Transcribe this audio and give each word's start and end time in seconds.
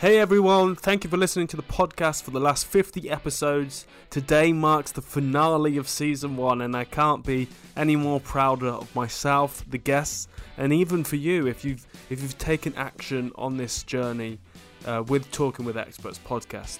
Hey 0.00 0.18
everyone, 0.18 0.76
thank 0.76 1.04
you 1.04 1.10
for 1.10 1.18
listening 1.18 1.46
to 1.48 1.58
the 1.58 1.62
podcast 1.62 2.22
for 2.22 2.30
the 2.30 2.40
last 2.40 2.64
50 2.64 3.10
episodes. 3.10 3.86
Today 4.08 4.50
marks 4.50 4.92
the 4.92 5.02
finale 5.02 5.76
of 5.76 5.90
season 5.90 6.38
1 6.38 6.62
and 6.62 6.74
I 6.74 6.84
can't 6.84 7.22
be 7.22 7.48
any 7.76 7.96
more 7.96 8.18
prouder 8.18 8.68
of 8.68 8.96
myself, 8.96 9.62
the 9.68 9.76
guests, 9.76 10.26
and 10.56 10.72
even 10.72 11.04
for 11.04 11.16
you 11.16 11.46
if 11.46 11.66
you've 11.66 11.86
if 12.08 12.22
you've 12.22 12.38
taken 12.38 12.74
action 12.76 13.30
on 13.34 13.58
this 13.58 13.82
journey 13.82 14.38
uh, 14.86 15.04
with 15.06 15.30
Talking 15.32 15.66
with 15.66 15.76
Experts 15.76 16.18
podcast. 16.26 16.78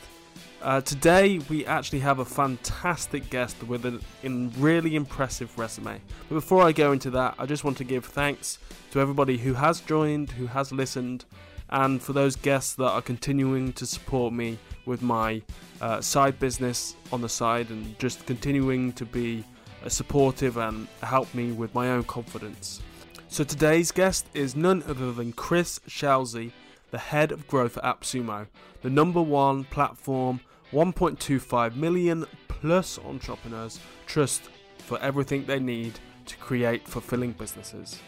Uh, 0.62 0.80
today 0.80 1.40
we 1.50 1.66
actually 1.66 2.00
have 2.00 2.20
a 2.20 2.24
fantastic 2.24 3.28
guest 3.28 3.62
with 3.64 3.84
a 3.84 4.00
really 4.56 4.96
impressive 4.96 5.58
resume. 5.58 6.00
But 6.30 6.36
before 6.36 6.62
I 6.62 6.72
go 6.72 6.92
into 6.92 7.10
that, 7.10 7.34
I 7.38 7.44
just 7.44 7.64
want 7.64 7.76
to 7.76 7.84
give 7.84 8.06
thanks 8.06 8.58
to 8.92 9.00
everybody 9.00 9.36
who 9.36 9.52
has 9.52 9.80
joined, 9.80 10.30
who 10.30 10.46
has 10.46 10.72
listened, 10.72 11.26
and 11.70 12.02
for 12.02 12.12
those 12.12 12.36
guests 12.36 12.74
that 12.74 12.88
are 12.88 13.02
continuing 13.02 13.72
to 13.74 13.86
support 13.86 14.32
me 14.32 14.58
with 14.86 15.02
my 15.02 15.42
uh, 15.80 16.00
side 16.00 16.38
business 16.38 16.96
on 17.12 17.20
the 17.20 17.28
side 17.28 17.70
and 17.70 17.98
just 17.98 18.26
continuing 18.26 18.92
to 18.92 19.04
be 19.04 19.44
uh, 19.84 19.88
supportive 19.88 20.56
and 20.56 20.88
help 21.02 21.32
me 21.34 21.52
with 21.52 21.74
my 21.74 21.90
own 21.90 22.04
confidence. 22.04 22.82
So 23.28 23.44
today's 23.44 23.92
guest 23.92 24.26
is 24.34 24.56
none 24.56 24.82
other 24.88 25.12
than 25.12 25.32
Chris 25.32 25.80
Schalze, 25.86 26.50
the 26.90 26.98
head 26.98 27.30
of 27.30 27.46
growth 27.46 27.78
at 27.78 27.84
AppSumo, 27.84 28.48
the 28.82 28.90
number 28.90 29.22
one 29.22 29.64
platform 29.64 30.40
1.25 30.72 31.76
million 31.76 32.26
plus 32.48 32.98
entrepreneurs 32.98 33.80
trust 34.06 34.42
for 34.78 34.98
everything 35.00 35.44
they 35.44 35.58
need 35.58 35.98
to 36.26 36.36
create 36.36 36.86
fulfilling 36.86 37.32
businesses. 37.32 38.00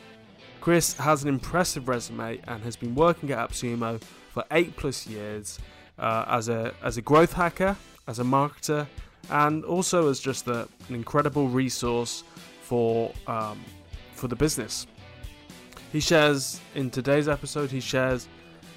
Chris 0.63 0.93
has 0.93 1.25
an 1.25 1.29
impressive 1.29 1.89
resume 1.89 2.41
and 2.47 2.63
has 2.63 2.77
been 2.77 2.95
working 2.95 3.33
at 3.33 3.51
AppSumo 3.51 4.01
for 4.31 4.45
eight 4.53 4.77
plus 4.77 5.09
years 5.09 5.59
uh, 5.99 6.25
as 6.29 6.49
a 6.49 6.73
as 6.85 6.97
a 6.97 7.03
growth 7.03 7.33
hacker, 7.33 7.77
as 8.07 8.21
a 8.21 8.23
marketer, 8.23 8.87
and 9.29 9.65
also 9.65 10.09
as 10.09 10.21
just 10.21 10.47
a, 10.47 10.69
an 10.89 10.95
incredible 10.95 11.49
resource 11.49 12.23
for 12.61 13.13
um, 13.27 13.61
for 14.15 14.29
the 14.29 14.37
business. 14.37 14.87
He 15.91 15.99
shares 15.99 16.61
in 16.77 16.91
today's 16.91 17.29
episode. 17.29 17.69
He 17.73 17.81
shares 17.81 18.29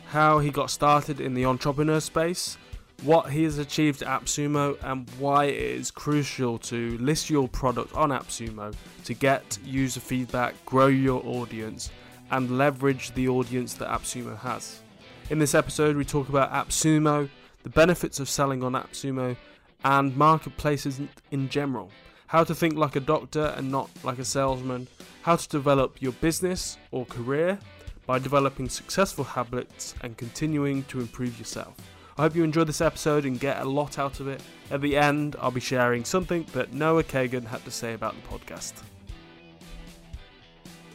how 0.08 0.40
he 0.40 0.50
got 0.50 0.72
started 0.72 1.22
in 1.22 1.36
the 1.36 1.46
entrepreneur 1.46 2.00
space, 2.00 2.58
what 3.04 3.32
he 3.32 3.44
has 3.44 3.58
achieved 3.58 4.02
at 4.02 4.22
AppSumo, 4.22 4.78
and 4.84 5.10
why 5.20 5.46
it 5.46 5.56
is 5.56 5.92
crucial 5.92 6.58
to 6.60 6.98
list 6.98 7.30
your 7.30 7.48
product 7.48 7.94
on 7.96 8.10
AppSumo 8.10 8.74
to 9.04 9.14
get 9.14 9.58
user 9.64 10.00
feedback, 10.00 10.56
grow 10.66 10.88
your 10.88 11.24
audience, 11.26 11.92
and 12.32 12.58
leverage 12.58 13.14
the 13.14 13.28
audience 13.28 13.74
that 13.76 13.90
AppSumo 13.90 14.38
has. 14.40 14.82
In 15.30 15.40
this 15.40 15.56
episode, 15.56 15.96
we 15.96 16.06
talk 16.06 16.30
about 16.30 16.52
AppSumo, 16.52 17.30
the 17.64 17.70
benefits 17.70 18.20
of 18.20 18.30
selling 18.30 18.64
on 18.64 18.74
AppSumo, 18.74 19.36
and 19.84 20.16
marketplaces 20.18 21.00
in 21.32 21.50
general. 21.50 21.92
How 22.28 22.44
to 22.44 22.56
think 22.56 22.76
like 22.76 22.96
a 22.96 23.00
doctor 23.00 23.54
and 23.56 23.72
not 23.72 23.90
like 24.04 24.18
a 24.18 24.26
salesman. 24.26 24.88
How 25.22 25.36
to 25.36 25.48
develop 25.48 26.02
your 26.02 26.12
business 26.14 26.78
or 26.92 27.06
career 27.06 27.60
by 28.06 28.20
developing 28.20 28.70
successful 28.70 29.24
habits 29.24 29.96
and 30.02 30.18
continuing 30.18 30.84
to 30.86 31.00
improve 31.00 31.38
yourself. 31.38 31.76
I 32.18 32.22
hope 32.22 32.34
you 32.34 32.46
enjoyed 32.46 32.68
this 32.68 32.80
episode 32.80 33.26
and 33.26 33.38
get 33.38 33.60
a 33.60 33.66
lot 33.66 34.00
out 34.00 34.22
of 34.22 34.30
it. 34.30 34.42
At 34.72 34.80
the 34.80 34.96
end, 34.96 35.36
I'll 35.42 35.52
be 35.52 35.60
sharing 35.60 36.06
something 36.06 36.46
that 36.54 36.72
Noah 36.72 37.04
Kagan 37.04 37.46
had 37.46 37.66
to 37.66 37.72
say 37.72 37.94
about 37.94 38.16
the 38.16 38.26
podcast. 38.30 38.72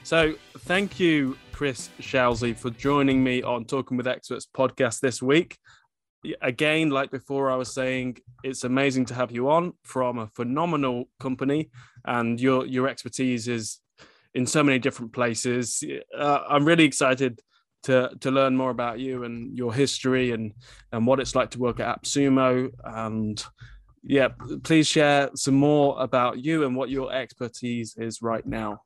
So, 0.03 0.37
thank 0.61 0.98
you, 0.98 1.37
Chris 1.53 1.91
Schalze, 2.01 2.57
for 2.57 2.71
joining 2.71 3.23
me 3.23 3.43
on 3.43 3.67
Talking 3.67 3.98
with 3.98 4.09
Experts 4.09 4.48
podcast 4.57 5.01
this 5.01 5.21
week. 5.21 5.59
Again, 6.41 6.89
like 6.89 7.11
before, 7.11 7.51
I 7.51 7.57
was 7.57 7.75
saying, 7.75 8.17
it's 8.43 8.65
amazing 8.65 9.05
to 9.07 9.15
have 9.15 9.31
you 9.31 9.51
on 9.51 9.75
from 9.85 10.19
a 10.19 10.27
phenomenal 10.29 11.11
company, 11.21 11.69
and 12.07 12.41
your 12.41 12.65
your 12.65 12.89
expertise 12.89 13.47
is 13.47 13.79
in 14.33 14.47
so 14.47 14.63
many 14.63 14.79
different 14.79 15.13
places. 15.13 15.85
Uh, 16.17 16.41
I'm 16.48 16.64
really 16.64 16.85
excited 16.85 17.42
to 17.83 18.11
to 18.20 18.30
learn 18.30 18.57
more 18.57 18.70
about 18.70 18.98
you 18.98 19.24
and 19.24 19.57
your 19.57 19.73
history 19.73 20.33
and 20.33 20.52
and 20.92 21.07
what 21.07 21.20
it's 21.20 21.35
like 21.35 21.51
to 21.51 21.58
work 21.58 21.80
at 21.80 22.02
AppSumo 22.02 22.70
and 22.85 23.45
yeah 24.02 24.29
please 24.63 24.86
share 24.86 25.30
some 25.35 25.55
more 25.55 26.01
about 26.01 26.42
you 26.42 26.64
and 26.64 26.74
what 26.74 26.91
your 26.91 27.13
expertise 27.13 27.96
is 27.96 28.23
right 28.23 28.46
now 28.46 28.80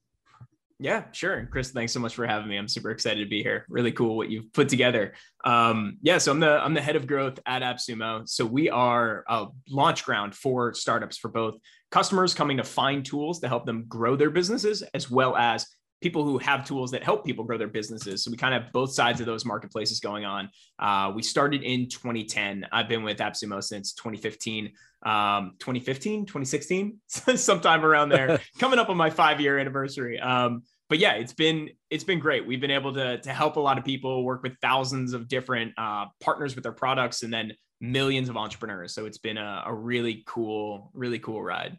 yeah, 0.80 1.04
sure. 1.12 1.48
Chris, 1.52 1.70
thanks 1.70 1.92
so 1.92 2.00
much 2.00 2.14
for 2.14 2.26
having 2.26 2.48
me. 2.48 2.56
I'm 2.56 2.66
super 2.66 2.90
excited 2.90 3.22
to 3.22 3.28
be 3.28 3.42
here. 3.42 3.64
Really 3.68 3.92
cool 3.92 4.16
what 4.16 4.28
you've 4.28 4.52
put 4.52 4.68
together. 4.68 5.14
Um, 5.44 5.98
yeah, 6.02 6.18
so 6.18 6.32
I'm 6.32 6.40
the 6.40 6.62
I'm 6.62 6.74
the 6.74 6.82
head 6.82 6.96
of 6.96 7.06
growth 7.06 7.38
at 7.46 7.62
AppSumo. 7.62 8.28
So 8.28 8.44
we 8.44 8.70
are 8.70 9.24
a 9.28 9.46
launch 9.68 10.04
ground 10.04 10.34
for 10.34 10.74
startups 10.74 11.16
for 11.16 11.28
both 11.28 11.54
customers 11.92 12.34
coming 12.34 12.56
to 12.56 12.64
find 12.64 13.04
tools 13.04 13.38
to 13.40 13.48
help 13.48 13.66
them 13.66 13.84
grow 13.86 14.16
their 14.16 14.30
businesses, 14.30 14.82
as 14.94 15.08
well 15.08 15.36
as 15.36 15.66
people 16.04 16.22
who 16.22 16.36
have 16.36 16.66
tools 16.66 16.90
that 16.90 17.02
help 17.02 17.24
people 17.24 17.44
grow 17.44 17.56
their 17.56 17.66
businesses. 17.66 18.22
So 18.22 18.30
we 18.30 18.36
kind 18.36 18.54
of 18.54 18.62
have 18.62 18.72
both 18.72 18.92
sides 18.92 19.20
of 19.20 19.26
those 19.26 19.46
marketplaces 19.46 20.00
going 20.00 20.26
on. 20.26 20.50
Uh, 20.78 21.10
we 21.14 21.22
started 21.22 21.62
in 21.62 21.88
2010. 21.88 22.66
I've 22.70 22.90
been 22.90 23.02
with 23.02 23.16
AppSumo 23.16 23.64
since 23.64 23.94
2015. 23.94 24.72
Um, 25.06 25.54
2015, 25.58 26.26
2016, 26.26 26.98
sometime 27.08 27.84
around 27.84 28.10
there, 28.10 28.40
coming 28.58 28.78
up 28.78 28.90
on 28.90 28.96
my 28.96 29.08
five 29.08 29.40
year 29.40 29.58
anniversary. 29.58 30.20
Um, 30.20 30.62
but 30.90 30.98
yeah, 30.98 31.14
it's 31.14 31.32
been 31.32 31.70
it's 31.90 32.04
been 32.04 32.20
great. 32.20 32.46
We've 32.46 32.60
been 32.60 32.70
able 32.70 32.92
to 32.94 33.18
to 33.18 33.32
help 33.32 33.56
a 33.56 33.60
lot 33.60 33.78
of 33.78 33.84
people, 33.84 34.24
work 34.24 34.42
with 34.42 34.56
thousands 34.60 35.14
of 35.14 35.28
different 35.28 35.72
uh, 35.78 36.06
partners 36.20 36.54
with 36.54 36.64
their 36.64 36.72
products, 36.72 37.22
and 37.22 37.32
then 37.32 37.52
millions 37.80 38.28
of 38.28 38.36
entrepreneurs. 38.36 38.94
So 38.94 39.06
it's 39.06 39.18
been 39.18 39.38
a, 39.38 39.64
a 39.66 39.74
really 39.74 40.22
cool, 40.26 40.90
really 40.94 41.18
cool 41.18 41.42
ride. 41.42 41.78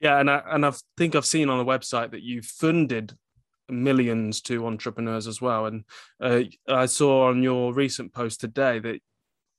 Yeah, 0.00 0.18
and 0.18 0.30
I 0.30 0.42
and 0.46 0.66
I 0.66 0.72
think 0.96 1.14
I've 1.14 1.26
seen 1.26 1.48
on 1.48 1.58
the 1.58 1.64
website 1.64 2.10
that 2.10 2.22
you 2.22 2.42
funded 2.42 3.16
millions 3.68 4.40
to 4.42 4.66
entrepreneurs 4.66 5.26
as 5.26 5.40
well. 5.40 5.66
And 5.66 5.84
uh, 6.20 6.42
I 6.68 6.86
saw 6.86 7.28
on 7.28 7.42
your 7.42 7.72
recent 7.72 8.12
post 8.12 8.40
today 8.40 8.78
that 8.80 9.00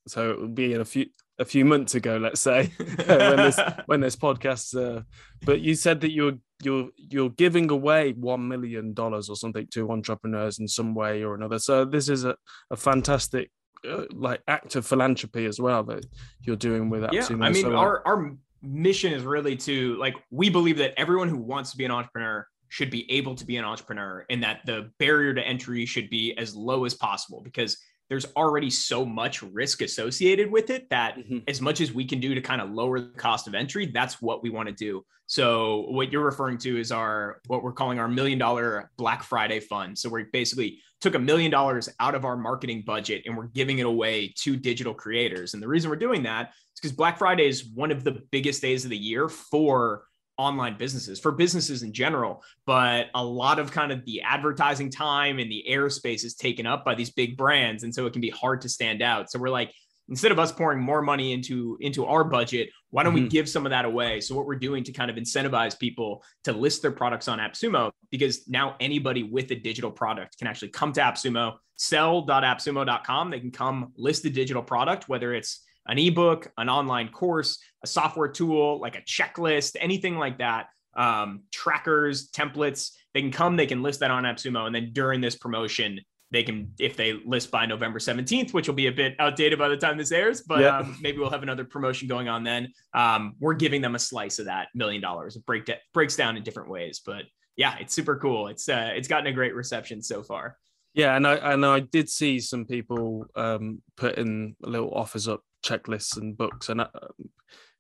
so 0.08 0.32
it 0.32 0.40
would 0.40 0.56
be 0.56 0.74
in 0.74 0.82
a 0.82 0.86
few 0.86 1.08
a 1.38 1.46
few 1.46 1.66
months 1.66 1.96
ago, 1.96 2.18
let's 2.18 2.40
say, 2.40 2.72
when 2.78 3.38
this 3.38 3.60
when 3.88 4.00
this 4.02 4.16
podcast. 4.16 4.76
Uh, 4.76 5.02
but 5.46 5.62
you 5.62 5.76
said 5.76 6.02
that 6.02 6.12
you're 6.12 6.34
you're 6.64 6.90
you're 6.96 7.32
giving 7.32 7.70
away 7.70 8.14
one 8.14 8.48
million 8.48 8.94
dollars 8.94 9.30
or 9.30 9.36
something 9.36 9.68
to 9.72 9.92
entrepreneurs 9.92 10.60
in 10.60 10.68
some 10.68 10.94
way 10.94 11.24
or 11.24 11.36
another. 11.36 11.60
So 11.60 11.86
this 11.86 12.10
is 12.10 12.24
a, 12.26 12.36
a 12.72 12.76
fantastic 12.76 13.52
uh, 13.88 14.04
like 14.14 14.42
act 14.48 14.76
of 14.76 14.86
philanthropy 14.86 15.46
as 15.46 15.60
well 15.60 15.84
that 15.84 16.06
you're 16.42 16.56
doing 16.56 16.90
with 16.90 17.06
Yeah, 17.12 17.28
I 17.30 17.52
mean, 17.52 17.64
so, 17.64 17.76
our 17.76 18.02
our 18.06 18.36
mission 18.62 19.14
is 19.14 19.24
really 19.24 19.56
to 19.56 19.96
like 19.98 20.16
we 20.32 20.50
believe 20.50 20.78
that 20.78 21.00
everyone 21.00 21.30
who 21.30 21.38
wants 21.38 21.72
to 21.72 21.78
be 21.78 21.86
an 21.86 21.92
entrepreneur 21.92 22.48
should 22.70 22.90
be 22.90 23.10
able 23.12 23.36
to 23.36 23.46
be 23.46 23.58
an 23.58 23.66
entrepreneur 23.66 24.26
and 24.30 24.44
that 24.44 24.62
the 24.66 24.92
barrier 25.00 25.34
to 25.34 25.42
entry 25.42 25.86
should 25.86 26.10
be 26.10 26.38
as 26.38 26.56
low 26.56 26.86
as 26.86 26.94
possible 26.94 27.42
because 27.42 27.78
there's 28.10 28.26
already 28.36 28.70
so 28.70 29.06
much 29.06 29.42
risk 29.42 29.82
associated 29.82 30.52
with 30.52 30.70
it 30.70 30.90
that 30.90 31.18
mm-hmm. 31.18 31.40
as 31.48 31.62
much 31.62 31.82
as 31.82 31.92
we 31.92 32.06
can 32.06 32.20
do 32.20 32.36
to 32.36 32.42
kind 32.42 32.62
of 32.62 32.72
lower 32.72 33.00
the 33.00 33.08
cost 33.18 33.48
of 33.48 33.56
entry 33.56 33.88
that's 33.88 34.22
what 34.22 34.44
we 34.44 34.50
want 34.50 34.68
to 34.68 34.74
do. 34.74 35.04
So 35.28 35.86
what 35.90 36.12
you're 36.12 36.24
referring 36.24 36.60
to 36.60 36.80
is 36.80 36.92
our 36.92 37.42
what 37.48 37.64
we're 37.64 37.74
calling 37.74 38.00
our 38.00 38.08
million 38.08 38.38
dollar 38.38 38.92
black 38.98 39.24
friday 39.24 39.60
fund. 39.60 39.98
So 39.98 40.10
we 40.10 40.26
basically 40.32 40.82
took 41.02 41.16
a 41.16 41.20
million 41.20 41.50
dollars 41.50 41.90
out 42.00 42.14
of 42.14 42.26
our 42.26 42.38
marketing 42.38 42.84
budget 42.86 43.24
and 43.26 43.36
we're 43.36 43.48
giving 43.48 43.80
it 43.80 43.86
away 43.86 44.34
to 44.38 44.56
digital 44.56 44.94
creators. 44.94 45.54
And 45.54 45.64
the 45.64 45.68
reason 45.68 45.90
we're 45.90 45.96
doing 45.98 46.24
that 46.24 46.50
is 46.50 46.80
because 46.80 46.92
black 46.92 47.18
friday 47.18 47.48
is 47.48 47.66
one 47.74 47.92
of 47.92 48.04
the 48.04 48.22
biggest 48.32 48.62
days 48.62 48.84
of 48.84 48.92
the 48.92 48.98
year 48.98 49.28
for 49.28 50.04
online 50.38 50.78
businesses 50.78 51.20
for 51.20 51.32
businesses 51.32 51.84
in 51.84 51.94
general 51.94 52.44
but 52.66 53.08
a 53.16 53.24
lot 53.24 53.58
of 53.60 53.72
kind 53.72 53.92
of 53.92 54.04
the 54.06 54.22
advertising 54.22 54.90
time 54.90 55.40
and 55.40 55.50
the 55.50 55.64
airspace 55.70 56.26
is 56.26 56.36
taken 56.36 56.66
up 56.66 56.84
by 56.84 56.94
these 56.94 57.10
big 57.12 57.38
brands 57.38 57.84
and 57.84 57.94
so 57.94 58.06
it 58.06 58.12
can 58.12 58.22
be 58.22 58.30
hard 58.30 58.62
to 58.62 58.68
stand 58.68 59.02
out 59.02 59.32
so 59.32 59.40
we're 59.40 59.50
like 59.50 59.72
instead 60.10 60.32
of 60.32 60.40
us 60.40 60.52
pouring 60.52 60.80
more 60.80 61.02
money 61.02 61.34
into 61.34 61.78
into 61.80 62.06
our 62.06 62.24
budget 62.24 62.70
why 62.90 63.04
don't 63.04 63.16
mm-hmm. 63.16 63.24
we 63.24 63.30
give 63.30 63.48
some 63.50 63.66
of 63.66 63.70
that 63.70 63.86
away 63.86 64.20
so 64.22 64.36
what 64.36 64.46
we're 64.46 64.56
doing 64.56 64.84
to 64.84 64.92
kind 64.92 65.10
of 65.10 65.18
incentivize 65.18 65.78
people 65.78 66.24
to 66.44 66.52
list 66.52 66.82
their 66.82 66.92
products 66.92 67.28
on 67.28 67.40
appsumo 67.40 67.92
because 68.12 68.48
now 68.48 68.76
anybody 68.80 69.24
with 69.24 69.50
a 69.52 69.56
digital 69.56 69.92
product 69.92 70.38
can 70.38 70.48
actually 70.48 70.70
come 70.70 70.92
to 70.92 71.02
appsumo 71.02 71.56
sell.appsumo.com 71.78 73.32
they 73.32 73.40
can 73.40 73.52
come 73.52 73.92
list 73.98 74.24
the 74.24 74.30
digital 74.30 74.64
product 74.64 75.10
whether 75.10 75.34
it's 75.34 75.65
an 75.88 75.98
ebook, 75.98 76.52
an 76.58 76.70
online 76.70 77.10
course, 77.10 77.60
a 77.84 77.88
software 77.88 78.28
tool, 78.28 78.80
like 78.80 78.96
a 78.96 79.02
checklist, 79.02 79.76
anything 79.80 80.18
like 80.18 80.40
that, 80.40 80.68
um, 80.96 81.44
trackers, 81.52 82.30
templates, 82.32 82.92
they 83.14 83.22
can 83.22 83.32
come, 83.32 83.56
they 83.56 83.68
can 83.68 83.84
list 83.84 84.00
that 84.00 84.12
on 84.12 84.24
AppSumo. 84.24 84.66
And 84.66 84.76
then 84.76 84.92
during 84.94 85.22
this 85.22 85.36
promotion, 85.36 86.00
they 86.32 86.44
can, 86.44 86.74
if 86.80 86.98
they 86.98 87.14
list 87.26 87.52
by 87.52 87.66
November 87.66 88.00
17th, 88.00 88.54
which 88.54 88.68
will 88.68 88.76
be 88.76 88.88
a 88.88 88.92
bit 88.92 89.16
outdated 89.20 89.60
by 89.60 89.70
the 89.70 89.78
time 89.78 89.98
this 89.98 90.12
airs, 90.12 90.42
but 90.42 90.62
yeah. 90.62 90.80
um, 90.80 90.98
maybe 91.02 91.20
we'll 91.20 91.30
have 91.30 91.44
another 91.44 91.64
promotion 91.64 92.08
going 92.08 92.28
on 92.28 92.44
then. 92.44 92.74
Um, 92.94 93.36
we're 93.40 93.54
giving 93.54 93.82
them 93.82 93.96
a 93.96 94.00
slice 94.00 94.40
of 94.40 94.46
that 94.46 94.70
million 94.74 95.02
dollars. 95.02 95.36
It 95.36 95.46
break 95.46 95.66
de- 95.66 95.80
breaks 95.94 96.16
down 96.16 96.36
in 96.36 96.44
different 96.44 96.70
ways, 96.70 97.02
but 97.06 97.26
yeah, 97.56 97.78
it's 97.80 97.94
super 97.94 98.18
cool. 98.18 98.48
It's 98.48 98.68
uh, 98.68 98.92
it's 98.96 99.08
gotten 99.08 99.28
a 99.28 99.32
great 99.32 99.56
reception 99.56 100.02
so 100.02 100.24
far. 100.24 100.58
Yeah, 100.94 101.16
and 101.16 101.28
I 101.28 101.36
and 101.36 101.66
I 101.66 101.82
did 101.82 102.10
see 102.10 102.40
some 102.40 102.66
people 102.66 103.26
um, 103.36 103.82
putting 103.98 104.56
little 104.62 104.94
offers 104.94 105.28
up, 105.28 105.42
checklists 105.66 106.18
and 106.18 106.38
books, 106.38 106.70
and 106.70 106.82
uh, 106.82 106.88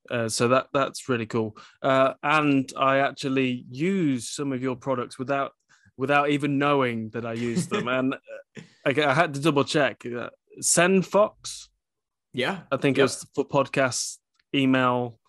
uh, 0.09 0.29
so 0.29 0.47
that 0.49 0.67
that's 0.73 1.09
really 1.09 1.25
cool. 1.25 1.57
Uh, 1.81 2.13
and 2.23 2.71
I 2.77 2.99
actually 2.99 3.65
use 3.69 4.29
some 4.29 4.51
of 4.51 4.61
your 4.61 4.75
products 4.75 5.17
without 5.17 5.51
without 5.97 6.29
even 6.29 6.57
knowing 6.57 7.09
that 7.09 7.25
I 7.25 7.33
use 7.33 7.67
them, 7.67 7.87
and 7.87 8.13
uh, 8.13 8.61
I, 8.85 9.09
I, 9.09 9.13
had 9.13 9.33
to 9.35 9.39
double 9.39 9.63
check. 9.63 10.05
Uh, 10.05 10.29
SendFox, 10.61 11.67
yeah, 12.33 12.61
I 12.71 12.77
think 12.77 12.97
yep. 12.97 13.03
it 13.03 13.03
was 13.03 13.27
for 13.33 13.45
podcast 13.45 14.17
email 14.53 15.19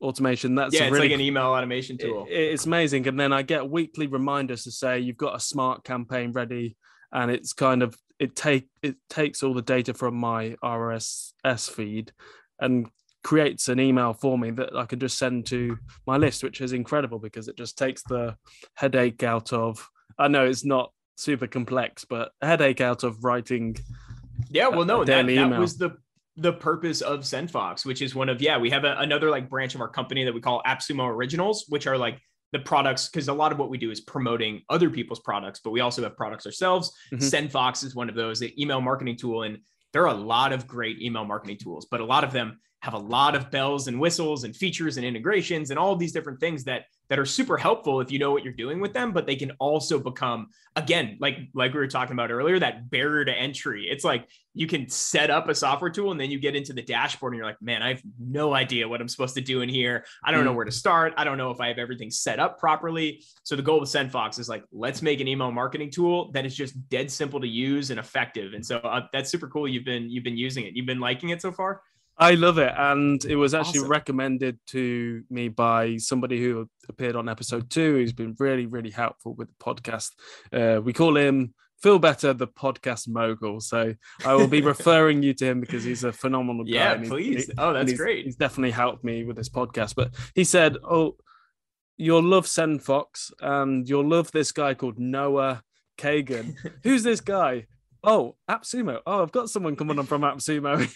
automation. 0.00 0.54
That's 0.54 0.74
yeah, 0.74 0.84
it's 0.84 0.92
really, 0.92 1.08
like 1.08 1.14
an 1.14 1.20
email 1.20 1.46
automation 1.46 1.98
tool. 1.98 2.26
It, 2.28 2.34
it's 2.34 2.66
amazing, 2.66 3.06
and 3.08 3.18
then 3.18 3.32
I 3.32 3.42
get 3.42 3.68
weekly 3.68 4.06
reminders 4.06 4.64
to 4.64 4.70
say 4.70 5.00
you've 5.00 5.16
got 5.16 5.36
a 5.36 5.40
smart 5.40 5.84
campaign 5.84 6.32
ready, 6.32 6.76
and 7.12 7.30
it's 7.30 7.52
kind 7.52 7.82
of 7.82 7.96
it 8.18 8.34
take 8.34 8.68
it 8.82 8.96
takes 9.10 9.42
all 9.42 9.54
the 9.54 9.62
data 9.62 9.94
from 9.94 10.14
my 10.14 10.56
RSS 10.62 11.70
feed 11.70 12.12
and 12.58 12.86
creates 13.22 13.68
an 13.68 13.80
email 13.80 14.12
for 14.12 14.38
me 14.38 14.50
that 14.52 14.76
I 14.76 14.86
can 14.86 15.00
just 15.00 15.18
send 15.18 15.46
to 15.46 15.76
my 16.06 16.16
list, 16.16 16.44
which 16.44 16.60
is 16.60 16.72
incredible 16.72 17.18
because 17.18 17.48
it 17.48 17.56
just 17.56 17.76
takes 17.76 18.02
the 18.04 18.36
headache 18.74 19.22
out 19.22 19.52
of. 19.52 19.88
I 20.18 20.28
know 20.28 20.46
it's 20.46 20.64
not 20.64 20.92
super 21.16 21.46
complex, 21.46 22.04
but 22.04 22.30
headache 22.40 22.80
out 22.80 23.02
of 23.02 23.24
writing. 23.24 23.76
Yeah, 24.48 24.68
well, 24.68 24.84
no, 24.84 25.04
that, 25.04 25.26
that 25.26 25.58
was 25.58 25.76
the 25.76 25.96
the 26.36 26.52
purpose 26.52 27.00
of 27.00 27.20
SendFox, 27.20 27.84
which 27.84 28.02
is 28.02 28.14
one 28.14 28.28
of 28.28 28.40
yeah, 28.40 28.58
we 28.58 28.70
have 28.70 28.84
a, 28.84 28.94
another 28.98 29.30
like 29.30 29.48
branch 29.48 29.74
of 29.74 29.80
our 29.80 29.88
company 29.88 30.24
that 30.24 30.34
we 30.34 30.40
call 30.40 30.62
AppSumo 30.66 31.08
Originals, 31.08 31.64
which 31.68 31.86
are 31.86 31.98
like 31.98 32.20
the 32.56 32.64
products 32.64 33.08
because 33.08 33.28
a 33.28 33.32
lot 33.32 33.52
of 33.52 33.58
what 33.58 33.70
we 33.70 33.78
do 33.78 33.90
is 33.90 34.00
promoting 34.00 34.62
other 34.70 34.90
people's 34.90 35.20
products, 35.20 35.60
but 35.62 35.70
we 35.70 35.80
also 35.80 36.02
have 36.02 36.16
products 36.16 36.46
ourselves. 36.46 36.92
Mm-hmm. 37.12 37.24
SendFox 37.24 37.84
is 37.84 37.94
one 37.94 38.08
of 38.08 38.14
those, 38.14 38.40
the 38.40 38.60
email 38.60 38.80
marketing 38.80 39.16
tool, 39.16 39.42
and 39.42 39.58
there 39.92 40.02
are 40.02 40.14
a 40.14 40.20
lot 40.20 40.52
of 40.52 40.66
great 40.66 41.00
email 41.00 41.24
marketing 41.24 41.58
tools, 41.58 41.86
but 41.90 42.00
a 42.00 42.04
lot 42.04 42.24
of 42.24 42.32
them 42.32 42.58
have 42.86 42.94
a 42.94 42.98
lot 42.98 43.34
of 43.34 43.50
bells 43.50 43.88
and 43.88 43.98
whistles 43.98 44.44
and 44.44 44.54
features 44.54 44.96
and 44.96 45.04
integrations 45.04 45.70
and 45.70 45.78
all 45.78 45.92
of 45.92 45.98
these 45.98 46.12
different 46.12 46.38
things 46.38 46.62
that 46.62 46.84
that 47.08 47.18
are 47.18 47.26
super 47.26 47.56
helpful 47.56 48.00
if 48.00 48.12
you 48.12 48.18
know 48.18 48.30
what 48.30 48.44
you're 48.44 48.52
doing 48.52 48.80
with 48.80 48.92
them 48.92 49.12
but 49.12 49.26
they 49.26 49.34
can 49.34 49.50
also 49.58 49.98
become 49.98 50.48
again 50.76 51.16
like 51.20 51.36
like 51.52 51.72
we 51.72 51.80
were 51.80 51.88
talking 51.88 52.12
about 52.12 52.30
earlier 52.30 52.60
that 52.60 52.88
barrier 52.88 53.24
to 53.24 53.32
entry. 53.32 53.88
It's 53.90 54.04
like 54.04 54.28
you 54.54 54.68
can 54.68 54.88
set 54.88 55.30
up 55.30 55.48
a 55.48 55.54
software 55.54 55.90
tool 55.90 56.12
and 56.12 56.20
then 56.20 56.30
you 56.30 56.38
get 56.38 56.54
into 56.54 56.72
the 56.72 56.82
dashboard 56.82 57.32
and 57.32 57.38
you're 57.38 57.46
like 57.46 57.60
man 57.60 57.82
i 57.82 57.88
have 57.88 58.02
no 58.18 58.54
idea 58.54 58.88
what 58.88 59.00
i'm 59.00 59.08
supposed 59.08 59.34
to 59.34 59.40
do 59.40 59.62
in 59.62 59.68
here. 59.68 60.04
I 60.22 60.30
don't 60.30 60.42
mm. 60.42 60.44
know 60.44 60.52
where 60.52 60.64
to 60.64 60.72
start. 60.72 61.12
I 61.16 61.24
don't 61.24 61.38
know 61.38 61.50
if 61.50 61.60
i 61.60 61.66
have 61.66 61.78
everything 61.78 62.10
set 62.10 62.38
up 62.38 62.58
properly. 62.60 63.24
So 63.42 63.56
the 63.56 63.62
goal 63.62 63.80
with 63.80 63.88
sendfox 63.88 64.38
is 64.38 64.48
like 64.48 64.62
let's 64.70 65.02
make 65.02 65.20
an 65.20 65.26
email 65.26 65.50
marketing 65.50 65.90
tool 65.90 66.30
that 66.32 66.46
is 66.46 66.54
just 66.54 66.88
dead 66.88 67.10
simple 67.10 67.40
to 67.40 67.48
use 67.48 67.90
and 67.90 67.98
effective. 67.98 68.54
And 68.54 68.64
so 68.64 68.76
uh, 68.78 69.08
that's 69.12 69.28
super 69.28 69.48
cool 69.48 69.66
you've 69.66 69.84
been 69.84 70.08
you've 70.08 70.24
been 70.24 70.36
using 70.36 70.64
it. 70.66 70.76
You've 70.76 70.86
been 70.86 71.00
liking 71.00 71.30
it 71.30 71.42
so 71.42 71.50
far 71.50 71.80
I 72.18 72.34
love 72.34 72.58
it, 72.58 72.72
and 72.76 73.22
it 73.24 73.36
was 73.36 73.52
actually 73.52 73.80
awesome. 73.80 73.90
recommended 73.90 74.58
to 74.68 75.22
me 75.28 75.48
by 75.48 75.98
somebody 75.98 76.40
who 76.40 76.68
appeared 76.88 77.16
on 77.16 77.28
episode 77.28 77.68
two. 77.68 77.96
Who's 77.96 78.12
been 78.12 78.34
really, 78.38 78.66
really 78.66 78.90
helpful 78.90 79.34
with 79.34 79.48
the 79.48 79.64
podcast. 79.64 80.12
Uh, 80.52 80.80
we 80.80 80.92
call 80.92 81.16
him 81.16 81.52
Phil 81.82 81.98
Better, 81.98 82.32
the 82.32 82.46
podcast 82.46 83.06
mogul. 83.08 83.60
So 83.60 83.94
I 84.24 84.34
will 84.34 84.48
be 84.48 84.60
referring 84.62 85.22
you 85.22 85.34
to 85.34 85.44
him 85.44 85.60
because 85.60 85.84
he's 85.84 86.04
a 86.04 86.12
phenomenal 86.12 86.64
guy. 86.64 86.70
Yeah, 86.72 86.94
please. 86.96 87.46
He, 87.46 87.52
oh, 87.58 87.74
that's 87.74 87.90
he's, 87.90 87.98
great. 87.98 88.24
He's 88.24 88.36
definitely 88.36 88.70
helped 88.70 89.04
me 89.04 89.24
with 89.24 89.36
this 89.36 89.50
podcast. 89.50 89.94
But 89.94 90.14
he 90.34 90.44
said, 90.44 90.76
"Oh, 90.82 91.16
you'll 91.96 92.22
love 92.22 92.46
SendFox 92.46 93.32
and 93.40 93.88
you'll 93.88 94.08
love 94.08 94.32
this 94.32 94.52
guy 94.52 94.74
called 94.74 94.98
Noah." 94.98 95.62
Kagan. 95.98 96.54
Who's 96.82 97.02
this 97.02 97.20
guy? 97.20 97.66
Oh, 98.06 98.36
AppSumo. 98.48 99.00
Oh, 99.06 99.22
I've 99.22 99.32
got 99.32 99.50
someone 99.50 99.76
coming 99.76 99.98
on 99.98 100.06
from 100.06 100.22
AppSumo. 100.22 100.88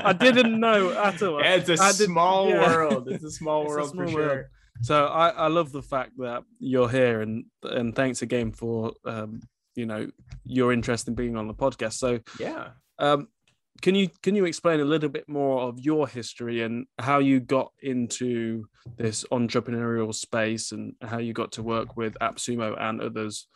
I 0.04 0.12
didn't 0.12 0.60
know 0.60 0.92
at 0.92 1.22
all. 1.22 1.40
Yeah, 1.40 1.56
it's 1.56 1.68
a 1.68 1.76
small 1.76 2.50
yeah. 2.50 2.66
world. 2.66 3.08
It's 3.10 3.24
a 3.24 3.30
small 3.30 3.66
world 3.66 3.88
a 3.88 3.90
small 3.90 4.08
for 4.08 4.14
world. 4.14 4.44
So 4.82 5.06
I, 5.06 5.30
I 5.30 5.46
love 5.48 5.72
the 5.72 5.82
fact 5.82 6.12
that 6.18 6.44
you're 6.58 6.88
here 6.88 7.22
and 7.22 7.44
and 7.62 7.94
thanks 7.94 8.22
again 8.22 8.52
for 8.52 8.92
um, 9.04 9.40
you 9.74 9.86
know 9.86 10.08
your 10.44 10.72
interest 10.72 11.08
in 11.08 11.14
being 11.14 11.36
on 11.36 11.48
the 11.48 11.54
podcast. 11.54 11.94
So 11.94 12.20
yeah. 12.38 12.68
Um, 12.98 13.28
can 13.80 13.94
you 13.94 14.08
can 14.22 14.34
you 14.34 14.44
explain 14.44 14.80
a 14.80 14.84
little 14.84 15.08
bit 15.08 15.26
more 15.28 15.62
of 15.62 15.80
your 15.80 16.06
history 16.06 16.62
and 16.62 16.86
how 16.98 17.18
you 17.18 17.40
got 17.40 17.72
into 17.82 18.66
this 18.96 19.24
entrepreneurial 19.32 20.14
space 20.14 20.72
and 20.72 20.94
how 21.00 21.18
you 21.18 21.32
got 21.32 21.52
to 21.52 21.62
work 21.62 21.96
with 21.96 22.14
AppSumo 22.20 22.78
and 22.78 23.00
others 23.00 23.46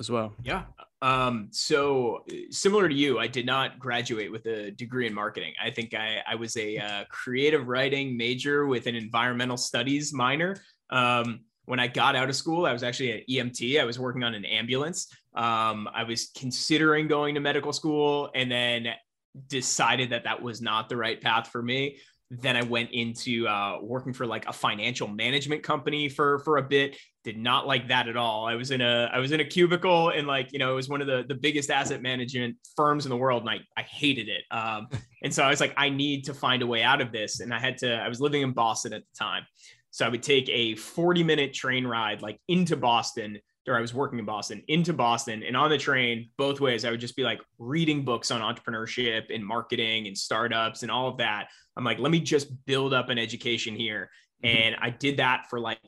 as 0.00 0.10
well? 0.10 0.32
Yeah. 0.42 0.64
Um, 1.00 1.48
so 1.52 2.24
similar 2.50 2.88
to 2.88 2.94
you, 2.94 3.18
I 3.18 3.28
did 3.28 3.46
not 3.46 3.78
graduate 3.78 4.32
with 4.32 4.46
a 4.46 4.70
degree 4.72 5.06
in 5.06 5.14
marketing. 5.14 5.54
I 5.62 5.70
think 5.70 5.94
I, 5.94 6.22
I 6.26 6.34
was 6.34 6.56
a 6.56 6.78
uh, 6.78 7.04
creative 7.10 7.68
writing 7.68 8.16
major 8.16 8.66
with 8.66 8.86
an 8.86 8.94
environmental 8.94 9.56
studies 9.56 10.12
minor. 10.12 10.56
Um, 10.90 11.40
when 11.66 11.78
I 11.78 11.86
got 11.86 12.16
out 12.16 12.28
of 12.28 12.34
school, 12.34 12.66
I 12.66 12.72
was 12.72 12.82
actually 12.82 13.12
an 13.12 13.22
EMT. 13.30 13.80
I 13.80 13.84
was 13.84 13.98
working 13.98 14.24
on 14.24 14.34
an 14.34 14.44
ambulance. 14.44 15.12
Um, 15.34 15.88
I 15.94 16.02
was 16.02 16.30
considering 16.36 17.06
going 17.06 17.34
to 17.34 17.40
medical 17.40 17.72
school 17.72 18.30
and 18.34 18.50
then 18.50 18.88
decided 19.48 20.10
that 20.10 20.24
that 20.24 20.42
was 20.42 20.60
not 20.60 20.88
the 20.88 20.96
right 20.96 21.20
path 21.20 21.48
for 21.48 21.62
me 21.62 21.98
then 22.30 22.56
I 22.56 22.62
went 22.62 22.90
into 22.90 23.48
uh, 23.48 23.78
working 23.80 24.12
for 24.12 24.26
like 24.26 24.46
a 24.46 24.52
financial 24.52 25.08
management 25.08 25.62
company 25.62 26.08
for 26.08 26.40
for 26.40 26.58
a 26.58 26.62
bit. 26.62 26.96
Did 27.24 27.38
not 27.38 27.66
like 27.66 27.88
that 27.88 28.06
at 28.08 28.16
all. 28.16 28.46
I 28.46 28.54
was 28.54 28.70
in 28.70 28.80
a 28.82 29.10
I 29.12 29.18
was 29.18 29.32
in 29.32 29.40
a 29.40 29.44
cubicle 29.44 30.10
and 30.10 30.26
like 30.26 30.52
you 30.52 30.58
know 30.58 30.72
it 30.72 30.74
was 30.74 30.88
one 30.88 31.00
of 31.00 31.06
the 31.06 31.24
the 31.26 31.34
biggest 31.34 31.70
asset 31.70 32.02
management 32.02 32.56
firms 32.76 33.06
in 33.06 33.10
the 33.10 33.16
world, 33.16 33.42
and 33.42 33.50
I 33.50 33.60
I 33.76 33.82
hated 33.82 34.28
it. 34.28 34.42
Um, 34.50 34.88
and 35.22 35.32
so 35.32 35.42
I 35.42 35.48
was 35.48 35.60
like, 35.60 35.72
I 35.76 35.88
need 35.88 36.24
to 36.24 36.34
find 36.34 36.62
a 36.62 36.66
way 36.66 36.82
out 36.82 37.00
of 37.00 37.12
this. 37.12 37.40
And 37.40 37.52
I 37.52 37.58
had 37.58 37.78
to. 37.78 37.94
I 37.94 38.08
was 38.08 38.20
living 38.20 38.42
in 38.42 38.52
Boston 38.52 38.92
at 38.92 39.02
the 39.02 39.18
time, 39.18 39.44
so 39.90 40.04
I 40.04 40.10
would 40.10 40.22
take 40.22 40.48
a 40.50 40.74
40 40.74 41.22
minute 41.24 41.54
train 41.54 41.86
ride 41.86 42.20
like 42.20 42.38
into 42.48 42.76
Boston 42.76 43.38
or 43.68 43.76
I 43.76 43.80
was 43.80 43.94
working 43.94 44.18
in 44.18 44.24
Boston 44.24 44.62
into 44.68 44.92
Boston 44.92 45.42
and 45.42 45.56
on 45.56 45.70
the 45.70 45.78
train 45.78 46.30
both 46.36 46.60
ways 46.60 46.84
I 46.84 46.90
would 46.90 47.00
just 47.00 47.16
be 47.16 47.22
like 47.22 47.40
reading 47.58 48.04
books 48.04 48.30
on 48.30 48.40
entrepreneurship 48.40 49.34
and 49.34 49.44
marketing 49.44 50.06
and 50.06 50.16
startups 50.16 50.82
and 50.82 50.90
all 50.90 51.08
of 51.08 51.18
that. 51.18 51.48
I'm 51.76 51.84
like 51.84 51.98
let 51.98 52.10
me 52.10 52.20
just 52.20 52.48
build 52.66 52.92
up 52.94 53.08
an 53.08 53.18
education 53.18 53.76
here 53.76 54.10
mm-hmm. 54.44 54.56
and 54.56 54.76
I 54.80 54.90
did 54.90 55.18
that 55.18 55.46
for 55.50 55.60
like 55.60 55.80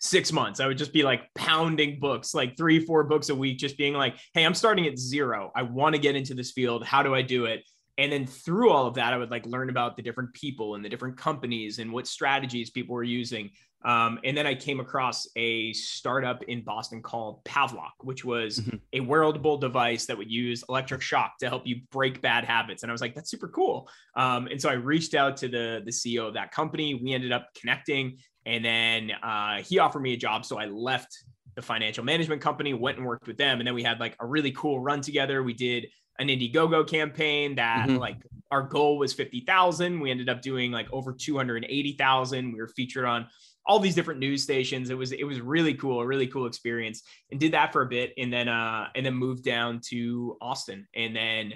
6 0.00 0.32
months. 0.32 0.60
I 0.60 0.66
would 0.66 0.76
just 0.76 0.92
be 0.92 1.02
like 1.02 1.22
pounding 1.34 1.98
books, 1.98 2.34
like 2.34 2.56
3 2.56 2.84
4 2.84 3.04
books 3.04 3.30
a 3.30 3.34
week 3.34 3.58
just 3.58 3.78
being 3.78 3.94
like, 3.94 4.16
"Hey, 4.34 4.44
I'm 4.44 4.52
starting 4.52 4.86
at 4.86 4.98
zero. 4.98 5.50
I 5.56 5.62
want 5.62 5.94
to 5.94 6.00
get 6.00 6.14
into 6.14 6.34
this 6.34 6.52
field. 6.52 6.84
How 6.84 7.02
do 7.02 7.14
I 7.14 7.22
do 7.22 7.46
it?" 7.46 7.64
and 7.98 8.10
then 8.10 8.26
through 8.26 8.70
all 8.70 8.86
of 8.86 8.94
that 8.94 9.12
i 9.12 9.16
would 9.16 9.30
like 9.30 9.46
learn 9.46 9.70
about 9.70 9.96
the 9.96 10.02
different 10.02 10.32
people 10.34 10.74
and 10.74 10.84
the 10.84 10.88
different 10.88 11.16
companies 11.16 11.78
and 11.78 11.92
what 11.92 12.06
strategies 12.06 12.70
people 12.70 12.94
were 12.94 13.04
using 13.04 13.50
um, 13.84 14.18
and 14.24 14.36
then 14.36 14.46
I 14.46 14.54
came 14.54 14.80
across 14.80 15.28
a 15.36 15.72
startup 15.74 16.42
in 16.44 16.62
Boston 16.62 17.02
called 17.02 17.44
Pavlok, 17.44 17.92
which 18.00 18.24
was 18.24 18.60
mm-hmm. 18.60 18.76
a 18.94 19.00
wearable 19.00 19.58
device 19.58 20.06
that 20.06 20.16
would 20.16 20.30
use 20.30 20.64
electric 20.68 21.02
shock 21.02 21.38
to 21.40 21.48
help 21.48 21.66
you 21.66 21.80
break 21.90 22.22
bad 22.22 22.44
habits. 22.44 22.82
And 22.82 22.90
I 22.90 22.94
was 22.94 23.02
like, 23.02 23.14
that's 23.14 23.30
super 23.30 23.48
cool. 23.48 23.88
Um, 24.16 24.46
and 24.46 24.60
so 24.60 24.70
I 24.70 24.74
reached 24.74 25.14
out 25.14 25.36
to 25.38 25.48
the, 25.48 25.82
the 25.84 25.90
CEO 25.90 26.26
of 26.26 26.34
that 26.34 26.50
company. 26.50 26.94
We 26.94 27.12
ended 27.12 27.32
up 27.32 27.48
connecting, 27.60 28.16
and 28.46 28.64
then 28.64 29.10
uh, 29.22 29.62
he 29.62 29.78
offered 29.78 30.00
me 30.00 30.14
a 30.14 30.18
job. 30.18 30.46
So 30.46 30.58
I 30.58 30.66
left 30.66 31.14
the 31.54 31.62
financial 31.62 32.04
management 32.04 32.40
company, 32.40 32.72
went 32.72 32.96
and 32.96 33.06
worked 33.06 33.26
with 33.26 33.36
them. 33.36 33.58
And 33.58 33.66
then 33.66 33.74
we 33.74 33.82
had 33.82 34.00
like 34.00 34.16
a 34.18 34.26
really 34.26 34.50
cool 34.52 34.80
run 34.80 35.02
together. 35.02 35.42
We 35.42 35.52
did 35.52 35.86
an 36.18 36.28
Indiegogo 36.28 36.86
campaign 36.86 37.56
that 37.56 37.88
mm-hmm. 37.88 37.98
like 37.98 38.16
our 38.50 38.62
goal 38.62 38.98
was 38.98 39.12
50,000. 39.12 40.00
We 40.00 40.10
ended 40.10 40.28
up 40.28 40.42
doing 40.42 40.72
like 40.72 40.86
over 40.92 41.12
280,000. 41.12 42.52
We 42.52 42.60
were 42.60 42.68
featured 42.68 43.04
on 43.04 43.26
all 43.66 43.78
these 43.78 43.94
different 43.94 44.20
news 44.20 44.42
stations. 44.42 44.90
It 44.90 44.98
was 44.98 45.12
it 45.12 45.24
was 45.24 45.40
really 45.40 45.74
cool, 45.74 46.00
a 46.00 46.06
really 46.06 46.26
cool 46.26 46.46
experience, 46.46 47.02
and 47.30 47.40
did 47.40 47.52
that 47.52 47.72
for 47.72 47.82
a 47.82 47.86
bit, 47.86 48.12
and 48.18 48.32
then 48.32 48.48
uh 48.48 48.88
and 48.94 49.04
then 49.04 49.14
moved 49.14 49.44
down 49.44 49.80
to 49.88 50.36
Austin, 50.40 50.86
and 50.94 51.14
then 51.14 51.54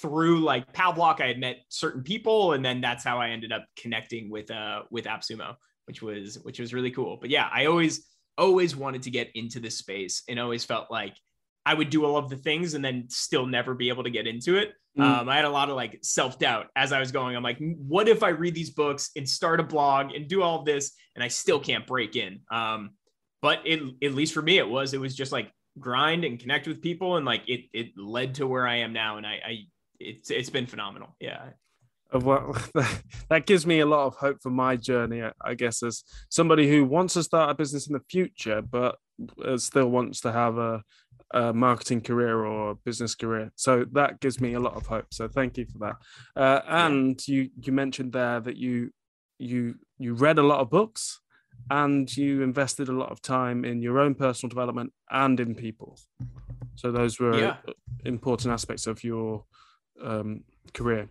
through 0.00 0.40
like 0.40 0.72
Pavlok, 0.72 1.20
I 1.20 1.26
had 1.26 1.38
met 1.38 1.58
certain 1.68 2.02
people, 2.02 2.52
and 2.52 2.64
then 2.64 2.80
that's 2.80 3.04
how 3.04 3.18
I 3.18 3.30
ended 3.30 3.52
up 3.52 3.66
connecting 3.76 4.30
with 4.30 4.50
uh 4.50 4.82
with 4.90 5.04
AppSumo, 5.06 5.56
which 5.86 6.02
was 6.02 6.38
which 6.42 6.60
was 6.60 6.72
really 6.72 6.90
cool. 6.90 7.18
But 7.20 7.30
yeah, 7.30 7.48
I 7.52 7.66
always 7.66 8.06
always 8.38 8.74
wanted 8.76 9.02
to 9.02 9.10
get 9.10 9.30
into 9.34 9.60
this 9.60 9.78
space, 9.78 10.22
and 10.28 10.38
always 10.38 10.64
felt 10.64 10.90
like 10.90 11.16
I 11.64 11.74
would 11.74 11.90
do 11.90 12.04
all 12.04 12.16
of 12.16 12.28
the 12.28 12.36
things 12.36 12.74
and 12.74 12.84
then 12.84 13.06
still 13.08 13.46
never 13.46 13.74
be 13.74 13.88
able 13.88 14.04
to 14.04 14.10
get 14.10 14.26
into 14.26 14.56
it. 14.56 14.72
Mm. 14.98 15.02
Um, 15.02 15.28
I 15.28 15.36
had 15.36 15.44
a 15.44 15.50
lot 15.50 15.70
of 15.70 15.76
like 15.76 15.98
self 16.02 16.38
doubt 16.38 16.66
as 16.76 16.92
I 16.92 17.00
was 17.00 17.12
going. 17.12 17.34
I'm 17.34 17.42
like, 17.42 17.58
what 17.58 18.08
if 18.08 18.22
I 18.22 18.28
read 18.30 18.54
these 18.54 18.70
books 18.70 19.10
and 19.16 19.28
start 19.28 19.60
a 19.60 19.62
blog 19.62 20.12
and 20.12 20.28
do 20.28 20.42
all 20.42 20.62
this 20.64 20.92
and 21.14 21.24
I 21.24 21.28
still 21.28 21.60
can't 21.60 21.86
break 21.86 22.16
in? 22.16 22.40
Um, 22.50 22.90
but 23.40 23.60
it, 23.64 23.80
at 24.04 24.14
least 24.14 24.34
for 24.34 24.42
me, 24.42 24.58
it 24.58 24.68
was, 24.68 24.92
it 24.92 25.00
was 25.00 25.14
just 25.14 25.32
like 25.32 25.50
grind 25.78 26.24
and 26.24 26.38
connect 26.38 26.66
with 26.68 26.82
people. 26.82 27.16
And 27.16 27.24
like, 27.24 27.42
it, 27.48 27.62
it 27.72 27.96
led 27.96 28.34
to 28.34 28.46
where 28.46 28.66
I 28.66 28.76
am 28.76 28.92
now. 28.92 29.16
And 29.16 29.26
I, 29.26 29.40
I 29.44 29.58
it's, 29.98 30.30
it's 30.30 30.50
been 30.50 30.66
phenomenal. 30.66 31.16
Yeah. 31.20 31.50
Well, 32.12 32.54
that 33.30 33.46
gives 33.46 33.66
me 33.66 33.80
a 33.80 33.86
lot 33.86 34.06
of 34.06 34.16
hope 34.16 34.42
for 34.42 34.50
my 34.50 34.76
journey, 34.76 35.22
I 35.40 35.54
guess, 35.54 35.82
as 35.82 36.04
somebody 36.28 36.68
who 36.68 36.84
wants 36.84 37.14
to 37.14 37.22
start 37.22 37.50
a 37.50 37.54
business 37.54 37.86
in 37.86 37.94
the 37.94 38.02
future, 38.10 38.60
but 38.60 38.96
uh, 39.42 39.56
still 39.56 39.88
wants 39.88 40.20
to 40.20 40.32
have 40.32 40.58
a, 40.58 40.82
a 41.32 41.52
marketing 41.52 42.00
career 42.00 42.44
or 42.44 42.74
business 42.84 43.14
career. 43.14 43.50
So 43.56 43.84
that 43.92 44.20
gives 44.20 44.40
me 44.40 44.54
a 44.54 44.60
lot 44.60 44.74
of 44.74 44.86
hope. 44.86 45.12
So 45.12 45.28
thank 45.28 45.58
you 45.58 45.66
for 45.66 45.78
that. 45.78 45.96
Uh, 46.36 46.60
and 46.68 47.28
you 47.28 47.50
you 47.60 47.72
mentioned 47.72 48.12
there 48.12 48.40
that 48.40 48.56
you 48.56 48.90
you 49.38 49.76
you 49.98 50.14
read 50.14 50.38
a 50.38 50.42
lot 50.42 50.60
of 50.60 50.70
books 50.70 51.20
and 51.70 52.14
you 52.16 52.42
invested 52.42 52.88
a 52.88 52.92
lot 52.92 53.10
of 53.10 53.22
time 53.22 53.64
in 53.64 53.82
your 53.82 53.98
own 53.98 54.14
personal 54.14 54.48
development 54.48 54.92
and 55.10 55.38
in 55.40 55.54
people. 55.54 55.98
So 56.74 56.90
those 56.90 57.20
were 57.20 57.38
yeah. 57.38 57.56
important 58.04 58.52
aspects 58.52 58.86
of 58.86 59.04
your 59.04 59.44
um, 60.02 60.44
career. 60.74 61.08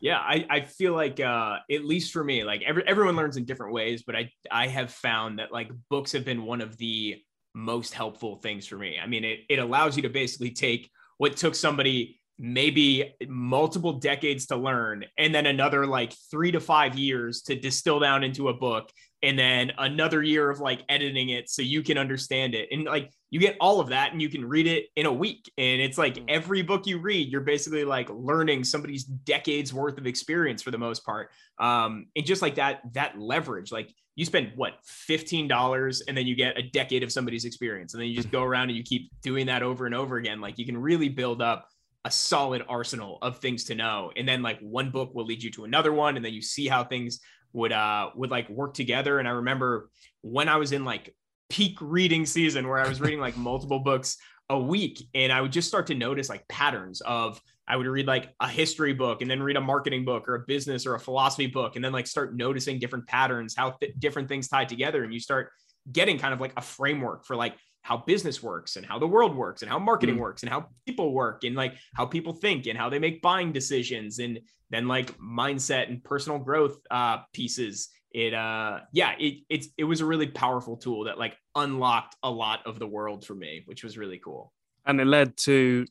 Yeah, 0.00 0.18
I, 0.18 0.44
I 0.50 0.60
feel 0.62 0.94
like 0.94 1.20
uh, 1.20 1.58
at 1.70 1.84
least 1.84 2.12
for 2.12 2.24
me, 2.24 2.42
like 2.42 2.62
every, 2.66 2.82
everyone 2.88 3.14
learns 3.14 3.36
in 3.36 3.44
different 3.44 3.72
ways, 3.72 4.02
but 4.04 4.16
I 4.16 4.30
I 4.50 4.66
have 4.66 4.90
found 4.90 5.38
that 5.38 5.52
like 5.52 5.70
books 5.90 6.10
have 6.12 6.24
been 6.24 6.44
one 6.44 6.60
of 6.60 6.76
the 6.76 7.22
most 7.54 7.94
helpful 7.94 8.36
things 8.36 8.66
for 8.66 8.76
me. 8.76 8.98
I 9.02 9.06
mean, 9.06 9.24
it 9.24 9.40
it 9.48 9.58
allows 9.58 9.96
you 9.96 10.02
to 10.02 10.10
basically 10.10 10.50
take 10.50 10.90
what 11.18 11.36
took 11.36 11.54
somebody 11.54 12.20
maybe 12.38 13.14
multiple 13.28 13.94
decades 14.00 14.46
to 14.46 14.56
learn 14.56 15.04
and 15.18 15.34
then 15.34 15.46
another 15.46 15.86
like 15.86 16.12
3 16.30 16.50
to 16.50 16.60
5 16.60 16.98
years 16.98 17.42
to 17.42 17.54
distill 17.54 18.00
down 18.00 18.24
into 18.24 18.48
a 18.48 18.54
book 18.54 18.90
and 19.22 19.38
then 19.38 19.70
another 19.78 20.22
year 20.22 20.50
of 20.50 20.58
like 20.58 20.82
editing 20.88 21.28
it 21.28 21.48
so 21.48 21.62
you 21.62 21.82
can 21.82 21.98
understand 21.98 22.54
it 22.54 22.68
and 22.72 22.84
like 22.84 23.12
you 23.32 23.40
get 23.40 23.56
all 23.60 23.80
of 23.80 23.88
that 23.88 24.12
and 24.12 24.20
you 24.20 24.28
can 24.28 24.46
read 24.46 24.66
it 24.66 24.88
in 24.94 25.06
a 25.06 25.12
week. 25.12 25.50
And 25.56 25.80
it's 25.80 25.96
like 25.96 26.16
mm. 26.16 26.24
every 26.28 26.60
book 26.60 26.86
you 26.86 26.98
read 26.98 27.28
you're 27.28 27.40
basically 27.40 27.82
like 27.82 28.10
learning 28.10 28.62
somebody's 28.62 29.04
decades 29.04 29.72
worth 29.72 29.96
of 29.96 30.06
experience 30.06 30.62
for 30.62 30.70
the 30.70 30.78
most 30.78 31.04
part. 31.04 31.30
Um 31.58 32.06
and 32.14 32.26
just 32.26 32.42
like 32.42 32.56
that 32.56 32.82
that 32.92 33.18
leverage 33.18 33.72
like 33.72 33.90
you 34.16 34.26
spend 34.26 34.52
what 34.54 34.74
$15 35.08 36.02
and 36.06 36.14
then 36.14 36.26
you 36.26 36.36
get 36.36 36.58
a 36.58 36.62
decade 36.62 37.02
of 37.02 37.10
somebody's 37.10 37.46
experience. 37.46 37.94
And 37.94 38.02
then 38.02 38.10
you 38.10 38.14
just 38.14 38.28
mm. 38.28 38.32
go 38.32 38.42
around 38.42 38.68
and 38.68 38.76
you 38.76 38.84
keep 38.84 39.10
doing 39.22 39.46
that 39.46 39.62
over 39.62 39.86
and 39.86 39.94
over 39.94 40.18
again. 40.18 40.42
Like 40.42 40.58
you 40.58 40.66
can 40.66 40.76
really 40.76 41.08
build 41.08 41.40
up 41.40 41.68
a 42.04 42.10
solid 42.10 42.62
arsenal 42.68 43.16
of 43.22 43.38
things 43.38 43.64
to 43.64 43.74
know. 43.74 44.12
And 44.14 44.28
then 44.28 44.42
like 44.42 44.60
one 44.60 44.90
book 44.90 45.14
will 45.14 45.24
lead 45.24 45.42
you 45.42 45.50
to 45.52 45.64
another 45.64 45.94
one 45.94 46.16
and 46.16 46.24
then 46.24 46.34
you 46.34 46.42
see 46.42 46.68
how 46.68 46.84
things 46.84 47.20
would 47.54 47.72
uh 47.72 48.10
would 48.14 48.30
like 48.30 48.50
work 48.50 48.74
together. 48.74 49.18
And 49.18 49.26
i 49.26 49.30
remember 49.30 49.88
when 50.20 50.48
i 50.48 50.56
was 50.56 50.72
in 50.72 50.84
like 50.84 51.14
peak 51.48 51.76
reading 51.80 52.26
season 52.26 52.68
where 52.68 52.78
i 52.78 52.88
was 52.88 53.00
reading 53.00 53.20
like 53.20 53.36
multiple 53.36 53.80
books 53.80 54.16
a 54.50 54.58
week 54.58 55.02
and 55.14 55.32
i 55.32 55.40
would 55.40 55.52
just 55.52 55.68
start 55.68 55.86
to 55.86 55.94
notice 55.94 56.28
like 56.28 56.46
patterns 56.48 57.00
of 57.02 57.40
i 57.68 57.76
would 57.76 57.86
read 57.86 58.06
like 58.06 58.34
a 58.40 58.48
history 58.48 58.92
book 58.92 59.22
and 59.22 59.30
then 59.30 59.42
read 59.42 59.56
a 59.56 59.60
marketing 59.60 60.04
book 60.04 60.28
or 60.28 60.34
a 60.34 60.44
business 60.46 60.86
or 60.86 60.94
a 60.94 61.00
philosophy 61.00 61.46
book 61.46 61.76
and 61.76 61.84
then 61.84 61.92
like 61.92 62.06
start 62.06 62.36
noticing 62.36 62.78
different 62.78 63.06
patterns 63.06 63.54
how 63.56 63.70
th- 63.72 63.92
different 63.98 64.28
things 64.28 64.48
tie 64.48 64.64
together 64.64 65.04
and 65.04 65.12
you 65.12 65.20
start 65.20 65.50
getting 65.90 66.18
kind 66.18 66.32
of 66.32 66.40
like 66.40 66.52
a 66.56 66.62
framework 66.62 67.24
for 67.24 67.36
like 67.36 67.54
how 67.82 67.96
business 67.96 68.42
works 68.42 68.76
and 68.76 68.86
how 68.86 68.98
the 68.98 69.06
world 69.06 69.36
works 69.36 69.62
and 69.62 69.70
how 69.70 69.78
marketing 69.78 70.14
mm-hmm. 70.14 70.22
works 70.22 70.42
and 70.42 70.50
how 70.50 70.66
people 70.86 71.12
work 71.12 71.42
and 71.44 71.56
like 71.56 71.74
how 71.94 72.06
people 72.06 72.32
think 72.32 72.66
and 72.66 72.78
how 72.78 72.88
they 72.88 72.98
make 72.98 73.20
buying 73.20 73.52
decisions 73.52 74.20
and 74.20 74.38
then 74.70 74.86
like 74.86 75.16
mindset 75.18 75.88
and 75.88 76.02
personal 76.02 76.38
growth 76.38 76.78
uh, 76.90 77.18
pieces 77.34 77.88
it 78.14 78.34
uh 78.34 78.80
yeah 78.92 79.14
it 79.18 79.42
it's 79.48 79.68
it 79.78 79.84
was 79.84 80.00
a 80.00 80.06
really 80.06 80.26
powerful 80.26 80.76
tool 80.76 81.04
that 81.04 81.18
like 81.18 81.36
unlocked 81.54 82.16
a 82.22 82.30
lot 82.30 82.60
of 82.66 82.78
the 82.78 82.86
world 82.86 83.24
for 83.24 83.34
me 83.34 83.62
which 83.66 83.84
was 83.84 83.98
really 83.98 84.18
cool. 84.18 84.52
And 84.84 85.00
it 85.00 85.06
led 85.06 85.36
to 85.38 85.86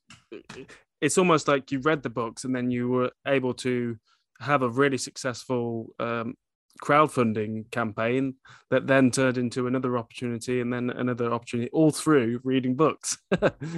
it's 1.00 1.18
almost 1.18 1.48
like 1.48 1.72
you 1.72 1.80
read 1.80 2.04
the 2.04 2.10
books 2.10 2.44
and 2.44 2.56
then 2.56 2.72
you 2.72 2.90
were 2.90 3.12
able 3.26 3.54
to 3.56 3.98
have 4.40 4.62
a 4.62 4.70
really 4.70 4.98
successful 4.98 5.88
um, 6.00 6.36
crowdfunding 6.82 7.70
campaign 7.72 8.36
that 8.70 8.88
then 8.88 9.12
turned 9.12 9.38
into 9.38 9.68
another 9.68 9.98
opportunity 9.98 10.62
and 10.62 10.72
then 10.74 10.90
another 10.90 11.32
opportunity 11.32 11.70
all 11.72 11.92
through 11.92 12.40
reading 12.44 12.76
books. 12.76 13.18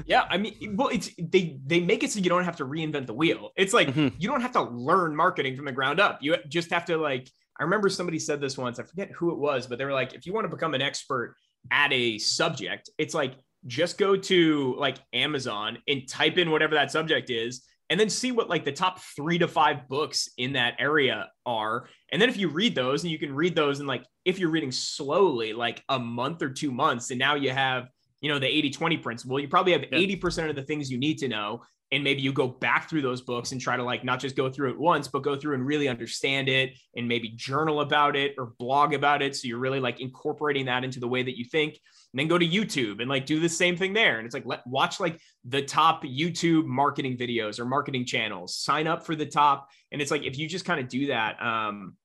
Yeah 0.06 0.26
i 0.30 0.38
mean 0.38 0.76
well 0.76 0.90
it's 0.90 1.10
they 1.18 1.60
they 1.66 1.80
make 1.80 2.04
it 2.04 2.12
so 2.12 2.20
you 2.20 2.30
don't 2.30 2.44
have 2.44 2.58
to 2.58 2.66
reinvent 2.66 3.08
the 3.08 3.14
wheel. 3.14 3.52
It's 3.56 3.74
like 3.74 3.90
mm-hmm. 3.90 4.16
you 4.18 4.30
don't 4.30 4.42
have 4.42 4.52
to 4.54 4.64
learn 4.64 5.16
marketing 5.16 5.56
from 5.56 5.66
the 5.66 5.72
ground 5.72 6.00
up. 6.00 6.20
You 6.22 6.36
just 6.50 6.72
have 6.72 6.86
to 6.86 6.98
like 6.98 7.30
i 7.60 7.64
remember 7.64 7.90
somebody 7.90 8.20
said 8.20 8.42
this 8.42 8.58
once 8.58 8.80
i 8.80 8.84
forget 8.84 9.12
who 9.12 9.32
it 9.32 9.38
was 9.38 9.68
but 9.68 9.78
they 9.78 9.86
were 9.86 9.94
like 9.94 10.14
if 10.14 10.26
you 10.26 10.34
want 10.34 10.46
to 10.46 10.56
become 10.56 10.74
an 10.74 10.82
expert 10.82 11.36
at 11.72 11.92
a 11.94 12.18
subject 12.18 12.90
it's 12.98 13.14
like 13.14 13.36
just 13.66 13.98
go 13.98 14.16
to 14.16 14.76
like 14.78 14.98
amazon 15.14 15.78
and 15.88 16.08
type 16.08 16.38
in 16.38 16.52
whatever 16.52 16.76
that 16.76 16.92
subject 16.92 17.30
is 17.30 17.66
and 17.94 18.00
then 18.00 18.10
see 18.10 18.32
what 18.32 18.50
like 18.50 18.66
the 18.66 18.72
top 18.72 19.00
three 19.00 19.38
to 19.38 19.48
five 19.48 19.88
books 19.88 20.30
in 20.38 20.54
that 20.54 20.76
area 20.80 21.30
are. 21.46 21.88
And 22.12 22.22
then 22.22 22.30
if 22.30 22.38
you 22.38 22.50
read 22.50 22.76
those 22.76 23.04
and 23.04 23.12
you 23.12 23.20
can 23.20 23.34
read 23.34 23.56
those 23.56 23.80
and 23.80 23.88
like 23.88 24.04
if 24.26 24.40
you're 24.40 24.50
reading 24.50 24.72
slowly, 24.72 25.54
like 25.54 25.84
a 25.90 26.00
month 26.00 26.42
or 26.42 26.50
two 26.50 26.72
months, 26.72 27.12
and 27.12 27.20
now 27.20 27.36
you 27.36 27.52
have, 27.52 27.90
you 28.22 28.30
know, 28.30 28.40
the 28.40 28.48
80 28.48 28.72
20 28.72 28.98
principle, 28.98 29.40
you 29.40 29.48
probably 29.48 29.74
have 29.74 29.84
yeah. 29.92 30.16
80% 30.16 30.50
of 30.50 30.56
the 30.56 30.64
things 30.64 30.90
you 30.90 30.98
need 30.98 31.20
to 31.20 31.28
know. 31.28 31.62
And 31.94 32.04
maybe 32.04 32.22
you 32.22 32.34
go 32.34 32.48
back 32.48 32.90
through 32.90 33.04
those 33.04 33.22
books 33.22 33.52
and 33.52 33.62
try 33.62 33.78
to 33.78 33.84
like 33.84 34.04
not 34.04 34.20
just 34.20 34.36
go 34.36 34.50
through 34.50 34.72
it 34.72 34.80
once, 34.80 35.08
but 35.08 35.22
go 35.22 35.38
through 35.38 35.54
and 35.54 35.66
really 35.66 35.88
understand 35.88 36.50
it 36.50 36.72
and 36.98 37.08
maybe 37.08 37.30
journal 37.30 37.82
about 37.82 38.16
it 38.16 38.34
or 38.38 38.54
blog 38.58 38.94
about 38.94 39.22
it. 39.22 39.36
So 39.36 39.48
you're 39.48 39.60
really 39.60 39.80
like 39.80 40.02
incorporating 40.02 40.66
that 40.66 40.84
into 40.84 41.00
the 41.00 41.08
way 41.08 41.22
that 41.22 41.38
you 41.38 41.46
think 41.46 41.80
and 42.14 42.20
then 42.20 42.28
go 42.28 42.38
to 42.38 42.48
YouTube 42.48 43.00
and 43.00 43.10
like 43.10 43.26
do 43.26 43.40
the 43.40 43.50
same 43.50 43.76
thing 43.76 43.94
there. 43.94 44.18
And 44.18 44.26
it's 44.26 44.34
like, 44.34 44.46
let 44.46 44.66
watch 44.68 45.00
like 45.00 45.20
the 45.46 45.62
top 45.62 46.04
YouTube 46.04 46.66
marketing 46.66 47.18
videos 47.18 47.60
or 47.60 47.66
marketing 47.66 48.06
channels, 48.06 48.56
sign 48.58 48.88
up 48.88 49.06
for 49.06 49.16
the 49.16 49.26
top. 49.26 49.70
And 49.92 50.02
it's 50.02 50.12
like, 50.12 50.24
if 50.24 50.38
you 50.38 50.48
just 50.48 50.66
kind 50.66 50.80
of 50.80 50.88
do 50.88 51.08
that, 51.08 51.42
um, 51.42 51.96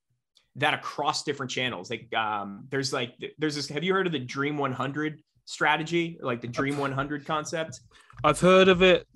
that 0.56 0.74
across 0.74 1.24
different 1.24 1.50
channels, 1.50 1.90
like, 1.90 2.12
um, 2.14 2.66
there's 2.70 2.92
like, 2.92 3.14
there's 3.38 3.54
this, 3.54 3.68
have 3.68 3.84
you 3.84 3.92
heard 3.92 4.06
of 4.06 4.12
the 4.12 4.18
Dream 4.18 4.56
100 4.56 5.22
strategy, 5.44 6.18
like 6.22 6.40
the 6.40 6.48
Dream 6.48 6.78
100 6.78 7.26
concept? 7.26 7.80
I've 8.24 8.40
heard 8.40 8.68
of 8.68 8.82
it, 8.82 9.06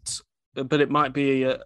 but 0.55 0.81
it 0.81 0.91
might 0.91 1.13
be 1.13 1.45
uh, 1.45 1.59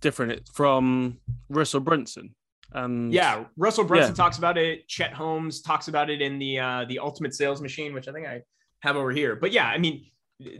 different 0.00 0.48
from 0.52 1.18
Russell 1.48 1.80
Brunson. 1.80 2.34
Um, 2.72 3.10
yeah, 3.10 3.44
Russell 3.56 3.84
Brunson 3.84 4.12
yeah. 4.12 4.16
talks 4.16 4.38
about 4.38 4.58
it. 4.58 4.88
Chet 4.88 5.12
Holmes 5.12 5.62
talks 5.62 5.88
about 5.88 6.10
it 6.10 6.20
in 6.20 6.38
the 6.38 6.58
uh, 6.58 6.84
the 6.88 6.98
Ultimate 6.98 7.34
Sales 7.34 7.60
Machine, 7.60 7.94
which 7.94 8.08
I 8.08 8.12
think 8.12 8.26
I 8.26 8.42
have 8.80 8.96
over 8.96 9.10
here. 9.10 9.36
But 9.36 9.52
yeah, 9.52 9.66
I 9.66 9.78
mean, 9.78 10.06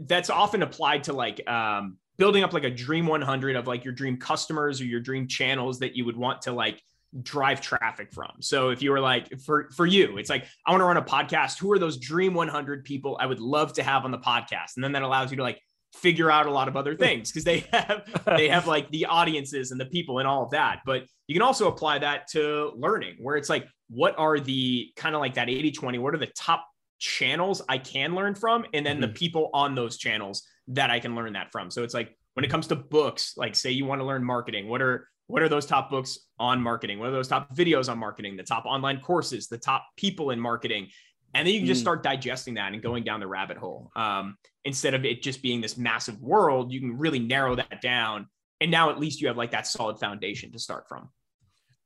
that's 0.01 0.31
often 0.31 0.63
applied 0.63 1.05
to 1.05 1.13
like 1.13 1.47
um, 1.49 1.99
building 2.17 2.45
up 2.45 2.53
like 2.53 2.65
a 2.65 2.71
dream 2.71 3.07
100 3.07 3.57
of 3.57 3.67
like 3.67 3.85
your 3.85 3.93
dream 3.93 4.17
customers 4.17 4.81
or 4.81 4.85
your 4.85 5.01
dream 5.01 5.27
channels 5.27 5.81
that 5.81 5.97
you 5.97 6.05
would 6.05 6.17
want 6.17 6.43
to 6.43 6.53
like 6.53 6.81
drive 7.23 7.61
traffic 7.61 8.13
from. 8.13 8.31
So 8.41 8.71
if 8.71 8.83
you 8.83 8.91
were 8.91 9.01
like 9.01 9.41
for 9.41 9.71
for 9.77 9.87
you, 9.87 10.19
it's 10.19 10.31
like 10.31 10.47
I 10.67 10.71
want 10.71 10.81
to 10.81 10.87
run 10.87 10.97
a 10.97 11.03
podcast. 11.03 11.59
Who 11.59 11.73
are 11.73 11.79
those 11.79 11.99
dream 11.99 12.35
100 12.35 12.85
people 12.85 13.19
I 13.21 13.27
would 13.27 13.41
love 13.41 13.73
to 13.75 13.83
have 13.83 14.05
on 14.05 14.11
the 14.11 14.19
podcast? 14.19 14.77
And 14.77 14.85
then 14.85 14.93
that 14.93 15.03
allows 15.03 15.31
you 15.31 15.37
to 15.39 15.43
like 15.43 15.61
figure 15.95 16.31
out 16.31 16.47
a 16.47 16.51
lot 16.51 16.69
of 16.69 16.77
other 16.77 16.95
things 16.95 17.31
because 17.31 17.45
they 17.45 17.61
have 17.73 18.05
they 18.37 18.49
have 18.49 18.67
like 18.67 18.91
the 18.91 19.07
audiences 19.07 19.71
and 19.71 19.81
the 19.81 19.87
people 19.87 20.19
and 20.19 20.29
all 20.29 20.45
of 20.45 20.51
that. 20.51 20.81
But 20.85 21.05
you 21.27 21.35
can 21.35 21.43
also 21.43 21.69
apply 21.69 21.99
that 22.01 22.29
to 22.33 22.73
learning 22.77 23.17
where 23.21 23.37
it's 23.37 23.49
like 23.49 23.67
what 23.89 24.19
are 24.19 24.41
the 24.41 24.91
kind 24.97 25.15
of 25.15 25.21
like 25.21 25.35
that 25.35 25.49
80 25.49 25.73
20 25.73 25.99
what 25.99 26.15
are 26.15 26.19
the 26.19 26.33
top 26.37 26.67
channels 26.99 27.63
I 27.69 27.79
can 27.79 28.15
learn 28.15 28.35
from, 28.35 28.65
and 28.73 28.85
then 28.85 28.97
mm-hmm. 28.97 29.03
the 29.03 29.09
people 29.09 29.51
on 29.53 29.75
those 29.75 29.97
channels 29.97 30.47
that 30.69 30.91
I 30.91 31.01
can 31.01 31.15
learn 31.15 31.35
that 31.35 31.53
from. 31.53 31.71
So 31.71 31.83
it's 31.83 31.95
like 31.95 32.17
when 32.35 32.45
it 32.45 32.51
comes 32.51 32.67
to 32.69 32.77
books, 32.77 33.35
like 33.37 33.55
say 33.55 33.71
you 33.71 33.85
want 33.85 34.01
to 34.01 34.05
learn 34.05 34.25
marketing, 34.25 34.69
what 34.69 34.83
are 34.83 35.09
what 35.27 35.43
are 35.43 35.49
those 35.49 35.67
top 35.67 35.91
books 35.91 36.19
on 36.39 36.61
marketing? 36.61 36.99
What 36.99 37.09
are 37.09 37.13
those 37.13 37.29
top 37.29 37.55
videos 37.57 37.91
on 37.91 37.99
marketing? 37.99 38.37
The 38.37 38.43
top 38.43 38.67
online 38.67 39.01
courses, 39.01 39.49
the 39.49 39.59
top 39.59 39.87
people 39.97 40.31
in 40.31 40.41
marketing, 40.41 40.89
and 41.35 41.47
then 41.47 41.55
you 41.55 41.61
can 41.61 41.67
just 41.67 41.81
mm. 41.81 41.85
start 41.85 42.03
digesting 42.03 42.55
that 42.55 42.73
and 42.73 42.83
going 42.83 43.05
down 43.05 43.21
the 43.21 43.27
rabbit 43.27 43.57
hole. 43.57 43.91
Um, 43.97 44.37
instead 44.65 44.95
of 44.95 45.05
it 45.05 45.23
just 45.23 45.43
being 45.43 45.61
this 45.61 45.77
massive 45.77 46.21
world, 46.21 46.73
you 46.73 46.81
can 46.81 46.97
really 46.97 47.19
narrow 47.19 47.57
that 47.57 47.81
down, 47.83 48.29
and 48.61 48.71
now 48.71 48.91
at 48.91 48.99
least 48.99 49.21
you 49.21 49.29
have 49.29 49.37
like 49.37 49.51
that 49.51 49.67
solid 49.67 49.99
foundation 49.99 50.53
to 50.53 50.59
start 50.59 50.89
from. 50.89 51.11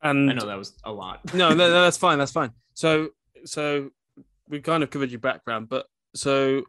And 0.02 0.30
I 0.30 0.34
know 0.34 0.46
that 0.46 0.58
was 0.58 0.78
a 0.84 0.92
lot. 0.92 1.20
no, 1.34 1.48
no, 1.50 1.54
no, 1.54 1.82
that's 1.82 1.96
fine. 2.06 2.18
That's 2.18 2.32
fine. 2.32 2.50
So, 2.74 3.08
so 3.44 3.90
we 4.48 4.60
kind 4.60 4.82
of 4.82 4.90
covered 4.90 5.10
your 5.10 5.20
background, 5.20 5.68
but 5.68 5.86
so 6.14 6.64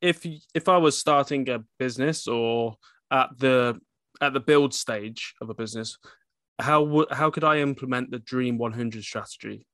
if 0.00 0.26
if 0.54 0.68
I 0.68 0.76
was 0.76 0.98
starting 0.98 1.48
a 1.48 1.64
business 1.78 2.26
or 2.26 2.76
at 3.10 3.30
the 3.38 3.80
at 4.20 4.32
the 4.32 4.40
build 4.40 4.74
stage 4.74 5.34
of 5.40 5.50
a 5.50 5.54
business, 5.54 5.98
how 6.58 6.82
would 6.82 7.10
how 7.10 7.30
could 7.30 7.44
I 7.44 7.58
implement 7.58 8.10
the 8.10 8.18
Dream 8.18 8.58
100 8.58 9.02
strategy? 9.02 9.66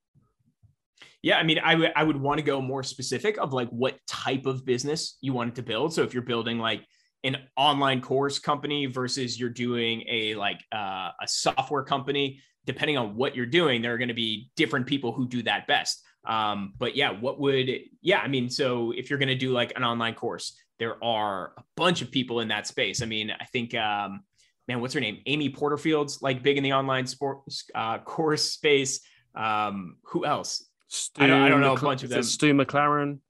Yeah, 1.22 1.38
I 1.38 1.42
mean, 1.42 1.58
I 1.62 1.74
would 1.74 1.92
I 1.94 2.02
would 2.02 2.16
want 2.16 2.38
to 2.38 2.44
go 2.44 2.60
more 2.60 2.82
specific 2.82 3.38
of 3.38 3.52
like 3.52 3.68
what 3.68 3.98
type 4.06 4.46
of 4.46 4.64
business 4.64 5.18
you 5.20 5.32
wanted 5.32 5.56
to 5.56 5.62
build. 5.62 5.92
So 5.92 6.02
if 6.02 6.14
you're 6.14 6.22
building 6.22 6.58
like 6.58 6.84
an 7.24 7.36
online 7.56 8.00
course 8.00 8.38
company 8.38 8.86
versus 8.86 9.38
you're 9.38 9.50
doing 9.50 10.04
a 10.08 10.34
like 10.34 10.64
uh, 10.72 11.10
a 11.20 11.26
software 11.26 11.82
company, 11.82 12.40
depending 12.64 12.96
on 12.96 13.16
what 13.16 13.36
you're 13.36 13.46
doing, 13.46 13.82
there 13.82 13.94
are 13.94 13.98
going 13.98 14.08
to 14.08 14.14
be 14.14 14.50
different 14.56 14.86
people 14.86 15.12
who 15.12 15.28
do 15.28 15.42
that 15.42 15.66
best. 15.66 16.02
Um, 16.26 16.74
but 16.78 16.96
yeah, 16.96 17.10
what 17.10 17.40
would, 17.40 17.70
yeah, 18.02 18.20
I 18.20 18.28
mean, 18.28 18.50
so 18.50 18.92
if 18.92 19.08
you're 19.08 19.18
going 19.18 19.28
to 19.28 19.34
do 19.34 19.52
like 19.52 19.72
an 19.76 19.84
online 19.84 20.14
course, 20.14 20.56
there 20.78 21.02
are 21.02 21.52
a 21.58 21.62
bunch 21.76 22.02
of 22.02 22.10
people 22.10 22.40
in 22.40 22.48
that 22.48 22.66
space. 22.66 23.02
I 23.02 23.06
mean, 23.06 23.30
I 23.30 23.44
think, 23.46 23.74
um, 23.74 24.20
man, 24.68 24.80
what's 24.80 24.94
her 24.94 25.00
name? 25.00 25.18
Amy 25.26 25.48
Porterfield's 25.50 26.22
like 26.22 26.42
big 26.42 26.56
in 26.56 26.62
the 26.62 26.72
online 26.72 27.06
sports 27.06 27.64
uh, 27.74 27.98
course 27.98 28.44
space. 28.44 29.00
Um, 29.34 29.96
who 30.04 30.24
else? 30.24 30.69
Stu 30.92 31.22
I, 31.22 31.26
don't, 31.28 31.42
I 31.42 31.48
don't 31.48 31.60
know 31.60 31.74
a 31.74 31.80
bunch 31.80 32.02
of 32.02 32.10
them. 32.10 32.22
Stu 32.22 32.52
McLaren. 32.52 33.20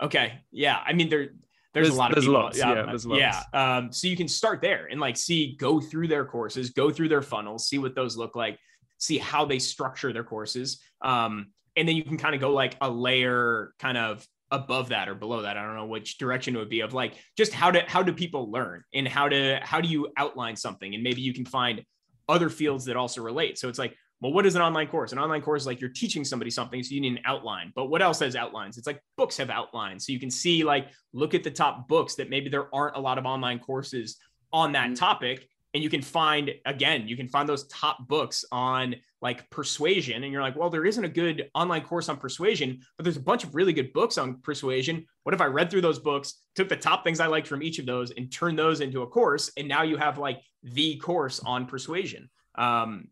Okay. 0.00 0.40
Yeah. 0.52 0.78
I 0.86 0.92
mean, 0.92 1.08
there, 1.08 1.30
there's, 1.74 1.88
there's 1.88 1.88
a 1.90 1.98
lot 1.98 2.10
of 2.10 2.14
there's 2.14 2.26
people. 2.26 2.40
Lots, 2.40 2.58
yeah, 2.58 2.82
there's 2.86 3.04
lots. 3.04 3.20
yeah. 3.20 3.42
Um, 3.52 3.92
so 3.92 4.06
you 4.06 4.16
can 4.16 4.28
start 4.28 4.62
there 4.62 4.86
and 4.86 5.00
like 5.00 5.16
see, 5.16 5.56
go 5.56 5.80
through 5.80 6.08
their 6.08 6.24
courses, 6.24 6.70
go 6.70 6.90
through 6.90 7.08
their 7.08 7.22
funnels, 7.22 7.68
see 7.68 7.78
what 7.78 7.94
those 7.96 8.16
look 8.16 8.36
like, 8.36 8.58
see 8.98 9.18
how 9.18 9.44
they 9.44 9.58
structure 9.58 10.12
their 10.12 10.24
courses. 10.24 10.80
Um, 11.02 11.48
and 11.76 11.88
then 11.88 11.96
you 11.96 12.04
can 12.04 12.16
kind 12.16 12.34
of 12.34 12.40
go 12.40 12.52
like 12.52 12.76
a 12.80 12.88
layer 12.88 13.74
kind 13.78 13.98
of 13.98 14.26
above 14.52 14.88
that 14.88 15.08
or 15.08 15.14
below 15.14 15.42
that 15.42 15.56
i 15.56 15.62
don't 15.62 15.76
know 15.76 15.86
which 15.86 16.18
direction 16.18 16.56
it 16.56 16.58
would 16.58 16.68
be 16.68 16.80
of 16.80 16.92
like 16.92 17.14
just 17.36 17.52
how 17.52 17.70
to 17.70 17.84
how 17.86 18.02
do 18.02 18.12
people 18.12 18.50
learn 18.50 18.82
and 18.92 19.06
how 19.06 19.28
to 19.28 19.60
how 19.62 19.80
do 19.80 19.88
you 19.88 20.08
outline 20.16 20.56
something 20.56 20.92
and 20.92 21.04
maybe 21.04 21.20
you 21.20 21.32
can 21.32 21.44
find 21.44 21.84
other 22.28 22.50
fields 22.50 22.84
that 22.84 22.96
also 22.96 23.22
relate 23.22 23.58
so 23.58 23.68
it's 23.68 23.78
like 23.78 23.94
well 24.20 24.32
what 24.32 24.46
is 24.46 24.54
an 24.54 24.62
online 24.62 24.88
course? 24.88 25.12
An 25.12 25.18
online 25.18 25.42
course 25.42 25.62
is 25.62 25.66
like 25.66 25.80
you're 25.80 25.90
teaching 25.90 26.24
somebody 26.24 26.50
something 26.50 26.82
so 26.82 26.94
you 26.94 27.00
need 27.00 27.12
an 27.12 27.24
outline. 27.24 27.72
But 27.74 27.86
what 27.86 28.02
else 28.02 28.20
has 28.20 28.36
outlines? 28.36 28.78
It's 28.78 28.86
like 28.86 29.02
books 29.16 29.36
have 29.36 29.50
outlines 29.50 30.06
so 30.06 30.12
you 30.12 30.20
can 30.20 30.30
see 30.30 30.64
like 30.64 30.88
look 31.12 31.34
at 31.34 31.42
the 31.42 31.50
top 31.50 31.88
books 31.88 32.14
that 32.16 32.30
maybe 32.30 32.48
there 32.48 32.74
aren't 32.74 32.96
a 32.96 33.00
lot 33.00 33.18
of 33.18 33.26
online 33.26 33.58
courses 33.58 34.18
on 34.52 34.72
that 34.72 34.86
mm-hmm. 34.86 34.94
topic 34.94 35.48
and 35.74 35.82
you 35.82 35.90
can 35.90 36.02
find 36.02 36.50
again 36.66 37.06
you 37.06 37.16
can 37.16 37.28
find 37.28 37.48
those 37.48 37.66
top 37.68 38.06
books 38.08 38.44
on 38.50 38.94
like 39.22 39.48
persuasion 39.50 40.24
and 40.24 40.32
you're 40.32 40.42
like 40.42 40.56
well 40.56 40.70
there 40.70 40.86
isn't 40.86 41.04
a 41.04 41.08
good 41.08 41.48
online 41.54 41.82
course 41.82 42.08
on 42.08 42.16
persuasion 42.16 42.80
but 42.96 43.04
there's 43.04 43.16
a 43.16 43.20
bunch 43.20 43.44
of 43.44 43.54
really 43.54 43.72
good 43.72 43.92
books 43.92 44.18
on 44.18 44.40
persuasion. 44.40 45.04
What 45.22 45.34
if 45.34 45.40
i 45.40 45.46
read 45.46 45.70
through 45.70 45.82
those 45.82 45.98
books 45.98 46.34
took 46.54 46.68
the 46.68 46.76
top 46.76 47.04
things 47.04 47.20
i 47.20 47.26
liked 47.26 47.46
from 47.46 47.62
each 47.62 47.78
of 47.78 47.86
those 47.86 48.10
and 48.12 48.32
turned 48.32 48.58
those 48.58 48.80
into 48.80 49.02
a 49.02 49.06
course 49.06 49.50
and 49.56 49.68
now 49.68 49.82
you 49.82 49.96
have 49.96 50.18
like 50.18 50.40
the 50.62 50.96
course 50.96 51.40
on 51.40 51.66
persuasion? 51.66 52.28
Um 52.56 53.08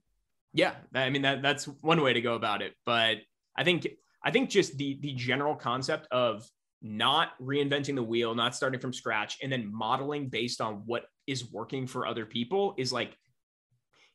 yeah 0.59 0.75
i 0.95 1.09
mean 1.09 1.23
that 1.23 1.41
that's 1.41 1.65
one 1.83 2.03
way 2.03 2.13
to 2.13 2.21
go 2.21 2.35
about 2.35 2.63
it 2.63 2.75
but 2.85 3.17
i 3.57 3.63
think 3.65 3.87
i 4.25 4.31
think 4.31 4.51
just 4.51 4.77
the 4.77 4.99
the 5.01 5.13
general 5.13 5.55
concept 5.55 6.07
of 6.11 6.49
not 6.83 7.31
reinventing 7.41 7.95
the 7.95 8.03
wheel, 8.03 8.35
not 8.35 8.55
starting 8.55 8.81
from 8.81 8.93
scratch, 8.93 9.39
and 9.43 9.51
then 9.51 9.73
modeling 9.73 10.29
based 10.29 10.61
on 10.61 10.83
what 10.87 11.05
is 11.27 11.51
working 11.53 11.87
for 11.87 12.07
other 12.07 12.25
people 12.25 12.75
is 12.79 12.93
like 12.93 13.17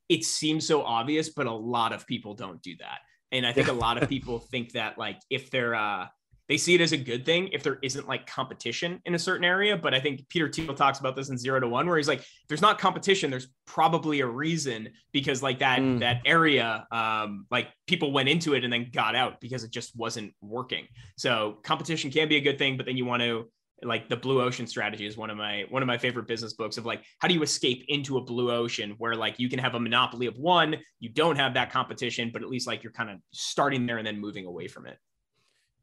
it 0.10 0.24
seems 0.24 0.68
so 0.68 0.84
obvious, 0.84 1.30
but 1.30 1.48
a 1.48 1.52
lot 1.52 1.94
of 1.94 2.06
people 2.06 2.34
don't 2.34 2.62
do 2.62 2.76
that. 2.80 3.00
And 3.32 3.46
I 3.46 3.54
think 3.54 3.68
a 3.68 3.74
lot 3.74 4.02
of 4.02 4.10
people 4.16 4.40
think 4.40 4.74
that 4.74 4.98
like 4.98 5.20
if 5.30 5.50
they're 5.50 5.76
uh 5.76 6.08
they 6.50 6.58
see 6.58 6.76
it 6.76 6.82
as 6.82 6.92
a 6.92 6.98
good 6.98 7.26
thing 7.26 7.48
if 7.50 7.64
there 7.64 7.80
isn't 7.82 8.08
like 8.08 8.28
competition 8.28 9.02
in 9.06 9.16
a 9.16 9.20
certain 9.20 9.46
area. 9.46 9.78
But 9.78 9.94
I 9.94 10.00
think 10.00 10.28
Peter 10.30 10.50
Thiel 10.50 10.74
talks 10.74 11.00
about 11.00 11.16
this 11.16 11.30
in 11.30 11.38
zero 11.38 11.60
to 11.60 11.68
one, 11.68 11.88
where 11.88 11.98
he's 11.98 12.08
like, 12.08 12.20
if 12.20 12.48
there's 12.48 12.62
not 12.62 12.80
competition, 12.80 13.32
there's 13.32 13.48
probably 13.66 14.20
a 14.20 14.28
reason 14.28 14.90
because 15.12 15.42
like 15.42 15.60
that 15.60 15.80
mm. 15.80 16.00
that 16.00 16.22
area, 16.26 16.86
um, 16.92 17.46
like 17.50 17.70
people 17.88 18.12
went 18.12 18.30
into 18.30 18.54
it 18.54 18.64
and 18.64 18.74
then 18.74 18.90
got 18.92 19.16
out 19.16 19.40
because 19.40 19.64
it 19.64 19.72
just 19.72 19.96
wasn't 19.96 20.34
working. 20.42 20.88
So 21.18 21.60
competition 21.64 22.12
can 22.12 22.28
be 22.28 22.38
a 22.38 22.42
good 22.42 22.58
thing, 22.58 22.78
but 22.78 22.86
then 22.86 22.98
you 22.98 23.06
want 23.06 23.22
to 23.22 23.50
like 23.86 24.10
the 24.10 24.18
blue 24.18 24.42
ocean 24.42 24.68
strategy 24.68 25.06
is 25.06 25.18
one 25.18 25.30
of 25.30 25.38
my 25.38 25.66
one 25.70 25.82
of 25.82 25.88
my 25.88 25.98
favorite 25.98 26.28
business 26.28 26.54
books 26.54 26.78
of 26.78 26.86
like 26.86 27.04
how 27.20 27.28
do 27.28 27.34
you 27.34 27.44
escape 27.44 27.84
into 27.88 28.18
a 28.18 28.22
blue 28.22 28.52
ocean 28.52 28.96
where 28.98 29.16
like 29.16 29.40
you 29.40 29.50
can 29.50 29.60
have 29.60 29.76
a 29.76 29.80
monopoly 29.80 30.26
of 30.26 30.38
one 30.38 30.76
you 31.00 31.10
don't 31.10 31.36
have 31.36 31.54
that 31.54 31.72
competition 31.72 32.30
but 32.32 32.42
at 32.42 32.50
least 32.50 32.68
like 32.68 32.84
you're 32.84 32.94
kind 32.94 33.10
of 33.10 33.18
starting 33.32 33.86
there 33.86 33.98
and 33.98 34.08
then 34.08 34.20
moving 34.20 34.46
away 34.46 34.68
from 34.68 34.86
it 34.86 34.98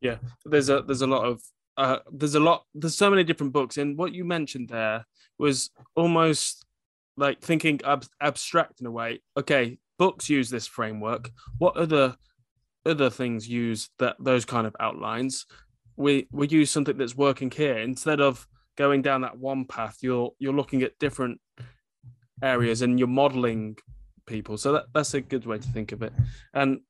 yeah 0.00 0.16
there's 0.44 0.68
a 0.68 0.82
there's 0.82 1.02
a 1.02 1.06
lot 1.06 1.24
of 1.24 1.42
uh 1.76 1.98
there's 2.12 2.34
a 2.34 2.40
lot 2.40 2.64
there's 2.74 2.96
so 2.96 3.10
many 3.10 3.24
different 3.24 3.52
books 3.52 3.76
and 3.76 3.96
what 3.98 4.12
you 4.12 4.24
mentioned 4.24 4.68
there 4.68 5.04
was 5.38 5.70
almost 5.96 6.64
like 7.16 7.40
thinking 7.40 7.80
ab- 7.84 8.06
abstract 8.20 8.80
in 8.80 8.86
a 8.86 8.90
way. 8.90 9.20
Okay 9.36 9.78
books 10.00 10.30
use 10.30 10.48
this 10.48 10.66
framework. 10.66 11.30
What 11.58 11.76
other 11.76 12.16
other 12.86 13.10
things 13.10 13.46
use 13.46 13.90
that 13.98 14.16
those 14.18 14.46
kind 14.46 14.66
of 14.66 14.74
outlines? 14.80 15.46
We 15.96 16.26
we 16.32 16.48
use 16.48 16.70
something 16.70 16.96
that's 16.96 17.14
working 17.14 17.50
here. 17.50 17.78
Instead 17.78 18.20
of 18.20 18.48
going 18.78 19.02
down 19.02 19.20
that 19.20 19.38
one 19.38 19.66
path 19.66 19.98
you're 20.00 20.32
you're 20.38 20.54
looking 20.54 20.82
at 20.82 20.98
different 20.98 21.38
areas 22.42 22.80
and 22.80 22.98
you're 22.98 23.08
modeling 23.08 23.76
people. 24.26 24.56
So 24.56 24.72
that, 24.72 24.86
that's 24.94 25.12
a 25.12 25.20
good 25.20 25.44
way 25.44 25.58
to 25.58 25.68
think 25.68 25.92
of 25.92 26.02
it. 26.02 26.14
And 26.54 26.80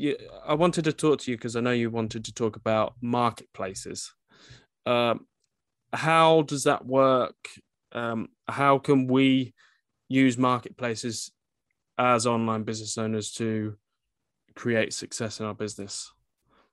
you, 0.00 0.16
i 0.46 0.54
wanted 0.54 0.84
to 0.84 0.92
talk 0.92 1.20
to 1.20 1.30
you 1.30 1.36
because 1.36 1.56
i 1.56 1.60
know 1.60 1.70
you 1.70 1.90
wanted 1.90 2.24
to 2.24 2.34
talk 2.34 2.56
about 2.56 2.94
marketplaces. 3.00 4.12
Um, 4.86 5.26
how 5.92 6.42
does 6.42 6.64
that 6.64 6.86
work? 6.86 7.36
Um, 7.92 8.28
how 8.48 8.78
can 8.78 9.06
we 9.06 9.54
use 10.08 10.38
marketplaces 10.38 11.32
as 11.98 12.26
online 12.26 12.62
business 12.62 12.96
owners 12.96 13.32
to 13.32 13.76
create 14.54 14.92
success 14.92 15.40
in 15.40 15.46
our 15.46 15.54
business? 15.54 16.10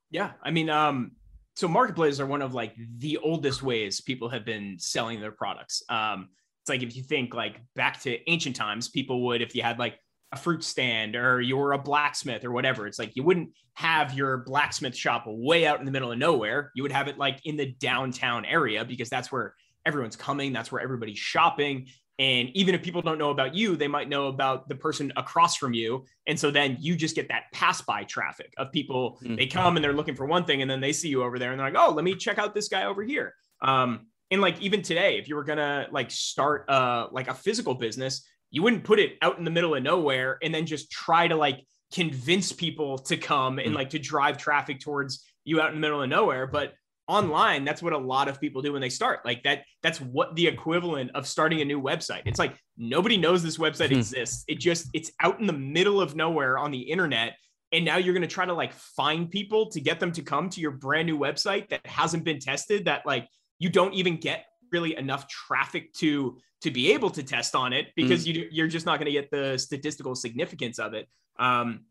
Yeah 0.10 0.32
i 0.44 0.52
mean 0.52 0.70
um 0.70 1.12
so 1.58 1.68
marketplaces 1.68 2.22
are 2.22 2.28
one 2.28 2.44
of 2.44 2.54
like 2.54 2.76
the 3.00 3.18
oldest 3.18 3.64
ways 3.64 4.00
people 4.00 4.30
have 4.30 4.46
been 4.46 4.78
selling 4.78 5.20
their 5.20 5.32
products. 5.32 5.82
Um, 5.90 6.30
it's 6.62 6.70
like 6.70 6.84
if 6.84 6.96
you 6.96 7.02
think 7.02 7.34
like 7.34 7.60
back 7.76 8.00
to 8.02 8.30
ancient 8.30 8.56
times, 8.56 8.90
people 8.90 9.26
would 9.26 9.42
if 9.42 9.56
you 9.56 9.64
had 9.64 9.80
like 9.80 10.00
a 10.32 10.38
fruit 10.38 10.64
stand 10.64 11.16
or 11.16 11.40
you 11.40 11.56
were 11.56 11.74
a 11.74 11.78
blacksmith 11.78 12.44
or 12.44 12.52
whatever. 12.52 12.86
It's 12.86 13.00
like 13.00 13.16
you 13.16 13.24
wouldn't 13.24 13.52
have 13.76 14.14
your 14.14 14.40
blacksmith 14.40 14.96
shop 14.96 15.24
way 15.28 15.66
out 15.66 15.80
in 15.80 15.86
the 15.86 15.92
middle 15.92 16.12
of 16.12 16.18
nowhere. 16.18 16.72
You 16.76 16.84
would 16.84 16.92
have 16.92 17.08
it 17.08 17.18
like 17.18 17.40
in 17.46 17.56
the 17.56 17.72
downtown 17.80 18.44
area 18.44 18.84
because 18.84 19.10
that's 19.10 19.32
where 19.32 19.54
everyone's 19.86 20.16
coming. 20.18 20.52
That's 20.52 20.72
where 20.72 20.82
everybody's 20.82 21.20
shopping. 21.20 21.88
And 22.20 22.50
even 22.56 22.74
if 22.74 22.82
people 22.82 23.04
don't 23.04 23.20
know 23.20 23.30
about 23.30 23.54
you, 23.54 23.76
they 23.76 23.88
might 23.88 24.10
know 24.10 24.28
about 24.28 24.68
the 24.68 24.76
person 24.76 25.14
across 25.16 25.56
from 25.56 25.74
you. 25.74 26.06
And 26.26 26.38
so 26.38 26.50
then 26.50 26.78
you 26.80 26.96
just 26.96 27.16
get 27.16 27.30
that 27.30 27.44
pass 27.54 27.82
by 27.82 28.04
traffic 28.04 28.52
of 28.58 28.72
people. 28.72 29.20
Mm-hmm. 29.24 29.36
They 29.36 29.46
come 29.46 29.78
and 29.78 29.84
they're 29.84 29.94
looking 29.94 30.16
for 30.16 30.26
one 30.26 30.44
thing, 30.44 30.64
and 30.64 30.70
then 30.70 30.82
they 30.82 30.94
see 30.94 31.10
you 31.10 31.24
over 31.24 31.38
there 31.38 31.52
and 31.52 31.60
they're 31.60 31.72
like, 31.72 31.80
oh, 31.80 31.94
let 31.94 32.04
me 32.04 32.16
check 32.16 32.40
out 32.40 32.56
this 32.56 32.70
guy 32.70 32.86
over 32.86 33.04
here. 33.04 33.36
Um, 33.62 34.08
and 34.32 34.42
like 34.42 34.60
even 34.62 34.82
today, 34.82 35.20
if 35.20 35.30
you 35.30 35.36
were 35.36 35.44
gonna 35.44 35.88
like 35.92 36.12
start 36.12 36.70
uh 36.70 37.08
like 37.12 37.30
a 37.30 37.34
physical 37.34 37.76
business, 37.76 38.28
you 38.52 38.64
wouldn't 38.64 38.84
put 38.84 39.00
it 39.00 39.18
out 39.22 39.38
in 39.38 39.44
the 39.44 39.52
middle 39.52 39.76
of 39.76 39.84
nowhere 39.84 40.38
and 40.42 40.54
then 40.54 40.66
just 40.66 40.92
try 40.92 41.28
to 41.28 41.36
like 41.36 41.60
convince 41.94 42.52
people 42.52 42.98
to 42.98 43.18
come 43.18 43.60
and 43.60 43.68
mm-hmm. 43.68 43.76
like 43.76 43.90
to 43.92 44.00
drive 44.00 44.38
traffic 44.38 44.80
towards 44.80 45.26
you 45.44 45.62
out 45.62 45.70
in 45.70 45.76
the 45.76 45.82
middle 45.82 46.02
of 46.02 46.10
nowhere. 46.10 46.48
But 46.48 46.74
online 47.08 47.64
that's 47.64 47.82
what 47.82 47.94
a 47.94 47.98
lot 47.98 48.28
of 48.28 48.40
people 48.40 48.62
do 48.62 48.74
when 48.74 48.82
they 48.82 48.90
start 48.90 49.22
like 49.24 49.42
that 49.44 49.64
that's 49.82 50.02
what 50.02 50.36
the 50.36 50.46
equivalent 50.46 51.10
of 51.16 51.26
starting 51.26 51.62
a 51.62 51.66
new 51.66 51.82
website 51.82 52.22
it's 52.26 52.38
like 52.38 52.54
nobody 52.78 53.16
knows 53.16 53.42
this 53.42 53.58
website 53.58 53.86
mm-hmm. 53.86 54.00
exists 54.00 54.44
it 54.50 54.60
just 54.60 54.90
it's 54.94 55.10
out 55.22 55.40
in 55.40 55.48
the 55.48 55.54
middle 55.54 56.02
of 56.02 56.18
nowhere 56.18 56.58
on 56.58 56.70
the 56.70 56.80
internet 56.80 57.38
and 57.72 57.86
now 57.86 57.98
you're 57.98 58.14
going 58.14 58.22
to 58.22 58.28
try 58.28 58.46
to 58.46 58.54
like 58.54 58.74
find 58.74 59.30
people 59.30 59.70
to 59.70 59.80
get 59.80 60.00
them 60.00 60.12
to 60.12 60.22
come 60.22 60.50
to 60.50 60.60
your 60.60 60.72
brand 60.72 61.06
new 61.06 61.18
website 61.18 61.70
that 61.70 61.86
hasn't 61.86 62.26
been 62.26 62.40
tested 62.40 62.86
that 62.86 63.06
like 63.06 63.28
you 63.58 63.70
don't 63.70 63.94
even 63.94 64.18
get 64.18 64.46
really 64.72 64.96
enough 64.96 65.28
traffic 65.28 65.94
to 65.94 66.38
to 66.62 66.72
be 66.72 66.92
able 66.92 67.10
to 67.10 67.24
test 67.24 67.56
on 67.56 67.74
it 67.74 67.88
because 67.96 68.26
mm. 68.26 68.36
you 68.36 68.48
you're 68.52 68.68
just 68.68 68.86
not 68.86 69.00
going 69.00 69.06
to 69.06 69.12
get 69.12 69.30
the 69.32 69.58
statistical 69.58 70.16
significance 70.16 70.80
of 70.80 70.94
it 70.94 71.08
um 71.40 71.82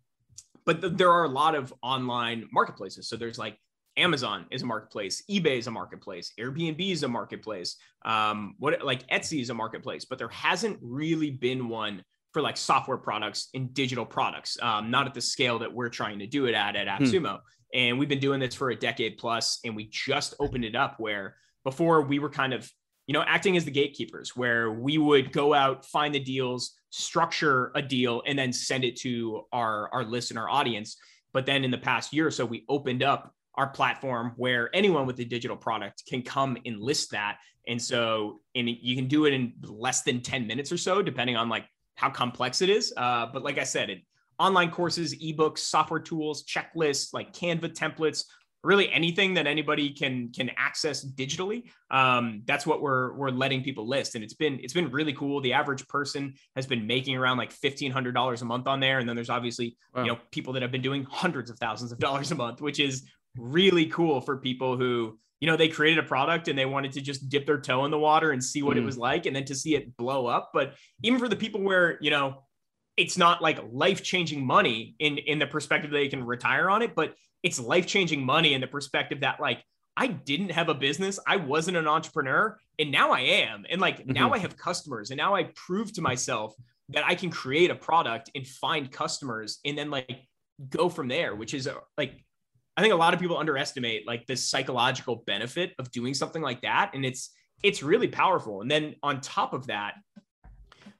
but 0.64 0.80
th- 0.80 0.94
there 0.94 1.10
are 1.10 1.24
a 1.24 1.28
lot 1.28 1.54
of 1.54 1.72
online 1.82 2.48
marketplaces 2.52 3.08
so 3.08 3.16
there's 3.16 3.38
like 3.38 3.58
Amazon 3.98 4.44
is 4.50 4.62
a 4.62 4.66
marketplace, 4.66 5.22
eBay 5.30 5.58
is 5.58 5.68
a 5.68 5.70
marketplace, 5.70 6.32
Airbnb 6.38 6.92
is 6.92 7.02
a 7.02 7.08
marketplace, 7.08 7.76
um, 8.04 8.54
what 8.58 8.84
like 8.84 9.08
Etsy 9.08 9.40
is 9.40 9.48
a 9.50 9.54
marketplace, 9.54 10.04
but 10.04 10.18
there 10.18 10.28
hasn't 10.28 10.78
really 10.82 11.30
been 11.30 11.68
one 11.68 12.04
for 12.32 12.42
like 12.42 12.58
software 12.58 12.98
products 12.98 13.48
and 13.54 13.72
digital 13.72 14.04
products, 14.04 14.58
um, 14.60 14.90
not 14.90 15.06
at 15.06 15.14
the 15.14 15.20
scale 15.20 15.58
that 15.58 15.72
we're 15.72 15.88
trying 15.88 16.18
to 16.18 16.26
do 16.26 16.44
it 16.44 16.54
at 16.54 16.76
at 16.76 16.86
AppSumo. 16.86 17.36
Hmm. 17.36 17.36
And 17.72 17.98
we've 17.98 18.08
been 18.08 18.20
doing 18.20 18.40
this 18.40 18.54
for 18.54 18.70
a 18.70 18.76
decade 18.76 19.16
plus, 19.16 19.58
and 19.64 19.74
we 19.74 19.88
just 19.90 20.34
opened 20.38 20.64
it 20.64 20.76
up 20.76 20.96
where 20.98 21.36
before 21.66 22.00
we 22.00 22.18
were 22.18 22.30
kind 22.30 22.54
of 22.54 22.70
you 23.06 23.12
know 23.12 23.22
acting 23.26 23.56
as 23.56 23.64
the 23.64 23.70
gatekeepers 23.70 24.36
where 24.36 24.70
we 24.70 24.98
would 24.98 25.32
go 25.32 25.52
out 25.52 25.84
find 25.84 26.14
the 26.14 26.20
deals 26.20 26.76
structure 26.90 27.72
a 27.74 27.82
deal 27.82 28.22
and 28.26 28.38
then 28.38 28.52
send 28.52 28.84
it 28.84 28.96
to 28.96 29.42
our 29.52 29.92
our 29.92 30.04
list 30.04 30.30
and 30.30 30.38
our 30.38 30.48
audience 30.48 30.96
but 31.32 31.44
then 31.44 31.64
in 31.64 31.70
the 31.70 31.78
past 31.78 32.12
year 32.12 32.26
or 32.26 32.30
so 32.30 32.46
we 32.46 32.64
opened 32.68 33.02
up 33.02 33.34
our 33.56 33.68
platform 33.68 34.32
where 34.36 34.70
anyone 34.74 35.06
with 35.06 35.18
a 35.20 35.24
digital 35.24 35.56
product 35.56 36.02
can 36.06 36.22
come 36.22 36.56
and 36.66 36.80
list 36.80 37.10
that. 37.10 37.38
And 37.66 37.80
so, 37.80 38.40
and 38.54 38.68
you 38.68 38.94
can 38.94 39.08
do 39.08 39.24
it 39.24 39.32
in 39.32 39.54
less 39.62 40.02
than 40.02 40.20
10 40.20 40.46
minutes 40.46 40.70
or 40.70 40.76
so, 40.76 41.02
depending 41.02 41.36
on 41.36 41.48
like 41.48 41.64
how 41.94 42.10
complex 42.10 42.62
it 42.62 42.68
is. 42.68 42.92
Uh, 42.96 43.26
but 43.32 43.42
like 43.42 43.58
I 43.58 43.64
said, 43.64 43.90
it, 43.90 44.02
online 44.38 44.70
courses, 44.70 45.16
ebooks, 45.16 45.58
software 45.58 46.00
tools, 46.00 46.44
checklists, 46.44 47.14
like 47.14 47.32
Canva 47.32 47.74
templates, 47.74 48.24
really 48.66 48.90
anything 48.90 49.34
that 49.34 49.46
anybody 49.46 49.90
can 49.90 50.32
can 50.32 50.50
access 50.56 51.04
digitally. 51.04 51.70
Um, 51.90 52.42
that's 52.46 52.66
what 52.66 52.82
we're 52.82 53.14
we're 53.14 53.30
letting 53.30 53.62
people 53.62 53.88
list, 53.88 54.16
and 54.16 54.24
it's 54.24 54.34
been 54.34 54.58
it's 54.62 54.72
been 54.72 54.90
really 54.90 55.12
cool. 55.12 55.40
The 55.40 55.52
average 55.52 55.86
person 55.88 56.34
has 56.56 56.66
been 56.66 56.86
making 56.86 57.16
around 57.16 57.38
like 57.38 57.52
fifteen 57.52 57.92
hundred 57.92 58.12
dollars 58.12 58.42
a 58.42 58.44
month 58.44 58.66
on 58.66 58.80
there, 58.80 58.98
and 58.98 59.08
then 59.08 59.14
there's 59.16 59.30
obviously 59.30 59.76
wow. 59.94 60.02
you 60.02 60.08
know 60.08 60.18
people 60.32 60.52
that 60.54 60.62
have 60.62 60.72
been 60.72 60.82
doing 60.82 61.04
hundreds 61.04 61.48
of 61.48 61.58
thousands 61.58 61.92
of 61.92 61.98
dollars 61.98 62.32
a 62.32 62.34
month, 62.34 62.60
which 62.60 62.80
is 62.80 63.08
really 63.38 63.86
cool 63.86 64.20
for 64.20 64.38
people 64.38 64.76
who 64.76 65.16
you 65.40 65.46
know 65.46 65.56
they 65.56 65.68
created 65.68 66.02
a 66.02 66.06
product 66.06 66.48
and 66.48 66.58
they 66.58 66.66
wanted 66.66 66.92
to 66.92 67.00
just 67.00 67.28
dip 67.28 67.46
their 67.46 67.60
toe 67.60 67.84
in 67.84 67.90
the 67.90 67.98
water 67.98 68.32
and 68.32 68.42
see 68.42 68.62
what 68.62 68.76
mm. 68.76 68.80
it 68.80 68.84
was 68.84 68.96
like 68.96 69.26
and 69.26 69.36
then 69.36 69.44
to 69.44 69.54
see 69.54 69.74
it 69.74 69.94
blow 69.98 70.26
up 70.26 70.50
but 70.54 70.72
even 71.02 71.18
for 71.18 71.28
the 71.28 71.36
people 71.36 71.60
where 71.60 71.98
you 72.00 72.10
know 72.10 72.42
it's 72.96 73.18
not 73.18 73.42
like 73.42 73.58
life 73.70 74.02
changing 74.02 74.44
money 74.44 74.94
in 74.98 75.18
in 75.18 75.38
the 75.38 75.46
perspective 75.46 75.90
that 75.90 76.02
you 76.02 76.10
can 76.10 76.24
retire 76.24 76.70
on 76.70 76.82
it 76.82 76.94
but 76.94 77.14
it's 77.42 77.60
life 77.60 77.86
changing 77.86 78.24
money 78.24 78.54
in 78.54 78.60
the 78.60 78.66
perspective 78.66 79.20
that 79.20 79.40
like 79.40 79.62
I 79.96 80.08
didn't 80.08 80.50
have 80.50 80.68
a 80.68 80.74
business. 80.74 81.18
I 81.26 81.36
wasn't 81.36 81.78
an 81.78 81.88
entrepreneur. 81.88 82.58
And 82.78 82.92
now 82.92 83.12
I 83.12 83.20
am. 83.20 83.64
And 83.70 83.80
like 83.80 84.00
mm-hmm. 84.00 84.12
now 84.12 84.32
I 84.32 84.38
have 84.38 84.56
customers. 84.56 85.10
And 85.10 85.16
now 85.16 85.34
I 85.34 85.44
prove 85.54 85.92
to 85.94 86.02
myself 86.02 86.54
that 86.90 87.04
I 87.04 87.14
can 87.14 87.30
create 87.30 87.70
a 87.70 87.74
product 87.74 88.30
and 88.34 88.46
find 88.46 88.92
customers 88.92 89.58
and 89.64 89.76
then 89.76 89.90
like 89.90 90.20
go 90.68 90.88
from 90.88 91.08
there, 91.08 91.34
which 91.34 91.54
is 91.54 91.68
like, 91.96 92.12
I 92.76 92.82
think 92.82 92.92
a 92.92 92.96
lot 92.96 93.14
of 93.14 93.20
people 93.20 93.38
underestimate 93.38 94.06
like 94.06 94.26
the 94.26 94.36
psychological 94.36 95.24
benefit 95.26 95.72
of 95.78 95.90
doing 95.90 96.12
something 96.12 96.42
like 96.42 96.60
that. 96.60 96.90
And 96.92 97.04
it's, 97.04 97.30
it's 97.62 97.82
really 97.82 98.08
powerful. 98.08 98.60
And 98.60 98.70
then 98.70 98.96
on 99.02 99.22
top 99.22 99.54
of 99.54 99.68
that, 99.68 99.94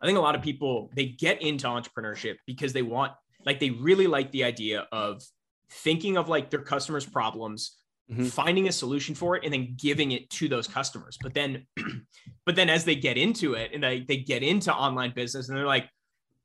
I 0.01 0.07
think 0.07 0.19
a 0.19 0.21
lot 0.21 0.35
of 0.35 0.43
people 0.43 0.91
they 0.95 1.07
get 1.07 1.43
into 1.43 1.67
entrepreneurship 1.67 2.37
because 2.47 2.73
they 2.73 2.83
want 2.83 3.13
like 3.45 3.61
they 3.61 3.71
really 3.71 4.07
like 4.07 4.31
the 4.33 4.45
idea 4.45 4.87
of 4.93 5.23
thinking 5.71 6.17
of 6.17 6.29
like 6.29 6.51
their 6.51 6.61
customers' 6.61 7.07
problems, 7.07 7.77
mm-hmm. 8.11 8.27
finding 8.27 8.69
a 8.69 8.73
solution 8.73 9.15
for 9.15 9.37
it, 9.37 9.45
and 9.45 9.53
then 9.53 9.75
giving 9.77 10.13
it 10.13 10.29
to 10.31 10.49
those 10.49 10.67
customers. 10.67 11.17
But 11.23 11.35
then, 11.35 11.67
but 12.47 12.57
then 12.57 12.69
as 12.69 12.85
they 12.85 12.97
get 12.97 13.17
into 13.17 13.55
it 13.55 13.71
and 13.73 13.83
they 13.83 14.01
they 14.01 14.19
get 14.19 14.43
into 14.43 14.75
online 14.75 15.13
business 15.15 15.49
and 15.49 15.57
they're 15.57 15.67
like, 15.67 15.89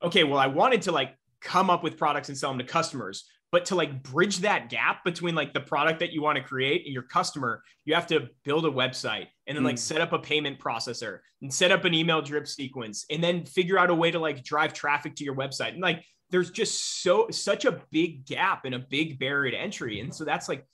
okay, 0.03 0.23
well, 0.23 0.39
I 0.39 0.47
wanted 0.47 0.83
to 0.83 0.91
like 0.91 1.15
come 1.41 1.69
up 1.69 1.83
with 1.83 1.97
products 1.97 2.29
and 2.29 2.37
sell 2.37 2.51
them 2.51 2.59
to 2.59 2.65
customers, 2.65 3.25
but 3.51 3.65
to 3.65 3.75
like 3.75 4.01
bridge 4.03 4.39
that 4.39 4.69
gap 4.69 5.03
between 5.03 5.35
like 5.35 5.53
the 5.53 5.59
product 5.59 5.99
that 5.99 6.11
you 6.11 6.21
want 6.21 6.37
to 6.37 6.43
create 6.43 6.85
and 6.85 6.93
your 6.93 7.03
customer 7.03 7.61
you 7.85 7.93
have 7.93 8.07
to 8.07 8.27
build 8.43 8.65
a 8.65 8.69
website 8.69 9.27
and 9.47 9.55
then 9.55 9.63
like 9.63 9.75
mm. 9.75 9.79
set 9.79 10.01
up 10.01 10.13
a 10.13 10.19
payment 10.19 10.59
processor 10.59 11.19
and 11.41 11.53
set 11.53 11.71
up 11.71 11.85
an 11.85 11.93
email 11.93 12.21
drip 12.21 12.47
sequence 12.47 13.05
and 13.09 13.23
then 13.23 13.45
figure 13.45 13.77
out 13.77 13.89
a 13.89 13.95
way 13.95 14.09
to 14.09 14.19
like 14.19 14.43
drive 14.43 14.73
traffic 14.73 15.15
to 15.15 15.23
your 15.23 15.35
website 15.35 15.73
and 15.73 15.81
like 15.81 16.03
there's 16.29 16.49
just 16.49 17.03
so 17.03 17.27
such 17.29 17.65
a 17.65 17.81
big 17.91 18.25
gap 18.25 18.65
and 18.65 18.73
a 18.73 18.79
big 18.79 19.19
barrier 19.19 19.51
to 19.51 19.57
entry 19.57 19.99
and 19.99 20.13
so 20.13 20.23
that's 20.23 20.47
like 20.47 20.65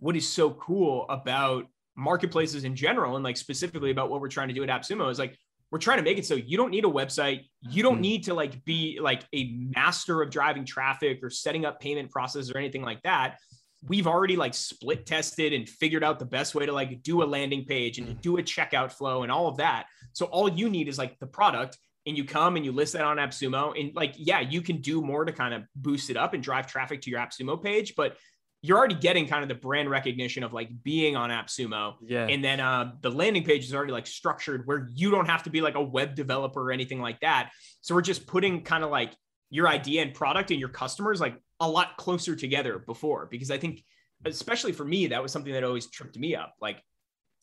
what 0.00 0.16
is 0.16 0.28
so 0.28 0.50
cool 0.50 1.06
about 1.08 1.66
marketplaces 1.96 2.64
in 2.64 2.74
general 2.74 3.14
and 3.14 3.24
like 3.24 3.36
specifically 3.36 3.92
about 3.92 4.10
what 4.10 4.20
we're 4.20 4.28
trying 4.28 4.48
to 4.48 4.54
do 4.54 4.64
at 4.64 4.68
appsumo 4.68 5.10
is 5.10 5.18
like 5.18 5.38
we're 5.74 5.78
trying 5.78 5.98
to 5.98 6.04
make 6.04 6.18
it 6.18 6.24
so 6.24 6.36
you 6.36 6.56
don't 6.56 6.70
need 6.70 6.84
a 6.84 6.88
website 6.88 7.46
you 7.62 7.82
don't 7.82 7.94
mm-hmm. 7.94 8.02
need 8.02 8.22
to 8.22 8.32
like 8.32 8.64
be 8.64 9.00
like 9.02 9.24
a 9.34 9.56
master 9.74 10.22
of 10.22 10.30
driving 10.30 10.64
traffic 10.64 11.18
or 11.20 11.28
setting 11.28 11.64
up 11.64 11.80
payment 11.80 12.08
process 12.12 12.48
or 12.48 12.58
anything 12.58 12.82
like 12.82 13.02
that 13.02 13.40
we've 13.88 14.06
already 14.06 14.36
like 14.36 14.54
split 14.54 15.04
tested 15.04 15.52
and 15.52 15.68
figured 15.68 16.04
out 16.04 16.20
the 16.20 16.24
best 16.24 16.54
way 16.54 16.64
to 16.64 16.70
like 16.70 17.02
do 17.02 17.24
a 17.24 17.26
landing 17.26 17.64
page 17.64 17.98
and 17.98 18.06
mm-hmm. 18.06 18.20
do 18.20 18.38
a 18.38 18.42
checkout 18.42 18.92
flow 18.92 19.24
and 19.24 19.32
all 19.32 19.48
of 19.48 19.56
that 19.56 19.86
so 20.12 20.26
all 20.26 20.48
you 20.48 20.70
need 20.70 20.86
is 20.86 20.96
like 20.96 21.18
the 21.18 21.26
product 21.26 21.76
and 22.06 22.16
you 22.16 22.24
come 22.24 22.54
and 22.54 22.64
you 22.64 22.70
list 22.70 22.92
that 22.92 23.02
on 23.02 23.16
AppSumo 23.16 23.76
and 23.76 23.96
like 23.96 24.14
yeah 24.16 24.38
you 24.38 24.62
can 24.62 24.80
do 24.80 25.02
more 25.02 25.24
to 25.24 25.32
kind 25.32 25.52
of 25.52 25.64
boost 25.74 26.08
it 26.08 26.16
up 26.16 26.34
and 26.34 26.42
drive 26.44 26.68
traffic 26.68 27.00
to 27.00 27.10
your 27.10 27.18
AppSumo 27.18 27.60
page 27.60 27.94
but 27.96 28.16
you're 28.64 28.78
already 28.78 28.94
getting 28.94 29.26
kind 29.26 29.42
of 29.42 29.48
the 29.50 29.54
brand 29.54 29.90
recognition 29.90 30.42
of 30.42 30.54
like 30.54 30.70
being 30.82 31.16
on 31.16 31.28
AppSumo. 31.28 31.96
Yeah. 32.00 32.26
And 32.26 32.42
then 32.42 32.60
uh, 32.60 32.92
the 33.02 33.10
landing 33.10 33.44
page 33.44 33.62
is 33.66 33.74
already 33.74 33.92
like 33.92 34.06
structured 34.06 34.66
where 34.66 34.88
you 34.94 35.10
don't 35.10 35.26
have 35.26 35.42
to 35.42 35.50
be 35.50 35.60
like 35.60 35.74
a 35.74 35.82
web 35.82 36.14
developer 36.14 36.62
or 36.62 36.72
anything 36.72 36.98
like 36.98 37.20
that. 37.20 37.50
So 37.82 37.94
we're 37.94 38.00
just 38.00 38.26
putting 38.26 38.62
kind 38.62 38.82
of 38.82 38.88
like 38.88 39.12
your 39.50 39.68
idea 39.68 40.00
and 40.00 40.14
product 40.14 40.50
and 40.50 40.58
your 40.58 40.70
customers 40.70 41.20
like 41.20 41.36
a 41.60 41.68
lot 41.68 41.98
closer 41.98 42.34
together 42.34 42.78
before 42.78 43.28
because 43.30 43.50
I 43.50 43.58
think 43.58 43.84
especially 44.24 44.72
for 44.72 44.86
me 44.86 45.08
that 45.08 45.22
was 45.22 45.30
something 45.30 45.52
that 45.52 45.62
always 45.62 45.90
tripped 45.90 46.18
me 46.18 46.34
up. 46.34 46.54
Like 46.58 46.80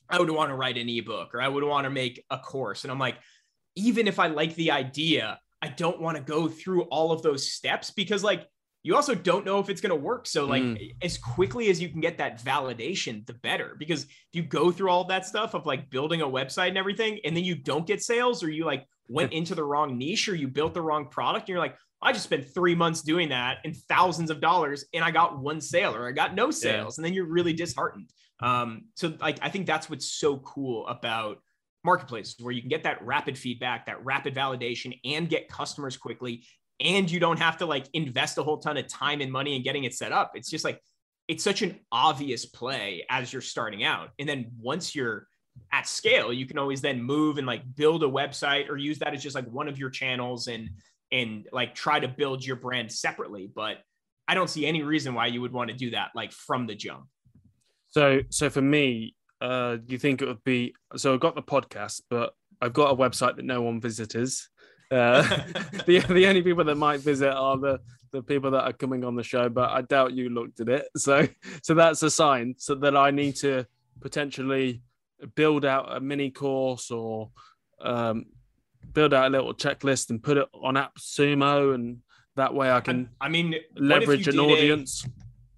I 0.10 0.18
would 0.18 0.32
want 0.32 0.50
to 0.50 0.56
write 0.56 0.80
an 0.80 0.90
ebook 0.90 1.36
or 1.36 1.42
I 1.44 1.48
would 1.48 1.64
want 1.64 1.84
to 1.86 1.92
make 1.92 2.26
a 2.32 2.40
course 2.40 2.84
and 2.84 2.92
I'm 2.92 2.98
like 2.98 3.18
even 3.76 4.08
if 4.08 4.18
I 4.18 4.26
like 4.26 4.56
the 4.56 4.72
idea, 4.72 5.40
I 5.62 5.68
don't 5.68 6.02
want 6.02 6.18
to 6.18 6.24
go 6.24 6.48
through 6.48 6.86
all 6.86 7.12
of 7.12 7.22
those 7.22 7.52
steps 7.52 7.92
because 7.92 8.24
like 8.24 8.48
you 8.84 8.96
also 8.96 9.14
don't 9.14 9.46
know 9.46 9.60
if 9.60 9.70
it's 9.70 9.82
going 9.82 9.92
to 9.92 9.96
work. 9.96 10.26
So, 10.26 10.46
like, 10.46 10.64
mm. 10.64 10.96
as 11.04 11.18
quickly 11.18 11.70
as 11.70 11.82
you 11.82 11.90
can 11.90 12.02
get 12.02 12.18
that 12.18 12.44
validation, 12.44 13.26
the 13.28 13.34
better. 13.34 13.76
Because 13.78 14.04
if 14.04 14.34
you 14.34 14.44
go 14.44 14.72
through 14.72 14.90
all 14.90 15.04
that 15.06 15.26
stuff 15.26 15.54
of 15.54 15.66
like 15.66 15.90
building 15.90 16.22
a 16.22 16.28
website 16.28 16.70
and 16.70 16.78
everything, 16.78 17.20
and 17.24 17.36
then 17.36 17.44
you 17.44 17.56
don't 17.56 17.86
get 17.86 18.02
sales, 18.02 18.44
or 18.44 18.50
you 18.50 18.66
like 18.66 18.88
went 19.08 19.34
into 19.34 19.54
the 19.54 19.64
wrong 19.64 19.98
niche, 19.98 20.28
or 20.30 20.36
you 20.36 20.48
built 20.48 20.74
the 20.74 20.82
wrong 20.82 21.08
product, 21.08 21.44
and 21.44 21.50
you're 21.50 21.60
like, 21.60 21.76
I 22.02 22.12
just 22.12 22.24
spent 22.24 22.52
three 22.52 22.74
months 22.74 23.02
doing 23.02 23.30
that 23.30 23.60
and 23.64 23.76
thousands 23.76 24.32
of 24.32 24.42
dollars, 24.42 24.86
and 24.94 25.04
I 25.04 25.12
got 25.12 25.40
one 25.40 25.62
sale, 25.62 25.96
or 25.96 26.08
I 26.08 26.12
got 26.12 26.34
no 26.34 26.50
sales, 26.50 26.98
yeah. 26.98 27.02
and 27.02 27.06
then 27.06 27.14
you're 27.14 27.28
really 27.28 27.54
disheartened. 27.54 28.10
Um, 28.42 28.86
so, 28.96 29.14
like, 29.20 29.38
I 29.44 29.50
think 29.50 29.68
that's 29.68 29.90
what's 29.90 30.12
so 30.12 30.38
cool 30.40 30.88
about 30.88 31.38
marketplaces 31.84 32.36
where 32.40 32.52
you 32.52 32.62
can 32.62 32.70
get 32.70 32.84
that 32.84 33.04
rapid 33.04 33.38
feedback, 33.38 33.86
that 33.86 34.04
rapid 34.04 34.34
validation, 34.36 35.00
and 35.06 35.30
get 35.30 35.50
customers 35.50 35.98
quickly 35.98 36.44
and 36.82 37.10
you 37.10 37.20
don't 37.20 37.40
have 37.40 37.58
to 37.58 37.66
like 37.66 37.86
invest 37.94 38.38
a 38.38 38.44
whole 38.44 38.58
ton 38.58 38.78
of 38.78 38.88
time 38.88 39.22
and 39.22 39.32
money 39.32 39.56
in 39.56 39.64
getting 39.64 39.84
it 39.84 39.94
set 39.94 40.12
up. 40.12 40.32
It's 40.36 40.50
just 40.50 40.66
like 40.66 40.82
it's 41.28 41.44
such 41.44 41.62
an 41.62 41.80
obvious 41.92 42.46
play 42.46 43.06
as 43.10 43.32
you're 43.32 43.42
starting 43.42 43.84
out. 43.84 44.10
And 44.20 44.28
then 44.28 44.52
once 44.60 44.96
you're 44.96 45.28
at 45.72 45.88
scale, 45.88 46.34
you 46.34 46.46
can 46.46 46.58
always 46.58 46.82
then 46.82 47.02
move 47.02 47.38
and 47.38 47.48
like 47.48 47.62
build 47.76 48.04
a 48.04 48.08
website 48.08 48.70
or 48.70 48.78
use 48.78 49.00
that 49.00 49.14
as 49.14 49.24
just 49.24 49.36
like 49.36 49.48
one 49.48 49.68
of 49.68 49.78
your 49.78 49.90
channels 49.90 50.48
and 50.48 50.70
and 51.12 51.48
like 51.52 51.76
try 51.76 52.00
to 52.00 52.08
build 52.08 52.46
your 52.46 52.56
brand 52.56 52.92
separately. 52.92 53.50
But 53.54 53.78
I 54.28 54.34
don't 54.34 54.50
see 54.50 54.66
any 54.66 54.82
reason 54.82 55.14
why 55.14 55.28
you 55.28 55.42
would 55.42 55.52
want 55.52 55.70
to 55.70 55.76
do 55.76 55.92
that 55.92 56.10
like 56.16 56.32
from 56.32 56.68
the 56.68 56.76
jump. 56.76 57.06
So 57.90 58.22
so 58.30 58.50
for 58.50 58.62
me, 58.62 59.16
uh, 59.42 59.78
you 59.88 59.98
think 59.98 60.22
it 60.22 60.28
would 60.28 60.44
be 60.44 60.74
so 60.96 61.14
I've 61.14 61.20
got 61.20 61.36
the 61.36 61.44
podcast, 61.44 62.02
but 62.10 62.34
I've 62.62 62.74
got 62.74 62.92
a 62.92 62.96
website 62.96 63.36
that 63.38 63.46
no 63.46 63.62
one 63.62 63.82
visitors. 63.82 64.50
Uh, 64.92 65.22
the 65.86 66.00
the 66.10 66.28
only 66.28 66.42
people 66.42 66.64
that 66.66 66.76
might 66.76 67.00
visit 67.00 67.32
are 67.32 67.58
the 67.58 67.80
the 68.12 68.22
people 68.22 68.52
that 68.52 68.64
are 68.64 68.74
coming 68.74 69.04
on 69.06 69.16
the 69.16 69.24
show, 69.24 69.48
but 69.50 69.70
I 69.70 69.82
doubt 69.82 70.14
you 70.14 70.30
looked 70.30 70.60
at 70.60 70.70
it. 70.70 70.88
So 70.98 71.28
so 71.64 71.74
that's 71.74 72.04
a 72.04 72.12
sign 72.12 72.56
so 72.58 72.76
that 72.76 72.96
I 72.96 73.12
need 73.12 73.38
to 73.38 73.66
potentially 74.02 74.84
build 75.36 75.66
out 75.66 75.96
a 75.96 76.00
mini 76.00 76.32
course 76.32 76.92
or 76.92 77.30
um, 77.80 78.26
build 78.94 79.14
out 79.14 79.28
a 79.28 79.30
little 79.30 79.54
checklist 79.54 80.10
and 80.10 80.22
put 80.22 80.38
it 80.38 80.48
on 80.54 80.76
AppSumo, 80.76 81.74
and 81.74 82.00
that 82.36 82.54
way 82.54 82.72
I 82.72 82.82
can. 82.82 83.10
I 83.20 83.30
mean, 83.30 83.56
leverage 83.76 84.28
an 84.28 84.40
audience. 84.40 85.06
A, 85.06 85.10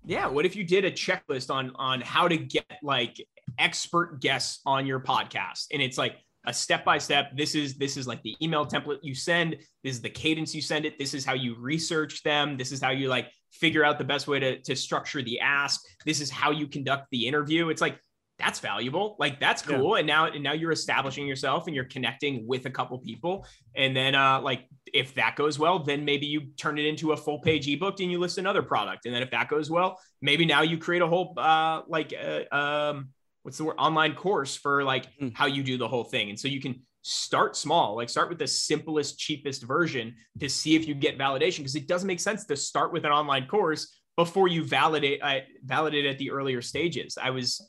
yeah, 0.06 0.28
what 0.28 0.46
if 0.46 0.56
you 0.56 0.64
did 0.64 0.86
a 0.86 0.92
checklist 0.92 1.50
on 1.50 1.72
on 1.76 2.02
how 2.02 2.28
to 2.28 2.38
get 2.38 2.66
like 2.84 3.26
expert 3.58 4.20
guests 4.22 4.60
on 4.66 4.86
your 4.86 5.00
podcast, 5.00 5.68
and 5.72 5.82
it's 5.82 5.98
like 5.98 6.18
a 6.46 6.54
step 6.54 6.84
by 6.84 6.98
step 6.98 7.32
this 7.36 7.56
is 7.56 7.76
this 7.76 7.96
is 7.96 8.06
like 8.08 8.22
the 8.24 8.36
email 8.42 8.66
template 8.66 9.00
you 9.02 9.16
send 9.16 9.56
this 9.84 9.96
is 9.96 10.02
the 10.02 10.10
cadence 10.10 10.54
you 10.54 10.62
send 10.62 10.86
it 10.86 10.98
this 11.00 11.14
is 11.14 11.24
how 11.24 11.34
you 11.34 11.56
research 11.58 12.22
them 12.24 12.58
this 12.58 12.72
is 12.72 12.82
how 12.82 12.90
you 12.90 13.08
like 13.08 13.30
figure 13.52 13.86
out 13.86 13.98
the 13.98 14.04
best 14.04 14.28
way 14.28 14.40
to, 14.40 14.60
to 14.60 14.76
structure 14.76 15.22
the 15.22 15.40
ask 15.40 15.82
this 16.06 16.20
is 16.20 16.30
how 16.30 16.52
you 16.52 16.68
conduct 16.68 17.08
the 17.12 17.28
interview. 17.28 17.70
It's 17.70 17.82
like 17.82 18.00
that's 18.40 18.60
valuable 18.60 19.16
like 19.20 19.40
that's 19.40 19.62
cool. 19.62 19.94
Yeah. 19.94 20.00
and 20.00 20.08
now 20.08 20.26
and 20.26 20.44
now 20.44 20.54
you're 20.54 20.72
establishing 20.72 21.28
yourself 21.28 21.68
and 21.68 21.76
you're 21.76 21.86
connecting 21.86 22.48
with 22.48 22.66
a 22.66 22.70
couple 22.70 22.98
people. 22.98 23.46
And 23.76 23.96
then 23.96 24.16
uh 24.16 24.42
like 24.42 24.68
if 24.92 25.14
that 25.16 25.36
goes 25.36 25.60
well 25.60 25.80
then 25.80 26.04
maybe 26.04 26.26
you 26.26 26.48
turn 26.58 26.78
it 26.78 26.86
into 26.86 27.12
a 27.12 27.18
full 27.18 27.40
page 27.40 27.68
ebook 27.68 28.00
and 28.00 28.12
you 28.12 28.20
list 28.20 28.38
another 28.38 28.64
product. 28.64 29.06
And 29.06 29.14
then 29.14 29.22
if 29.22 29.32
that 29.32 29.50
goes 29.50 29.70
well 29.70 30.00
maybe 30.22 30.46
now 30.46 30.62
you 30.64 30.78
create 30.78 31.02
a 31.02 31.08
whole 31.08 31.34
uh 31.38 31.82
like 31.88 32.14
uh, 32.14 32.56
um 32.56 33.10
what's 33.44 33.58
the 33.58 33.64
word 33.66 33.76
online 33.78 34.16
course 34.16 34.56
for 34.56 34.84
like 34.84 35.08
mm. 35.18 35.36
how 35.36 35.46
you 35.46 35.64
do 35.64 35.78
the 35.78 35.88
whole 35.88 36.04
thing. 36.04 36.30
And 36.30 36.40
so 36.40 36.48
you 36.48 36.60
can 36.60 36.82
start 37.04 37.56
small 37.58 37.98
like 37.98 38.10
start 38.10 38.30
with 38.30 38.40
the 38.40 38.48
simplest 38.48 39.20
cheapest 39.20 39.64
version 39.64 40.16
to 40.40 40.50
see 40.50 40.76
if 40.76 40.88
you 40.88 40.96
get 40.96 41.18
validation 41.18 41.58
because 41.58 41.76
it 41.76 41.86
doesn't 41.86 42.08
make 42.08 42.20
sense 42.20 42.46
to 42.46 42.56
start 42.56 42.94
with 42.94 43.04
an 43.04 43.12
online 43.12 43.46
course 43.46 44.00
before 44.16 44.48
you 44.48 44.64
validate 44.64 45.22
uh, 45.22 45.40
validate 45.66 46.06
at 46.06 46.18
the 46.18 46.32
earlier 46.32 46.62
stages. 46.62 47.18
I 47.22 47.30
was 47.30 47.62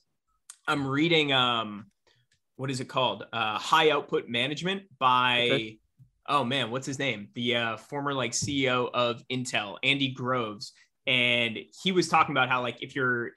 i'm 0.67 0.87
reading 0.87 1.33
um 1.33 1.87
what 2.57 2.71
is 2.71 2.81
it 2.81 2.89
called? 2.89 3.25
Uh 3.33 3.59
high 3.59 3.91
output 3.91 4.29
management 4.29 4.83
by 5.01 5.49
okay. 5.51 5.79
oh 6.29 6.45
man 6.45 6.71
what's 6.71 6.87
his 6.87 7.01
name? 7.01 7.29
The 7.35 7.57
uh, 7.57 7.77
former 7.77 8.15
like 8.15 8.31
ceo 8.31 8.89
of 8.95 9.23
intel 9.29 9.79
andy 9.83 10.13
groves. 10.13 10.73
And 11.07 11.59
he 11.83 11.93
was 11.93 12.09
talking 12.09 12.33
about 12.33 12.49
how 12.49 12.63
like 12.63 12.79
if 12.81 12.95
you're 12.95 13.33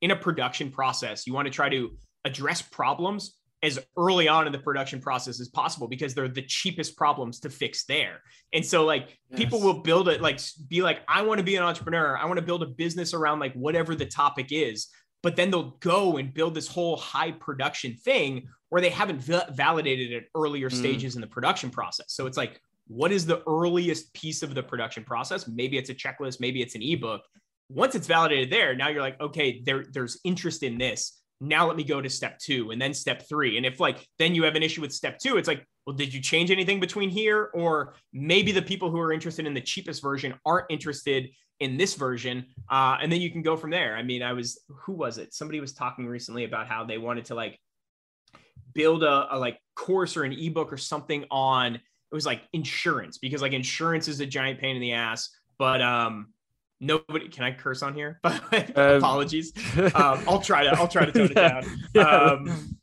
in 0.00 0.10
a 0.10 0.16
production 0.16 0.70
process, 0.70 1.26
you 1.26 1.32
want 1.32 1.46
to 1.46 1.52
try 1.52 1.68
to 1.68 1.90
address 2.24 2.62
problems 2.62 3.36
as 3.62 3.78
early 3.96 4.28
on 4.28 4.46
in 4.46 4.52
the 4.52 4.58
production 4.58 5.00
process 5.00 5.40
as 5.40 5.48
possible 5.48 5.88
because 5.88 6.14
they're 6.14 6.28
the 6.28 6.42
cheapest 6.42 6.96
problems 6.96 7.40
to 7.40 7.50
fix 7.50 7.84
there. 7.86 8.20
And 8.52 8.64
so 8.64 8.84
like 8.84 9.18
yes. 9.30 9.38
people 9.38 9.60
will 9.60 9.80
build 9.80 10.08
it 10.08 10.20
like 10.20 10.40
be 10.68 10.82
like 10.82 11.00
I 11.08 11.22
want 11.22 11.38
to 11.38 11.44
be 11.44 11.56
an 11.56 11.62
entrepreneur. 11.62 12.16
I 12.16 12.26
want 12.26 12.36
to 12.36 12.44
build 12.44 12.62
a 12.62 12.66
business 12.66 13.14
around 13.14 13.40
like 13.40 13.54
whatever 13.54 13.94
the 13.94 14.06
topic 14.06 14.48
is. 14.50 14.88
But 15.22 15.34
then 15.34 15.50
they'll 15.50 15.76
go 15.80 16.18
and 16.18 16.32
build 16.32 16.54
this 16.54 16.68
whole 16.68 16.96
high 16.96 17.32
production 17.32 17.94
thing 17.94 18.46
where 18.68 18.82
they 18.82 18.90
haven't 18.90 19.22
v- 19.22 19.40
validated 19.52 20.12
at 20.12 20.24
earlier 20.36 20.68
mm. 20.68 20.74
stages 20.74 21.14
in 21.14 21.20
the 21.20 21.26
production 21.26 21.70
process. 21.70 22.12
So 22.12 22.26
it's 22.26 22.36
like 22.36 22.60
what 22.88 23.10
is 23.10 23.26
the 23.26 23.42
earliest 23.48 24.12
piece 24.12 24.42
of 24.42 24.54
the 24.54 24.62
production 24.62 25.02
process? 25.02 25.48
Maybe 25.48 25.78
it's 25.78 25.90
a 25.90 25.94
checklist, 25.94 26.38
maybe 26.40 26.62
it's 26.62 26.74
an 26.74 26.82
ebook 26.82 27.22
once 27.68 27.94
it's 27.94 28.06
validated 28.06 28.50
there, 28.50 28.74
now 28.74 28.88
you're 28.88 29.02
like, 29.02 29.20
okay, 29.20 29.62
there, 29.64 29.84
there's 29.92 30.18
interest 30.24 30.62
in 30.62 30.78
this. 30.78 31.20
Now 31.40 31.66
let 31.66 31.76
me 31.76 31.84
go 31.84 32.00
to 32.00 32.08
step 32.08 32.38
two 32.38 32.70
and 32.70 32.80
then 32.80 32.94
step 32.94 33.28
three. 33.28 33.56
And 33.56 33.66
if 33.66 33.78
like 33.78 34.06
then 34.18 34.34
you 34.34 34.44
have 34.44 34.54
an 34.54 34.62
issue 34.62 34.80
with 34.80 34.92
step 34.92 35.18
two, 35.18 35.36
it's 35.36 35.48
like, 35.48 35.66
well, 35.86 35.94
did 35.94 36.12
you 36.14 36.20
change 36.20 36.50
anything 36.50 36.80
between 36.80 37.10
here? 37.10 37.50
Or 37.54 37.94
maybe 38.12 38.52
the 38.52 38.62
people 38.62 38.90
who 38.90 38.98
are 38.98 39.12
interested 39.12 39.46
in 39.46 39.54
the 39.54 39.60
cheapest 39.60 40.02
version 40.02 40.34
aren't 40.46 40.66
interested 40.70 41.28
in 41.60 41.76
this 41.76 41.94
version. 41.94 42.46
Uh, 42.70 42.96
and 43.00 43.10
then 43.10 43.20
you 43.20 43.30
can 43.30 43.42
go 43.42 43.56
from 43.56 43.70
there. 43.70 43.96
I 43.96 44.02
mean, 44.02 44.22
I 44.22 44.32
was, 44.32 44.60
who 44.68 44.92
was 44.92 45.18
it? 45.18 45.34
Somebody 45.34 45.60
was 45.60 45.72
talking 45.72 46.06
recently 46.06 46.44
about 46.44 46.68
how 46.68 46.84
they 46.84 46.98
wanted 46.98 47.26
to 47.26 47.34
like 47.34 47.58
build 48.74 49.02
a, 49.02 49.34
a 49.34 49.38
like 49.38 49.58
course 49.74 50.16
or 50.16 50.24
an 50.24 50.32
ebook 50.32 50.72
or 50.72 50.76
something 50.76 51.24
on, 51.30 51.76
it 51.76 52.14
was 52.14 52.26
like 52.26 52.42
insurance 52.52 53.18
because 53.18 53.42
like 53.42 53.52
insurance 53.52 54.06
is 54.06 54.20
a 54.20 54.26
giant 54.26 54.60
pain 54.60 54.76
in 54.76 54.82
the 54.82 54.92
ass. 54.92 55.30
But 55.58 55.80
um, 55.82 56.28
nobody 56.80 57.28
can 57.28 57.44
I 57.44 57.52
curse 57.52 57.82
on 57.82 57.94
here? 57.94 58.20
um, 58.24 58.40
apologies. 58.76 59.52
Um, 59.76 60.22
I'll 60.26 60.40
try 60.40 60.64
to 60.64 60.70
I'll 60.70 60.88
try 60.88 61.04
to 61.04 61.12
tone 61.12 61.30
yeah, 61.34 61.62
it 61.94 61.94
down. 61.94 62.40
Um, 62.48 62.78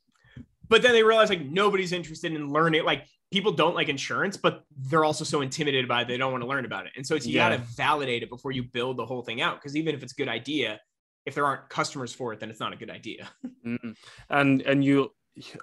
but 0.70 0.82
then 0.82 0.94
they 0.94 1.04
realize 1.04 1.30
like 1.30 1.46
nobody's 1.46 1.92
interested 1.92 2.34
in 2.34 2.52
learning. 2.52 2.84
Like 2.84 3.06
people 3.32 3.52
don't 3.52 3.76
like 3.76 3.90
insurance, 3.90 4.38
but 4.38 4.64
they're 4.78 5.04
also 5.04 5.24
so 5.24 5.42
intimidated 5.42 5.88
by 5.88 6.02
it 6.02 6.08
they 6.08 6.18
don't 6.18 6.32
want 6.32 6.44
to 6.44 6.48
learn 6.48 6.66
about 6.66 6.86
it. 6.86 6.94
And 6.96 7.06
so 7.06 7.16
it's 7.16 7.26
you 7.26 7.36
yeah. 7.36 7.50
got 7.50 7.58
to 7.58 7.64
validate 7.76 8.24
it 8.24 8.30
before 8.30 8.52
you 8.52 8.64
build 8.64 8.98
the 8.98 9.06
whole 9.06 9.24
thing 9.24 9.42
out. 9.42 9.56
Because 9.56 9.76
even 9.76 9.96
if 9.96 10.04
it's 10.04 10.14
a 10.14 10.16
good 10.16 10.30
idea, 10.30 10.80
if 11.26 11.36
there 11.36 11.46
aren't 11.46 11.70
customers 11.70 12.14
for 12.14 12.34
it, 12.34 12.40
then 12.40 12.50
it's 12.50 12.60
not 12.60 12.74
a 12.74 12.76
good 12.76 12.90
idea. 12.90 13.30
mm 13.66 13.96
And 14.30 14.62
and 14.62 14.84
you, 14.84 15.12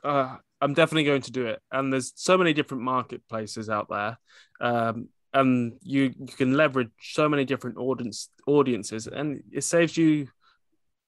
uh, 0.02 0.36
I'm 0.60 0.74
definitely 0.74 1.04
going 1.04 1.22
to 1.22 1.32
do 1.32 1.46
it. 1.46 1.60
And 1.70 1.92
there's 1.92 2.12
so 2.16 2.36
many 2.36 2.52
different 2.52 2.82
marketplaces 2.82 3.70
out 3.70 3.88
there. 3.88 4.18
Um, 4.60 5.08
and 5.32 5.74
you 5.82 6.12
you 6.18 6.34
can 6.36 6.56
leverage 6.56 6.90
so 7.00 7.28
many 7.28 7.44
different 7.44 7.76
audience 7.76 8.30
audiences 8.46 9.06
and 9.06 9.42
it 9.52 9.62
saves 9.62 9.96
you 9.96 10.28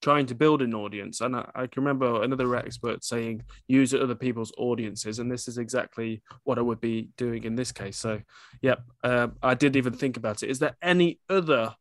trying 0.02 0.26
to 0.26 0.34
build 0.34 0.60
an 0.62 0.74
audience. 0.74 1.20
And 1.20 1.36
I, 1.36 1.48
I, 1.54 1.66
can 1.68 1.84
remember 1.84 2.24
another 2.24 2.56
expert 2.56 3.04
saying 3.04 3.44
use 3.68 3.94
other 3.94 4.16
people's 4.16 4.52
audiences 4.58 5.20
and 5.20 5.30
this 5.30 5.46
is 5.46 5.58
exactly 5.58 6.22
what 6.42 6.58
i 6.58 6.60
would 6.60 6.80
be 6.80 7.10
doing 7.16 7.44
in 7.44 7.54
this 7.54 7.72
case. 7.72 7.96
So 7.96 8.20
yep 8.60 8.82
uh, 9.04 9.28
i 9.42 9.54
didn't 9.54 9.76
even 9.76 9.94
think 9.94 10.16
about 10.16 10.42
it. 10.42 10.50
Is 10.50 10.58
there 10.58 10.76
any 10.82 11.20
other 11.30 11.74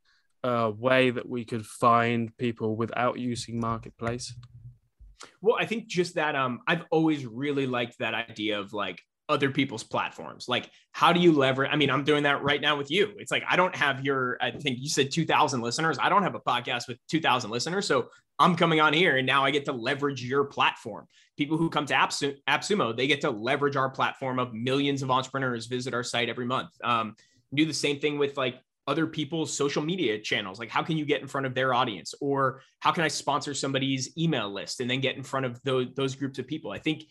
uh, 0.44 0.72
way 0.76 1.10
that 1.10 1.28
we 1.28 1.46
could 1.46 1.66
find 1.66 2.36
people 2.38 2.76
without 2.76 3.20
using 3.20 3.60
marketplace? 3.60 4.34
Well 5.42 5.58
i 5.60 5.66
think 5.66 5.88
just 5.88 6.16
that 6.16 6.36
um 6.36 6.62
i've 6.68 6.86
always 6.90 7.26
really 7.26 7.68
liked 7.68 8.00
that 8.00 8.14
idea 8.14 8.60
of 8.60 8.74
like 8.74 9.02
other 9.32 9.50
people's 9.50 9.84
platforms. 9.84 10.50
Like, 10.50 10.70
how 10.92 11.14
do 11.14 11.20
you 11.20 11.32
leverage? 11.32 11.70
I 11.72 11.78
mean, 11.78 11.90
I'm 11.90 12.04
doing 12.04 12.24
that 12.24 12.44
right 12.44 12.60
now 12.60 12.76
with 12.76 12.92
you. 12.92 13.14
It's 13.18 13.32
like 13.32 13.44
I 13.50 13.56
don't 13.56 13.76
have 13.76 14.04
your, 14.04 14.38
I 14.42 14.52
think 14.52 14.80
you 14.80 14.90
said 14.90 15.10
2,000 15.10 15.62
listeners. 15.62 15.98
I 16.00 16.10
don't 16.10 16.24
have 16.24 16.36
a 16.36 16.40
podcast 16.40 16.88
with 16.88 16.98
2,000 17.10 17.50
listeners. 17.50 17.88
So 17.88 18.10
I'm 18.38 18.56
coming 18.56 18.82
on 18.82 18.92
here 18.92 19.18
and 19.18 19.26
now 19.26 19.46
I 19.46 19.52
get 19.52 19.66
to 19.66 19.72
leverage 19.72 20.24
your 20.24 20.44
platform. 20.44 21.08
People 21.38 21.58
who 21.58 21.70
come 21.70 21.86
to 21.86 21.94
AppSumo, 21.94 22.96
they 22.96 23.08
get 23.08 23.22
to 23.22 23.32
leverage 23.32 23.78
our 23.78 23.90
platform 23.90 24.38
of 24.38 24.54
millions 24.54 25.02
of 25.02 25.10
entrepreneurs 25.10 25.68
visit 25.68 25.94
our 25.94 26.04
site 26.04 26.28
every 26.28 26.46
month. 26.46 26.70
Um, 26.84 27.16
do 27.54 27.66
the 27.66 27.74
same 27.74 28.00
thing 28.00 28.18
with 28.18 28.38
like 28.38 28.60
other 28.88 29.06
people's 29.06 29.54
social 29.54 29.84
media 29.84 30.20
channels 30.20 30.58
like 30.58 30.70
how 30.70 30.82
can 30.82 30.98
you 30.98 31.06
get 31.06 31.22
in 31.22 31.28
front 31.28 31.46
of 31.46 31.54
their 31.54 31.74
audience 31.74 32.16
or 32.20 32.62
how 32.80 32.92
can 32.92 33.04
i 33.04 33.08
sponsor 33.08 33.54
somebody's 33.54 34.18
email 34.18 34.52
list 34.52 34.82
and 34.82 34.90
then 34.90 35.00
get 35.00 35.16
in 35.16 35.24
front 35.24 35.46
of 35.46 35.62
those, 35.64 35.88
those 35.96 36.16
groups 36.16 36.40
of 36.40 36.48
people 36.48 36.72
i 36.72 36.80
think 36.80 37.04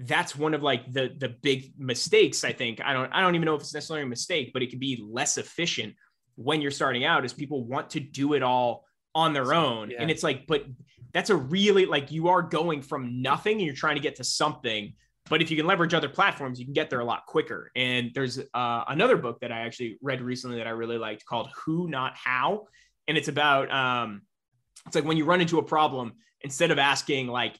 that's 0.00 0.36
one 0.36 0.54
of 0.54 0.62
like 0.62 0.92
the 0.92 1.12
the 1.18 1.28
big 1.28 1.72
mistakes 1.78 2.44
i 2.44 2.52
think. 2.52 2.80
I 2.82 2.92
don't 2.92 3.10
i 3.12 3.20
don't 3.20 3.34
even 3.34 3.46
know 3.46 3.54
if 3.54 3.62
it's 3.62 3.74
necessarily 3.74 4.04
a 4.04 4.08
mistake 4.08 4.52
but 4.52 4.62
it 4.62 4.70
can 4.70 4.78
be 4.78 5.04
less 5.04 5.38
efficient 5.38 5.94
when 6.36 6.60
you're 6.60 6.70
starting 6.70 7.04
out 7.04 7.24
is 7.24 7.32
people 7.32 7.64
want 7.64 7.90
to 7.90 8.00
do 8.00 8.34
it 8.34 8.42
all 8.42 8.84
on 9.14 9.32
their 9.32 9.52
own. 9.52 9.90
Yeah. 9.90 10.00
and 10.00 10.10
it's 10.10 10.22
like 10.22 10.46
but 10.46 10.64
that's 11.12 11.30
a 11.30 11.36
really 11.36 11.86
like 11.86 12.12
you 12.12 12.28
are 12.28 12.42
going 12.42 12.82
from 12.82 13.22
nothing 13.22 13.54
and 13.58 13.66
you're 13.66 13.74
trying 13.74 13.96
to 13.96 14.02
get 14.02 14.16
to 14.16 14.24
something 14.24 14.92
but 15.28 15.42
if 15.42 15.50
you 15.50 15.56
can 15.56 15.66
leverage 15.66 15.94
other 15.94 16.08
platforms 16.08 16.58
you 16.58 16.64
can 16.64 16.74
get 16.74 16.90
there 16.90 17.00
a 17.00 17.04
lot 17.04 17.26
quicker. 17.26 17.70
And 17.76 18.12
there's 18.14 18.38
uh, 18.38 18.84
another 18.88 19.16
book 19.16 19.40
that 19.40 19.52
i 19.52 19.60
actually 19.60 19.98
read 20.00 20.20
recently 20.20 20.58
that 20.58 20.66
i 20.66 20.70
really 20.70 20.98
liked 20.98 21.24
called 21.26 21.50
who 21.64 21.88
not 21.88 22.16
how. 22.16 22.66
And 23.08 23.18
it's 23.18 23.28
about 23.28 23.70
um 23.72 24.22
it's 24.86 24.94
like 24.94 25.04
when 25.04 25.16
you 25.16 25.24
run 25.24 25.40
into 25.40 25.58
a 25.58 25.62
problem 25.62 26.12
instead 26.42 26.70
of 26.70 26.78
asking 26.78 27.26
like 27.26 27.58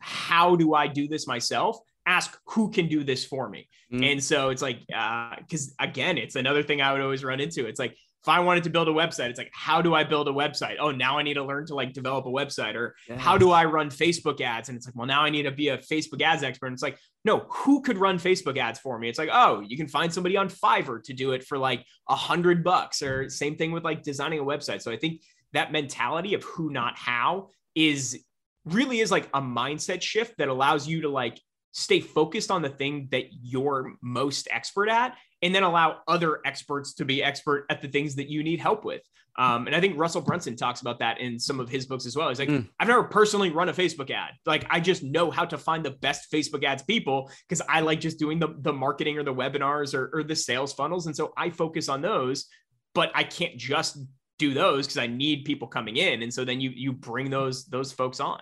how 0.00 0.56
do 0.56 0.74
I 0.74 0.86
do 0.86 1.08
this 1.08 1.26
myself? 1.26 1.78
Ask 2.06 2.38
who 2.46 2.70
can 2.70 2.88
do 2.88 3.04
this 3.04 3.24
for 3.24 3.48
me. 3.48 3.68
Mm. 3.92 4.12
And 4.12 4.24
so 4.24 4.48
it's 4.48 4.62
like, 4.62 4.80
because 4.86 5.74
uh, 5.78 5.84
again, 5.84 6.18
it's 6.18 6.36
another 6.36 6.62
thing 6.62 6.80
I 6.80 6.92
would 6.92 7.00
always 7.00 7.22
run 7.22 7.40
into. 7.40 7.66
It's 7.66 7.78
like, 7.78 7.92
if 8.22 8.28
I 8.28 8.40
wanted 8.40 8.64
to 8.64 8.70
build 8.70 8.86
a 8.86 8.92
website, 8.92 9.30
it's 9.30 9.38
like, 9.38 9.50
how 9.54 9.80
do 9.80 9.94
I 9.94 10.04
build 10.04 10.28
a 10.28 10.32
website? 10.32 10.76
Oh, 10.78 10.90
now 10.90 11.18
I 11.18 11.22
need 11.22 11.34
to 11.34 11.42
learn 11.42 11.64
to 11.66 11.74
like 11.74 11.94
develop 11.94 12.26
a 12.26 12.30
website. 12.30 12.74
Or 12.74 12.94
yes. 13.08 13.18
how 13.18 13.38
do 13.38 13.50
I 13.50 13.64
run 13.64 13.88
Facebook 13.88 14.42
ads? 14.42 14.68
And 14.68 14.76
it's 14.76 14.86
like, 14.86 14.94
well, 14.94 15.06
now 15.06 15.22
I 15.22 15.30
need 15.30 15.44
to 15.44 15.50
be 15.50 15.68
a 15.68 15.78
Facebook 15.78 16.20
ads 16.20 16.42
expert. 16.42 16.66
And 16.66 16.74
it's 16.74 16.82
like, 16.82 16.98
no, 17.24 17.46
who 17.48 17.80
could 17.80 17.96
run 17.96 18.18
Facebook 18.18 18.58
ads 18.58 18.78
for 18.78 18.98
me? 18.98 19.08
It's 19.08 19.18
like, 19.18 19.30
oh, 19.32 19.60
you 19.60 19.74
can 19.74 19.88
find 19.88 20.12
somebody 20.12 20.36
on 20.36 20.50
Fiverr 20.50 21.02
to 21.04 21.14
do 21.14 21.32
it 21.32 21.44
for 21.44 21.56
like 21.56 21.82
a 22.10 22.14
hundred 22.14 22.62
bucks. 22.62 23.00
Or 23.02 23.30
same 23.30 23.56
thing 23.56 23.72
with 23.72 23.84
like 23.84 24.02
designing 24.02 24.40
a 24.40 24.44
website. 24.44 24.82
So 24.82 24.92
I 24.92 24.98
think 24.98 25.22
that 25.54 25.72
mentality 25.72 26.34
of 26.34 26.44
who, 26.44 26.70
not 26.70 26.98
how, 26.98 27.48
is 27.74 28.22
really 28.64 29.00
is 29.00 29.10
like 29.10 29.28
a 29.34 29.40
mindset 29.40 30.02
shift 30.02 30.38
that 30.38 30.48
allows 30.48 30.86
you 30.86 31.02
to 31.02 31.08
like 31.08 31.40
stay 31.72 32.00
focused 32.00 32.50
on 32.50 32.62
the 32.62 32.68
thing 32.68 33.08
that 33.10 33.26
you're 33.42 33.92
most 34.02 34.48
expert 34.50 34.88
at 34.88 35.16
and 35.42 35.54
then 35.54 35.62
allow 35.62 35.98
other 36.08 36.40
experts 36.44 36.94
to 36.94 37.04
be 37.04 37.22
expert 37.22 37.66
at 37.70 37.80
the 37.80 37.88
things 37.88 38.16
that 38.16 38.28
you 38.28 38.42
need 38.42 38.60
help 38.60 38.84
with. 38.84 39.02
Um, 39.38 39.68
and 39.68 39.76
i 39.76 39.80
think 39.80 39.96
russell 39.96 40.20
brunson 40.20 40.56
talks 40.56 40.80
about 40.80 40.98
that 40.98 41.20
in 41.20 41.38
some 41.38 41.60
of 41.60 41.68
his 41.68 41.86
books 41.86 42.04
as 42.04 42.16
well. 42.16 42.28
He's 42.28 42.40
like 42.40 42.48
mm. 42.48 42.68
i've 42.80 42.88
never 42.88 43.04
personally 43.04 43.50
run 43.50 43.68
a 43.68 43.72
facebook 43.72 44.10
ad. 44.10 44.32
Like 44.44 44.66
i 44.68 44.80
just 44.80 45.04
know 45.04 45.30
how 45.30 45.44
to 45.44 45.56
find 45.56 45.84
the 45.84 45.92
best 45.92 46.30
facebook 46.32 46.64
ads 46.64 46.82
people 46.82 47.30
because 47.48 47.62
i 47.68 47.80
like 47.80 48.00
just 48.00 48.18
doing 48.18 48.40
the, 48.40 48.48
the 48.58 48.72
marketing 48.72 49.18
or 49.18 49.22
the 49.22 49.32
webinars 49.32 49.94
or, 49.94 50.10
or 50.12 50.24
the 50.24 50.34
sales 50.34 50.72
funnels. 50.72 51.06
And 51.06 51.14
so 51.14 51.32
i 51.36 51.48
focus 51.48 51.88
on 51.88 52.02
those 52.02 52.46
but 52.92 53.12
i 53.14 53.22
can't 53.22 53.56
just 53.56 53.98
do 54.40 54.54
those 54.54 54.86
because 54.86 54.98
I 54.98 55.06
need 55.06 55.44
people 55.44 55.68
coming 55.68 55.96
in. 55.98 56.22
And 56.22 56.32
so 56.32 56.44
then 56.44 56.60
you 56.60 56.70
you 56.74 56.92
bring 56.92 57.30
those 57.30 57.66
those 57.66 57.92
folks 57.92 58.18
on. 58.18 58.40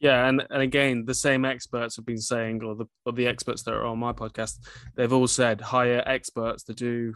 Yeah, 0.00 0.28
and, 0.28 0.44
and 0.50 0.60
again, 0.60 1.04
the 1.06 1.14
same 1.14 1.46
experts 1.46 1.96
have 1.96 2.04
been 2.04 2.20
saying, 2.20 2.62
or 2.62 2.74
the 2.74 2.84
or 3.06 3.12
the 3.12 3.26
experts 3.26 3.62
that 3.62 3.72
are 3.72 3.86
on 3.86 3.98
my 3.98 4.12
podcast, 4.12 4.58
they've 4.96 5.12
all 5.12 5.26
said 5.26 5.60
hire 5.60 6.02
experts 6.06 6.64
to 6.64 6.74
do 6.74 7.14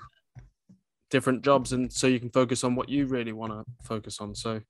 different 1.11 1.45
jobs, 1.45 1.73
and 1.73 1.93
so 1.93 2.07
you 2.07 2.19
can 2.19 2.31
focus 2.31 2.65
on 2.65 2.75
what 2.75 2.89
you 2.89 3.07
really 3.07 3.33
want 3.33 3.53
to 3.53 3.65
focus 3.87 4.21
on. 4.21 4.35
So, 4.35 4.61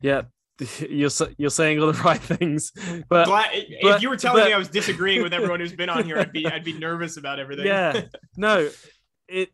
yeah, 0.00 0.22
you're 0.80 1.10
you're 1.36 1.50
saying 1.50 1.80
all 1.80 1.92
the 1.92 2.02
right 2.04 2.20
things. 2.20 2.72
But, 3.08 3.26
Glad, 3.26 3.50
but 3.82 3.96
if 3.96 4.02
you 4.02 4.08
were 4.08 4.16
telling 4.16 4.42
but, 4.42 4.48
me 4.48 4.54
I 4.54 4.58
was 4.58 4.68
disagreeing 4.68 5.22
with 5.22 5.32
everyone 5.32 5.60
who's 5.60 5.76
been 5.76 5.90
on 5.90 6.04
here, 6.04 6.18
I'd 6.18 6.32
be 6.32 6.46
I'd 6.46 6.64
be 6.64 6.72
nervous 6.72 7.16
about 7.16 7.38
everything. 7.38 7.66
Yeah, 7.66 8.02
no, 8.36 8.68
it. 9.28 9.50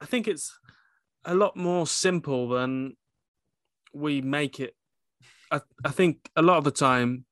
I 0.00 0.06
think 0.06 0.26
it's 0.26 0.52
a 1.24 1.34
lot 1.34 1.56
more 1.56 1.86
simple 1.86 2.48
than 2.48 2.96
we 3.92 4.20
make 4.20 4.60
it. 4.60 4.74
I, 5.50 5.60
I 5.84 5.90
think 5.90 6.28
a 6.36 6.42
lot 6.42 6.58
of 6.58 6.64
the 6.64 6.70
time 6.70 7.24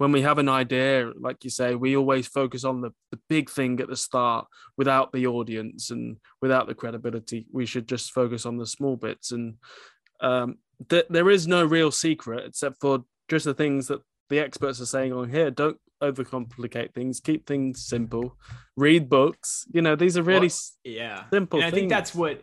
when 0.00 0.12
we 0.12 0.22
have 0.22 0.38
an 0.38 0.48
idea, 0.48 1.12
like 1.20 1.44
you 1.44 1.50
say, 1.50 1.74
we 1.74 1.94
always 1.94 2.26
focus 2.26 2.64
on 2.64 2.80
the, 2.80 2.90
the 3.10 3.18
big 3.28 3.50
thing 3.50 3.78
at 3.80 3.88
the 3.88 3.96
start 3.96 4.46
without 4.78 5.12
the 5.12 5.26
audience 5.26 5.90
and 5.90 6.16
without 6.40 6.66
the 6.66 6.74
credibility. 6.74 7.46
We 7.52 7.66
should 7.66 7.86
just 7.86 8.12
focus 8.12 8.46
on 8.46 8.56
the 8.56 8.66
small 8.66 8.96
bits. 8.96 9.30
And 9.30 9.56
um, 10.22 10.56
th- 10.88 11.04
there 11.10 11.28
is 11.28 11.46
no 11.46 11.66
real 11.66 11.90
secret 11.90 12.46
except 12.46 12.80
for 12.80 13.04
just 13.28 13.44
the 13.44 13.52
things 13.52 13.88
that 13.88 14.00
the 14.30 14.38
experts 14.38 14.80
are 14.80 14.86
saying 14.86 15.12
on 15.12 15.28
here. 15.28 15.50
Don't 15.50 15.76
overcomplicate 16.02 16.94
things. 16.94 17.20
Keep 17.20 17.46
things 17.46 17.84
simple. 17.84 18.36
Read 18.76 19.10
books. 19.10 19.66
You 19.70 19.82
know, 19.82 19.96
these 19.96 20.16
are 20.16 20.22
really 20.22 20.48
well, 20.48 20.94
yeah 20.94 21.24
simple. 21.30 21.60
And 21.60 21.66
I 21.66 21.70
think 21.70 21.90
that's 21.90 22.14
what 22.14 22.42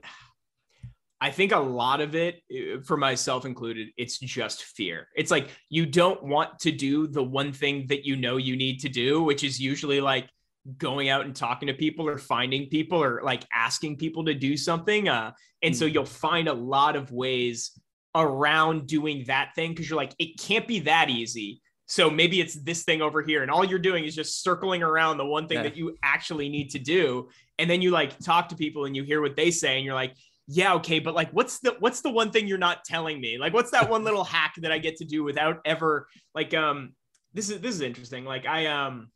I 1.20 1.32
think 1.32 1.52
a 1.52 1.60
lot 1.60 2.00
of 2.00 2.16
it, 2.16 2.44
for 2.86 2.96
myself 2.96 3.46
included, 3.46 3.90
it's 3.98 4.20
just 4.20 4.64
fear. 4.64 5.08
It's 5.16 5.32
like 5.32 5.50
you 5.70 5.86
don't 5.86 6.22
want 6.24 6.60
to 6.60 6.72
do 6.72 7.08
the 7.08 7.24
one 7.24 7.52
thing 7.52 7.88
that 7.88 8.06
you 8.06 8.16
know 8.16 8.38
you 8.38 8.56
need 8.56 8.80
to 8.82 8.90
do, 8.90 9.24
which 9.24 9.44
is 9.44 9.60
usually 9.60 10.00
like 10.00 10.30
going 10.78 11.10
out 11.10 11.26
and 11.26 11.36
talking 11.36 11.68
to 11.68 11.74
people 11.74 12.08
or 12.08 12.18
finding 12.18 12.68
people 12.68 13.02
or 13.02 13.22
like 13.24 13.44
asking 13.54 13.98
people 13.98 14.26
to 14.26 14.34
do 14.34 14.56
something. 14.56 15.10
Uh, 15.10 15.32
and 15.64 15.76
so 15.76 15.88
hmm. 15.88 15.94
you'll 15.94 16.06
find 16.06 16.48
a 16.48 16.54
lot 16.54 16.96
of 16.96 17.12
ways 17.12 17.72
around 18.14 18.88
doing 18.88 19.24
that 19.28 19.52
thing 19.56 19.72
because 19.72 19.90
you're 19.90 19.98
like, 19.98 20.14
it 20.20 20.40
can't 20.40 20.68
be 20.68 20.80
that 20.82 21.10
easy. 21.10 21.62
So 21.88 22.10
maybe 22.10 22.42
it's 22.42 22.56
this 22.56 22.84
thing 22.84 23.02
over 23.02 23.22
here, 23.22 23.44
and 23.44 23.50
all 23.50 23.64
you're 23.64 23.80
doing 23.80 24.04
is 24.04 24.14
just 24.14 24.44
circling 24.44 24.84
around 24.84 25.18
the 25.18 25.26
one 25.26 25.48
thing 25.48 25.60
yeah. 25.60 25.64
that 25.64 25.78
you 25.78 25.98
actually 26.04 26.50
need 26.50 26.70
to 26.72 26.80
do. 26.80 27.30
And 27.60 27.70
then 27.70 27.82
you 27.82 27.92
like 27.92 28.20
talk 28.20 28.50
to 28.50 28.56
people 28.56 28.84
and 28.86 28.96
you 28.96 29.04
hear 29.04 29.22
what 29.22 29.38
they 29.38 29.52
say, 29.52 29.78
and 29.78 29.86
you're 29.86 29.96
like, 29.96 30.14
yeah, 30.48 30.76
okay, 30.76 31.00
but 31.00 31.14
like 31.14 31.30
what's 31.32 31.60
the 31.60 31.76
what's 31.80 32.02
the 32.02 32.10
one 32.10 32.32
thing 32.32 32.48
you're 32.48 32.58
not 32.58 32.86
telling 32.86 33.20
me? 33.20 33.38
Like 33.38 33.54
what's 33.54 33.72
that 33.72 33.90
one 33.90 34.04
little 34.04 34.24
hack 34.36 34.54
that 34.58 34.72
I 34.72 34.78
get 34.78 34.96
to 34.98 35.06
do 35.06 35.24
without 35.24 35.60
ever 35.66 36.08
like 36.34 36.54
um 36.54 36.94
this 37.34 37.50
is 37.50 37.60
this 37.60 37.76
is 37.76 37.82
interesting. 37.82 38.24
Like 38.24 38.46
I 38.46 38.68
um 38.68 39.10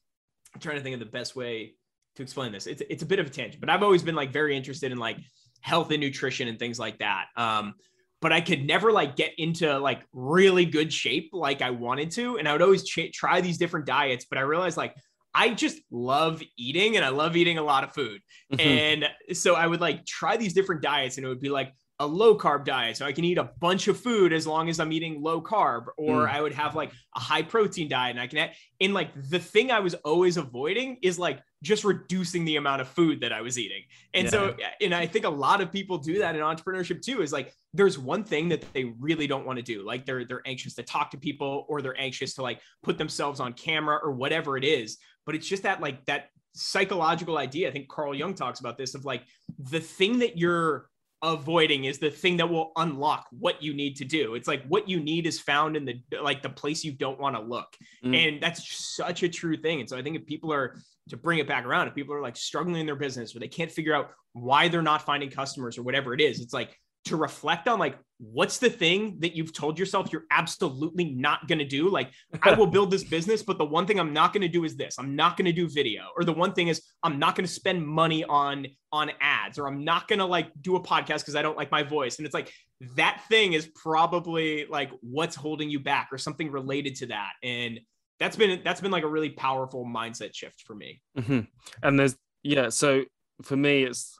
I'm 0.53 0.59
trying 0.59 0.75
to 0.75 0.83
think 0.83 0.93
of 0.93 0.99
the 0.99 1.05
best 1.05 1.35
way 1.35 1.75
to 2.17 2.23
explain 2.23 2.51
this. 2.51 2.67
It's 2.67 2.81
it's 2.89 3.03
a 3.03 3.05
bit 3.05 3.19
of 3.19 3.27
a 3.27 3.29
tangent, 3.29 3.61
but 3.61 3.69
I've 3.69 3.83
always 3.83 4.03
been 4.03 4.15
like 4.15 4.33
very 4.33 4.57
interested 4.57 4.91
in 4.91 4.97
like 4.97 5.17
health 5.61 5.91
and 5.91 6.01
nutrition 6.01 6.49
and 6.49 6.59
things 6.59 6.77
like 6.77 6.99
that. 6.99 7.27
Um 7.37 7.75
but 8.19 8.33
I 8.33 8.41
could 8.41 8.65
never 8.65 8.91
like 8.91 9.15
get 9.15 9.31
into 9.37 9.79
like 9.79 10.05
really 10.13 10.65
good 10.65 10.91
shape 10.93 11.29
like 11.31 11.61
I 11.61 11.71
wanted 11.71 12.11
to 12.11 12.37
and 12.37 12.47
I 12.47 12.51
would 12.51 12.61
always 12.61 12.83
ch- 12.83 13.11
try 13.13 13.39
these 13.39 13.57
different 13.57 13.85
diets, 13.85 14.25
but 14.29 14.37
I 14.37 14.41
realized 14.41 14.77
like 14.77 14.95
I 15.33 15.53
just 15.53 15.79
love 15.91 16.41
eating 16.57 16.97
and 16.97 17.05
I 17.05 17.09
love 17.09 17.35
eating 17.35 17.57
a 17.57 17.63
lot 17.63 17.83
of 17.83 17.93
food. 17.93 18.21
Mm-hmm. 18.53 18.67
And 18.67 19.37
so 19.37 19.55
I 19.55 19.67
would 19.67 19.81
like 19.81 20.05
try 20.05 20.37
these 20.37 20.53
different 20.53 20.81
diets 20.81 21.17
and 21.17 21.25
it 21.25 21.29
would 21.29 21.41
be 21.41 21.49
like 21.49 21.73
a 22.01 22.07
low 22.07 22.35
carb 22.35 22.65
diet. 22.65 22.97
So 22.97 23.05
I 23.05 23.11
can 23.11 23.23
eat 23.23 23.37
a 23.37 23.51
bunch 23.59 23.87
of 23.87 23.95
food 23.95 24.33
as 24.33 24.47
long 24.47 24.69
as 24.69 24.79
I'm 24.79 24.91
eating 24.91 25.21
low 25.21 25.39
carb, 25.39 25.85
or 25.97 26.25
mm. 26.25 26.29
I 26.29 26.41
would 26.41 26.53
have 26.53 26.73
like 26.75 26.91
a 27.15 27.19
high 27.19 27.43
protein 27.43 27.87
diet 27.87 28.11
and 28.15 28.19
I 28.19 28.25
can, 28.25 28.39
have, 28.39 28.49
and 28.81 28.93
like 28.93 29.09
the 29.29 29.37
thing 29.37 29.69
I 29.69 29.81
was 29.81 29.93
always 29.93 30.37
avoiding 30.37 30.97
is 31.03 31.19
like 31.19 31.39
just 31.61 31.83
reducing 31.83 32.43
the 32.43 32.55
amount 32.55 32.81
of 32.81 32.87
food 32.87 33.21
that 33.21 33.31
I 33.31 33.41
was 33.41 33.59
eating. 33.59 33.83
And 34.15 34.25
yeah. 34.25 34.31
so, 34.31 34.55
and 34.81 34.95
I 34.95 35.05
think 35.05 35.25
a 35.25 35.29
lot 35.29 35.61
of 35.61 35.71
people 35.71 35.99
do 35.99 36.17
that 36.17 36.35
in 36.35 36.41
entrepreneurship 36.41 37.03
too, 37.03 37.21
is 37.21 37.31
like, 37.31 37.53
there's 37.75 37.99
one 37.99 38.23
thing 38.23 38.49
that 38.49 38.65
they 38.73 38.85
really 38.99 39.27
don't 39.27 39.45
want 39.45 39.57
to 39.57 39.63
do. 39.63 39.85
Like 39.85 40.07
they're, 40.07 40.25
they're 40.25 40.41
anxious 40.47 40.73
to 40.75 40.83
talk 40.83 41.11
to 41.11 41.17
people 41.17 41.67
or 41.69 41.83
they're 41.83 41.99
anxious 42.01 42.33
to 42.35 42.41
like 42.41 42.61
put 42.81 42.97
themselves 42.97 43.39
on 43.39 43.53
camera 43.53 43.99
or 44.03 44.11
whatever 44.11 44.57
it 44.57 44.63
is. 44.63 44.97
But 45.27 45.35
it's 45.35 45.47
just 45.47 45.63
that 45.63 45.81
like 45.81 46.03
that 46.05 46.29
psychological 46.53 47.37
idea. 47.37 47.69
I 47.69 47.71
think 47.71 47.89
Carl 47.89 48.15
Jung 48.15 48.33
talks 48.33 48.59
about 48.59 48.75
this 48.77 48.95
of 48.95 49.05
like 49.05 49.23
the 49.57 49.79
thing 49.79 50.19
that 50.19 50.37
you're 50.37 50.89
avoiding 51.23 51.86
is 51.86 51.99
the 51.99 52.10
thing 52.10 52.38
that 52.38 52.49
will 52.49 52.71
unlock 52.77 53.27
what 53.31 53.62
you 53.62 53.73
need 53.73 53.95
to 53.97 54.05
do. 54.05 54.36
It's 54.36 54.47
like 54.47 54.65
what 54.67 54.89
you 54.89 54.99
need 54.99 55.27
is 55.27 55.39
found 55.39 55.77
in 55.77 55.86
the 55.86 56.01
like 56.21 56.41
the 56.41 56.49
place 56.49 56.84
you 56.84 56.91
don't 56.91 57.19
want 57.19 57.36
to 57.36 57.41
look. 57.41 57.77
Mm. 58.03 58.15
And 58.15 58.43
that's 58.43 58.95
such 58.95 59.23
a 59.23 59.29
true 59.29 59.55
thing. 59.57 59.81
And 59.81 59.89
so 59.89 59.97
I 59.97 60.01
think 60.01 60.15
if 60.15 60.25
people 60.25 60.51
are 60.51 60.77
to 61.10 61.17
bring 61.17 61.39
it 61.39 61.47
back 61.47 61.65
around, 61.65 61.88
if 61.88 61.95
people 61.95 62.15
are 62.15 62.21
like 62.21 62.36
struggling 62.36 62.77
in 62.77 62.86
their 62.86 62.95
business 62.95 63.36
or 63.36 63.39
they 63.39 63.47
can't 63.47 63.71
figure 63.71 63.93
out 63.93 64.12
why 64.34 64.67
they're 64.67 64.81
not 64.81 65.03
finding 65.03 65.29
customers 65.29 65.77
or 65.77 65.84
whatever 65.84 66.13
it 66.13 66.21
is, 66.21 66.39
it's 66.39 66.53
like 66.53 66.79
to 67.05 67.15
reflect 67.15 67.67
on 67.67 67.79
like 67.79 67.97
what's 68.19 68.59
the 68.59 68.69
thing 68.69 69.17
that 69.19 69.35
you've 69.35 69.51
told 69.51 69.79
yourself 69.79 70.13
you're 70.13 70.25
absolutely 70.29 71.05
not 71.05 71.47
going 71.47 71.57
to 71.59 71.65
do? 71.65 71.89
Like 71.89 72.11
i 72.43 72.53
will 72.53 72.67
build 72.77 72.91
this 72.91 73.03
business 73.03 73.41
but 73.41 73.57
the 73.57 73.65
one 73.65 73.87
thing 73.87 73.99
i'm 73.99 74.13
not 74.13 74.33
going 74.33 74.41
to 74.41 74.47
do 74.47 74.63
is 74.63 74.75
this. 74.75 74.95
I'm 74.99 75.15
not 75.15 75.37
going 75.37 75.45
to 75.45 75.51
do 75.51 75.67
video. 75.67 76.03
Or 76.15 76.23
the 76.23 76.33
one 76.33 76.53
thing 76.53 76.67
is 76.67 76.81
i'm 77.03 77.19
not 77.19 77.35
going 77.35 77.45
to 77.45 77.51
spend 77.51 77.85
money 77.85 78.23
on 78.23 78.67
on 78.91 79.11
ads 79.21 79.57
or 79.57 79.67
i'm 79.67 79.83
not 79.83 80.07
going 80.07 80.19
to 80.19 80.25
like 80.25 80.51
do 80.61 80.75
a 80.75 80.81
podcast 80.81 81.19
because 81.19 81.35
i 81.35 81.41
don't 81.41 81.57
like 81.57 81.71
my 81.71 81.83
voice. 81.83 82.17
And 82.17 82.25
it's 82.25 82.33
like 82.33 82.53
that 82.95 83.23
thing 83.29 83.53
is 83.53 83.67
probably 83.75 84.65
like 84.65 84.91
what's 85.01 85.35
holding 85.35 85.69
you 85.69 85.79
back 85.79 86.09
or 86.11 86.17
something 86.17 86.51
related 86.51 86.95
to 86.97 87.07
that. 87.07 87.33
And 87.43 87.79
that's 88.19 88.35
been 88.35 88.61
that's 88.63 88.81
been 88.81 88.91
like 88.91 89.03
a 89.03 89.07
really 89.07 89.31
powerful 89.31 89.83
mindset 89.83 90.35
shift 90.35 90.61
for 90.61 90.75
me. 90.75 91.01
Mm-hmm. 91.17 91.41
and 91.83 91.99
there's 91.99 92.15
yeah 92.43 92.69
so 92.69 93.03
for 93.41 93.55
me 93.55 93.83
it's 93.83 94.17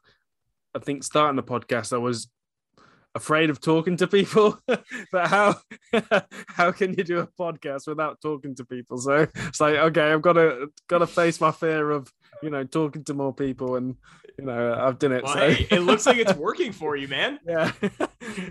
i 0.76 0.80
think 0.80 1.04
starting 1.04 1.36
the 1.36 1.44
podcast 1.44 1.94
i 1.94 1.98
was 1.98 2.28
afraid 3.14 3.50
of 3.50 3.60
talking 3.60 3.98
to 3.98 4.08
people 4.08 4.58
but 5.12 5.28
how 5.28 5.56
how 6.48 6.72
can 6.72 6.94
you 6.94 7.04
do 7.04 7.20
a 7.20 7.28
podcast 7.28 7.88
without 7.88 8.22
talking 8.22 8.56
to 8.56 8.64
people 8.64 8.98
so 8.98 9.28
it's 9.36 9.60
like 9.60 9.76
okay 9.76 10.12
i've 10.12 10.22
got 10.22 10.34
to 10.34 10.72
got 10.88 11.00
to 11.00 11.08
face 11.08 11.42
my 11.42 11.52
fear 11.52 11.92
of 11.92 12.12
you 12.42 12.50
know 12.50 12.64
talking 12.64 13.04
to 13.04 13.14
more 13.14 13.34
people 13.34 13.76
and 13.76 13.96
you 14.38 14.46
know 14.46 14.74
i've 14.80 14.98
done 14.98 15.12
it 15.12 15.24
well, 15.24 15.34
so. 15.34 15.40
hey, 15.40 15.68
it 15.72 15.82
looks 15.82 16.06
like 16.06 16.18
it's 16.18 16.34
working 16.38 16.72
for 16.72 16.96
you 16.96 17.08
man 17.08 17.40
yeah 17.46 17.72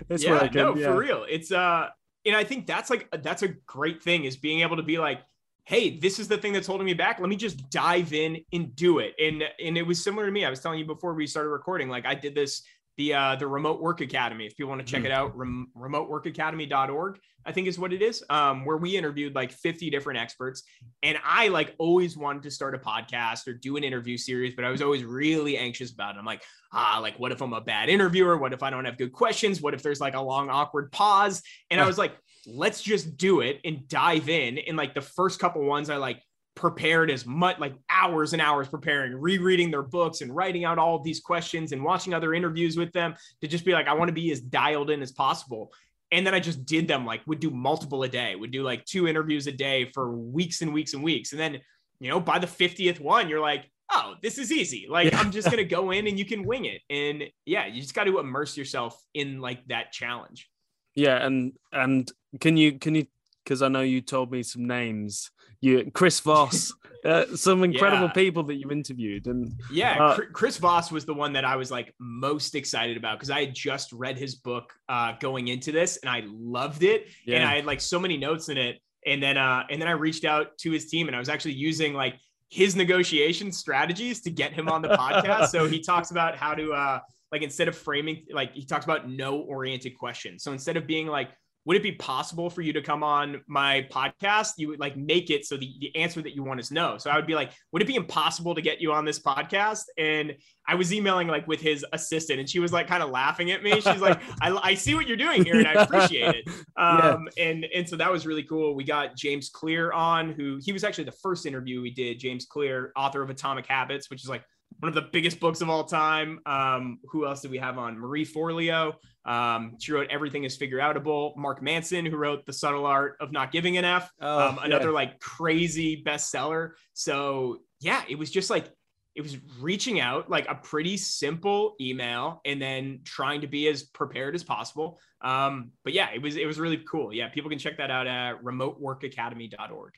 it's 0.09 0.23
yeah 0.23 0.33
working. 0.33 0.53
no 0.53 0.75
yeah. 0.75 0.85
for 0.85 0.95
real 0.95 1.25
it's 1.27 1.51
uh 1.51 1.87
and 2.25 2.35
i 2.35 2.43
think 2.43 2.67
that's 2.67 2.89
like 2.89 3.07
that's 3.23 3.41
a 3.41 3.47
great 3.65 4.03
thing 4.03 4.25
is 4.25 4.37
being 4.37 4.61
able 4.61 4.77
to 4.77 4.83
be 4.83 4.99
like 4.99 5.21
hey 5.63 5.97
this 5.99 6.19
is 6.19 6.27
the 6.27 6.37
thing 6.37 6.53
that's 6.53 6.67
holding 6.67 6.85
me 6.85 6.93
back 6.93 7.19
let 7.19 7.29
me 7.29 7.35
just 7.35 7.69
dive 7.71 8.13
in 8.13 8.39
and 8.53 8.75
do 8.75 8.99
it 8.99 9.15
and 9.19 9.43
and 9.63 9.77
it 9.77 9.83
was 9.83 10.03
similar 10.03 10.25
to 10.25 10.31
me 10.31 10.45
i 10.45 10.49
was 10.49 10.59
telling 10.59 10.77
you 10.77 10.85
before 10.85 11.13
we 11.15 11.25
started 11.25 11.49
recording 11.49 11.89
like 11.89 12.05
i 12.05 12.13
did 12.13 12.35
this 12.35 12.61
the 13.01 13.13
uh, 13.15 13.35
the 13.35 13.47
Remote 13.47 13.81
Work 13.81 14.01
Academy. 14.01 14.45
If 14.45 14.59
you 14.59 14.67
want 14.67 14.79
to 14.79 14.85
check 14.85 15.01
mm. 15.01 15.05
it 15.05 15.11
out, 15.11 15.35
rem- 15.35 15.71
remoteworkacademy.org, 15.75 17.19
I 17.45 17.51
think 17.51 17.67
is 17.67 17.79
what 17.79 17.93
it 17.93 18.01
is. 18.03 18.23
Um, 18.29 18.63
where 18.63 18.77
we 18.77 18.95
interviewed 18.95 19.33
like 19.33 19.51
50 19.51 19.89
different 19.89 20.19
experts, 20.19 20.61
and 21.01 21.17
I 21.25 21.47
like 21.47 21.73
always 21.79 22.15
wanted 22.15 22.43
to 22.43 22.51
start 22.51 22.75
a 22.75 22.77
podcast 22.77 23.47
or 23.47 23.53
do 23.53 23.75
an 23.75 23.83
interview 23.83 24.17
series, 24.17 24.53
but 24.53 24.65
I 24.65 24.69
was 24.69 24.83
always 24.83 25.03
really 25.03 25.57
anxious 25.57 25.91
about 25.91 26.15
it. 26.15 26.19
I'm 26.19 26.25
like, 26.25 26.43
ah, 26.71 26.99
like 27.01 27.19
what 27.19 27.31
if 27.31 27.41
I'm 27.41 27.53
a 27.53 27.61
bad 27.61 27.89
interviewer? 27.89 28.37
What 28.37 28.53
if 28.53 28.61
I 28.61 28.69
don't 28.69 28.85
have 28.85 28.97
good 28.97 29.13
questions? 29.13 29.61
What 29.61 29.73
if 29.73 29.81
there's 29.81 29.99
like 29.99 30.13
a 30.13 30.21
long 30.21 30.49
awkward 30.49 30.91
pause? 30.91 31.41
And 31.71 31.81
I 31.81 31.87
was 31.87 31.97
like, 31.97 32.15
let's 32.45 32.83
just 32.83 33.17
do 33.17 33.41
it 33.41 33.61
and 33.65 33.87
dive 33.87 34.29
in. 34.29 34.59
And 34.59 34.77
like 34.77 34.93
the 34.93 35.01
first 35.01 35.39
couple 35.39 35.63
ones, 35.63 35.89
I 35.89 35.97
like 35.97 36.21
prepared 36.55 37.09
as 37.09 37.25
much 37.25 37.57
like 37.59 37.73
hours 37.89 38.33
and 38.33 38.41
hours 38.41 38.67
preparing 38.67 39.15
rereading 39.15 39.71
their 39.71 39.81
books 39.81 40.21
and 40.21 40.35
writing 40.35 40.65
out 40.65 40.77
all 40.77 40.95
of 40.95 41.03
these 41.03 41.21
questions 41.21 41.71
and 41.71 41.81
watching 41.81 42.13
other 42.13 42.33
interviews 42.33 42.75
with 42.75 42.91
them 42.91 43.15
to 43.39 43.47
just 43.47 43.63
be 43.63 43.71
like 43.71 43.87
i 43.87 43.93
want 43.93 44.09
to 44.09 44.13
be 44.13 44.31
as 44.31 44.41
dialed 44.41 44.89
in 44.89 45.01
as 45.01 45.11
possible. 45.11 45.71
And 46.13 46.27
then 46.27 46.35
i 46.35 46.41
just 46.41 46.65
did 46.65 46.89
them 46.89 47.05
like 47.05 47.21
would 47.25 47.39
do 47.39 47.51
multiple 47.51 48.03
a 48.03 48.09
day 48.09 48.35
would 48.35 48.51
do 48.51 48.63
like 48.63 48.83
two 48.83 49.07
interviews 49.07 49.47
a 49.47 49.51
day 49.51 49.89
for 49.93 50.11
weeks 50.11 50.61
and 50.61 50.73
weeks 50.73 50.93
and 50.93 51.01
weeks. 51.01 51.31
And 51.31 51.39
then 51.39 51.59
you 51.99 52.09
know 52.09 52.19
by 52.19 52.37
the 52.37 52.47
50th 52.47 52.99
one 52.99 53.29
you're 53.29 53.39
like 53.39 53.69
oh 53.89 54.15
this 54.21 54.37
is 54.37 54.51
easy. 54.51 54.87
Like 54.89 55.11
yeah. 55.11 55.19
i'm 55.19 55.31
just 55.31 55.49
going 55.49 55.63
to 55.69 55.75
go 55.75 55.91
in 55.91 56.07
and 56.07 56.19
you 56.19 56.25
can 56.25 56.43
wing 56.43 56.65
it. 56.65 56.81
And 56.89 57.23
yeah 57.45 57.65
you 57.65 57.81
just 57.81 57.93
got 57.93 58.03
to 58.03 58.19
immerse 58.19 58.57
yourself 58.57 59.01
in 59.13 59.39
like 59.39 59.65
that 59.67 59.93
challenge. 59.93 60.49
Yeah 60.95 61.25
and 61.25 61.53
and 61.71 62.11
can 62.41 62.57
you 62.57 62.77
can 62.77 62.95
you 62.95 63.07
because 63.43 63.61
i 63.61 63.67
know 63.67 63.81
you 63.81 64.01
told 64.01 64.31
me 64.31 64.43
some 64.43 64.65
names 64.65 65.31
you 65.61 65.89
Chris 65.93 66.19
Voss, 66.19 66.73
uh, 67.05 67.25
some 67.35 67.63
incredible 67.63 68.07
yeah. 68.07 68.13
people 68.13 68.43
that 68.43 68.55
you 68.55 68.69
interviewed, 68.71 69.27
and 69.27 69.53
yeah, 69.71 70.03
uh, 70.03 70.17
Chris 70.33 70.57
Voss 70.57 70.91
was 70.91 71.05
the 71.05 71.13
one 71.13 71.33
that 71.33 71.45
I 71.45 71.55
was 71.55 71.71
like 71.71 71.93
most 71.99 72.55
excited 72.55 72.97
about 72.97 73.17
because 73.17 73.29
I 73.29 73.45
had 73.45 73.55
just 73.55 73.93
read 73.93 74.17
his 74.17 74.35
book 74.35 74.73
uh, 74.89 75.13
going 75.19 75.47
into 75.47 75.71
this, 75.71 75.97
and 75.97 76.09
I 76.09 76.23
loved 76.27 76.83
it, 76.83 77.07
yeah. 77.25 77.37
and 77.37 77.45
I 77.45 77.55
had 77.55 77.65
like 77.65 77.79
so 77.79 77.99
many 77.99 78.17
notes 78.17 78.49
in 78.49 78.57
it, 78.57 78.79
and 79.05 79.21
then 79.21 79.37
uh, 79.37 79.63
and 79.69 79.81
then 79.81 79.87
I 79.87 79.93
reached 79.93 80.25
out 80.25 80.57
to 80.59 80.71
his 80.71 80.89
team, 80.89 81.07
and 81.07 81.15
I 81.15 81.19
was 81.19 81.29
actually 81.29 81.53
using 81.53 81.93
like 81.93 82.15
his 82.49 82.75
negotiation 82.75 83.51
strategies 83.51 84.21
to 84.21 84.29
get 84.29 84.51
him 84.51 84.67
on 84.67 84.81
the 84.81 84.89
podcast. 84.89 85.47
so 85.47 85.67
he 85.67 85.79
talks 85.83 86.11
about 86.11 86.35
how 86.35 86.53
to 86.53 86.73
uh 86.73 86.99
like 87.31 87.41
instead 87.41 87.69
of 87.69 87.77
framing 87.77 88.25
like 88.31 88.53
he 88.53 88.65
talks 88.65 88.83
about 88.83 89.09
no 89.09 89.39
oriented 89.39 89.97
questions. 89.97 90.43
So 90.43 90.51
instead 90.51 90.75
of 90.75 90.85
being 90.85 91.07
like 91.07 91.29
would 91.65 91.77
it 91.77 91.83
be 91.83 91.91
possible 91.91 92.49
for 92.49 92.61
you 92.61 92.73
to 92.73 92.81
come 92.81 93.03
on 93.03 93.41
my 93.47 93.87
podcast? 93.91 94.53
You 94.57 94.69
would 94.69 94.79
like 94.79 94.97
make 94.97 95.29
it 95.29 95.45
so 95.45 95.57
the, 95.57 95.71
the 95.79 95.95
answer 95.95 96.21
that 96.21 96.35
you 96.35 96.43
want 96.43 96.59
is 96.59 96.71
no. 96.71 96.97
So 96.97 97.11
I 97.11 97.15
would 97.15 97.27
be 97.27 97.35
like, 97.35 97.51
would 97.71 97.81
it 97.81 97.87
be 97.87 97.95
impossible 97.95 98.55
to 98.55 98.61
get 98.61 98.81
you 98.81 98.91
on 98.93 99.05
this 99.05 99.19
podcast? 99.19 99.83
And 99.97 100.35
I 100.67 100.75
was 100.75 100.91
emailing 100.91 101.27
like 101.27 101.47
with 101.47 101.61
his 101.61 101.85
assistant 101.93 102.39
and 102.39 102.49
she 102.49 102.59
was 102.59 102.73
like 102.73 102.87
kind 102.87 103.03
of 103.03 103.09
laughing 103.09 103.51
at 103.51 103.61
me. 103.61 103.79
She's 103.79 104.01
like, 104.01 104.19
I, 104.41 104.51
I 104.63 104.73
see 104.73 104.95
what 104.95 105.07
you're 105.07 105.17
doing 105.17 105.45
here 105.45 105.59
and 105.59 105.67
I 105.67 105.83
appreciate 105.83 106.35
it. 106.35 106.49
Um, 106.77 107.27
yeah. 107.37 107.49
and, 107.49 107.65
and 107.75 107.87
so 107.87 107.95
that 107.97 108.11
was 108.11 108.25
really 108.25 108.41
cool. 108.41 108.75
We 108.75 108.83
got 108.83 109.15
James 109.15 109.49
Clear 109.49 109.91
on 109.91 110.31
who 110.31 110.59
he 110.63 110.71
was 110.71 110.83
actually 110.83 111.03
the 111.03 111.11
first 111.11 111.45
interview 111.45 111.81
we 111.81 111.91
did. 111.91 112.17
James 112.17 112.45
Clear, 112.45 112.91
author 112.95 113.21
of 113.21 113.29
Atomic 113.29 113.67
Habits, 113.67 114.09
which 114.09 114.23
is 114.23 114.29
like 114.29 114.43
one 114.79 114.89
of 114.89 114.95
the 114.95 115.09
biggest 115.11 115.39
books 115.39 115.61
of 115.61 115.69
all 115.69 115.83
time. 115.83 116.39
Um, 116.45 116.99
who 117.05 117.25
else 117.25 117.41
did 117.41 117.51
we 117.51 117.59
have 117.59 117.77
on? 117.77 117.99
Marie 117.99 118.25
Forleo. 118.25 118.93
Um, 119.25 119.77
she 119.79 119.91
wrote 119.91 120.07
Everything 120.09 120.43
is 120.43 120.57
Figure 120.57 120.79
Outable. 120.79 121.35
Mark 121.37 121.61
Manson, 121.61 122.05
who 122.05 122.17
wrote 122.17 122.45
The 122.45 122.53
Subtle 122.53 122.85
Art 122.85 123.17
of 123.19 123.31
Not 123.31 123.51
Giving 123.51 123.77
an 123.77 123.85
F, 123.85 124.11
oh, 124.21 124.49
um, 124.49 124.59
another 124.63 124.87
yeah. 124.87 124.95
like 124.95 125.19
crazy 125.19 126.03
bestseller. 126.03 126.71
So 126.93 127.59
yeah, 127.79 128.03
it 128.09 128.17
was 128.17 128.31
just 128.31 128.49
like 128.49 128.71
it 129.15 129.21
was 129.21 129.37
reaching 129.59 129.99
out 129.99 130.29
like 130.29 130.47
a 130.47 130.55
pretty 130.55 130.95
simple 130.95 131.75
email 131.81 132.41
and 132.45 132.61
then 132.61 133.01
trying 133.03 133.41
to 133.41 133.47
be 133.47 133.67
as 133.67 133.83
prepared 133.83 134.35
as 134.35 134.43
possible. 134.43 134.99
Um, 135.21 135.71
but 135.83 135.93
yeah, 135.93 136.09
it 136.13 136.21
was 136.21 136.37
it 136.37 136.45
was 136.45 136.59
really 136.59 136.77
cool. 136.89 137.13
Yeah, 137.13 137.29
people 137.29 137.49
can 137.49 137.59
check 137.59 137.77
that 137.77 137.91
out 137.91 138.07
at 138.07 138.41
remoteworkacademy.org. 138.43 139.93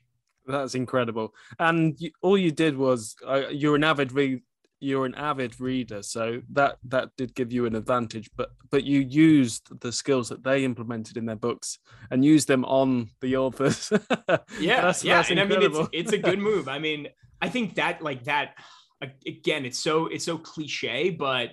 That's 0.45 0.75
incredible. 0.75 1.33
And 1.59 1.95
you, 1.99 2.11
all 2.21 2.37
you 2.37 2.51
did 2.51 2.75
was 2.75 3.15
uh, 3.25 3.43
you're 3.49 3.75
an 3.75 3.83
avid 3.83 4.11
re- 4.11 4.43
you're 4.83 5.05
an 5.05 5.15
avid 5.15 5.59
reader, 5.59 6.03
so 6.03 6.41
that 6.51 6.77
that 6.85 7.09
did 7.17 7.33
give 7.33 7.51
you 7.51 7.65
an 7.65 7.75
advantage. 7.75 8.29
But 8.35 8.51
but 8.69 8.83
you 8.83 8.99
used 8.99 9.79
the 9.81 9.91
skills 9.91 10.29
that 10.29 10.43
they 10.43 10.63
implemented 10.63 11.17
in 11.17 11.25
their 11.25 11.35
books 11.35 11.79
and 12.11 12.23
used 12.25 12.47
them 12.47 12.65
on 12.65 13.09
the 13.21 13.37
authors. 13.37 13.91
yeah, 14.59 14.81
that's, 14.81 15.03
yeah, 15.03 15.17
that's 15.17 15.31
and 15.31 15.39
I 15.39 15.45
mean 15.45 15.61
it's 15.63 15.89
it's 15.91 16.11
a 16.11 16.17
good 16.17 16.39
move. 16.49 16.67
I 16.67 16.79
mean, 16.79 17.07
I 17.41 17.49
think 17.49 17.75
that 17.75 18.01
like 18.01 18.25
that 18.25 18.55
again, 19.25 19.65
it's 19.65 19.79
so 19.79 20.07
it's 20.07 20.25
so 20.25 20.37
cliche, 20.37 21.09
but 21.09 21.51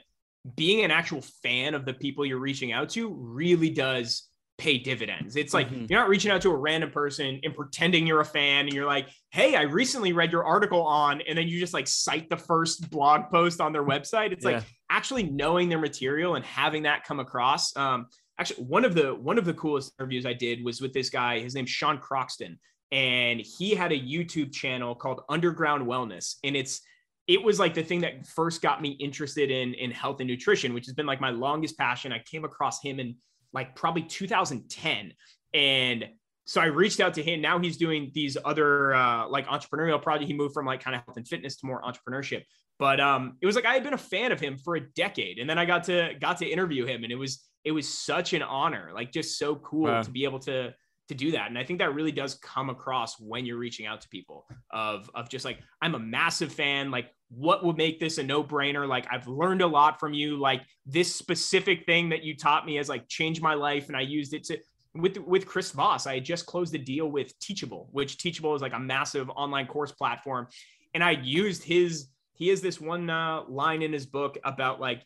being 0.56 0.84
an 0.84 0.90
actual 0.90 1.22
fan 1.42 1.74
of 1.74 1.84
the 1.84 1.94
people 1.94 2.24
you're 2.24 2.38
reaching 2.38 2.72
out 2.72 2.88
to 2.90 3.12
really 3.14 3.70
does 3.70 4.29
pay 4.60 4.76
dividends. 4.76 5.36
It's 5.36 5.54
like 5.54 5.70
mm-hmm. 5.70 5.86
you're 5.88 5.98
not 5.98 6.10
reaching 6.10 6.30
out 6.30 6.42
to 6.42 6.50
a 6.50 6.56
random 6.56 6.90
person 6.90 7.40
and 7.42 7.54
pretending 7.54 8.06
you're 8.06 8.20
a 8.20 8.24
fan 8.24 8.66
and 8.66 8.74
you're 8.74 8.86
like, 8.86 9.08
hey, 9.30 9.56
I 9.56 9.62
recently 9.62 10.12
read 10.12 10.30
your 10.30 10.44
article 10.44 10.82
on, 10.82 11.22
and 11.22 11.38
then 11.38 11.48
you 11.48 11.58
just 11.58 11.72
like 11.72 11.88
cite 11.88 12.28
the 12.28 12.36
first 12.36 12.90
blog 12.90 13.30
post 13.30 13.62
on 13.62 13.72
their 13.72 13.84
website. 13.84 14.32
It's 14.32 14.44
yeah. 14.44 14.56
like 14.56 14.64
actually 14.90 15.22
knowing 15.22 15.70
their 15.70 15.78
material 15.78 16.34
and 16.34 16.44
having 16.44 16.82
that 16.82 17.04
come 17.04 17.20
across. 17.20 17.74
Um, 17.74 18.08
actually, 18.38 18.64
one 18.64 18.84
of 18.84 18.94
the 18.94 19.14
one 19.14 19.38
of 19.38 19.46
the 19.46 19.54
coolest 19.54 19.94
interviews 19.98 20.26
I 20.26 20.34
did 20.34 20.62
was 20.62 20.82
with 20.82 20.92
this 20.92 21.08
guy. 21.08 21.40
His 21.40 21.54
name's 21.54 21.70
Sean 21.70 21.96
Croxton, 21.96 22.58
and 22.92 23.40
he 23.40 23.74
had 23.74 23.92
a 23.92 23.98
YouTube 23.98 24.52
channel 24.52 24.94
called 24.94 25.22
Underground 25.30 25.86
Wellness, 25.86 26.34
and 26.44 26.54
it's 26.54 26.82
it 27.28 27.42
was 27.42 27.58
like 27.58 27.72
the 27.72 27.82
thing 27.82 28.02
that 28.02 28.26
first 28.26 28.60
got 28.60 28.82
me 28.82 28.90
interested 29.00 29.50
in 29.50 29.72
in 29.72 29.90
health 29.90 30.20
and 30.20 30.28
nutrition, 30.28 30.74
which 30.74 30.84
has 30.84 30.94
been 30.94 31.06
like 31.06 31.20
my 31.20 31.30
longest 31.30 31.78
passion. 31.78 32.12
I 32.12 32.18
came 32.30 32.44
across 32.44 32.82
him 32.82 33.00
in 33.00 33.16
like 33.52 33.74
probably 33.74 34.02
2010 34.02 35.12
and 35.54 36.08
so 36.50 36.60
I 36.60 36.64
reached 36.64 36.98
out 36.98 37.14
to 37.14 37.22
him. 37.22 37.40
Now 37.40 37.60
he's 37.60 37.76
doing 37.76 38.10
these 38.12 38.36
other 38.44 38.92
uh, 38.92 39.28
like 39.28 39.46
entrepreneurial 39.46 40.02
project. 40.02 40.26
He 40.26 40.36
moved 40.36 40.52
from 40.52 40.66
like 40.66 40.82
kind 40.82 40.96
of 40.96 41.02
health 41.06 41.16
and 41.16 41.28
fitness 41.28 41.54
to 41.58 41.66
more 41.66 41.80
entrepreneurship. 41.82 42.42
But 42.76 42.98
um, 42.98 43.36
it 43.40 43.46
was 43.46 43.54
like 43.54 43.66
I 43.66 43.74
had 43.74 43.84
been 43.84 43.94
a 43.94 43.98
fan 43.98 44.32
of 44.32 44.40
him 44.40 44.56
for 44.56 44.74
a 44.74 44.80
decade, 44.80 45.38
and 45.38 45.48
then 45.48 45.58
I 45.58 45.64
got 45.64 45.84
to 45.84 46.14
got 46.20 46.38
to 46.38 46.46
interview 46.48 46.86
him, 46.86 47.04
and 47.04 47.12
it 47.12 47.16
was 47.16 47.46
it 47.62 47.70
was 47.70 47.86
such 47.86 48.32
an 48.32 48.42
honor, 48.42 48.90
like 48.92 49.12
just 49.12 49.38
so 49.38 49.54
cool 49.54 49.84
wow. 49.84 50.02
to 50.02 50.10
be 50.10 50.24
able 50.24 50.40
to 50.40 50.74
to 51.10 51.14
do 51.14 51.32
that. 51.32 51.48
And 51.48 51.58
I 51.58 51.64
think 51.64 51.78
that 51.80 51.94
really 51.94 52.12
does 52.12 52.36
come 52.36 52.70
across 52.70 53.20
when 53.20 53.44
you're 53.44 53.58
reaching 53.58 53.86
out 53.86 54.00
to 54.00 54.08
people 54.08 54.46
of 54.70 55.10
of 55.14 55.28
just 55.28 55.44
like 55.44 55.58
I'm 55.82 55.94
a 55.94 55.98
massive 55.98 56.52
fan, 56.52 56.90
like 56.90 57.10
what 57.28 57.64
would 57.64 57.76
make 57.76 58.00
this 58.00 58.18
a 58.18 58.22
no-brainer? 58.22 58.88
Like 58.88 59.06
I've 59.12 59.26
learned 59.26 59.60
a 59.60 59.66
lot 59.66 60.00
from 60.00 60.14
you, 60.14 60.36
like 60.36 60.62
this 60.86 61.14
specific 61.14 61.84
thing 61.84 62.08
that 62.08 62.22
you 62.24 62.36
taught 62.36 62.64
me 62.64 62.76
has 62.76 62.88
like 62.88 63.06
changed 63.08 63.42
my 63.42 63.54
life 63.54 63.88
and 63.88 63.96
I 63.96 64.00
used 64.00 64.32
it 64.32 64.44
to 64.44 64.58
with 64.94 65.18
with 65.18 65.46
Chris 65.46 65.72
Voss, 65.72 66.06
I 66.06 66.20
just 66.20 66.46
closed 66.46 66.74
a 66.74 66.78
deal 66.78 67.10
with 67.10 67.38
Teachable, 67.38 67.88
which 67.92 68.18
Teachable 68.18 68.54
is 68.54 68.62
like 68.62 68.72
a 68.72 68.80
massive 68.80 69.28
online 69.30 69.66
course 69.66 69.92
platform. 69.92 70.48
And 70.94 71.04
I 71.04 71.12
used 71.12 71.62
his 71.62 72.08
he 72.34 72.48
has 72.48 72.60
this 72.60 72.80
one 72.80 73.10
uh, 73.10 73.42
line 73.48 73.82
in 73.82 73.92
his 73.92 74.06
book 74.06 74.38
about 74.44 74.80
like 74.80 75.04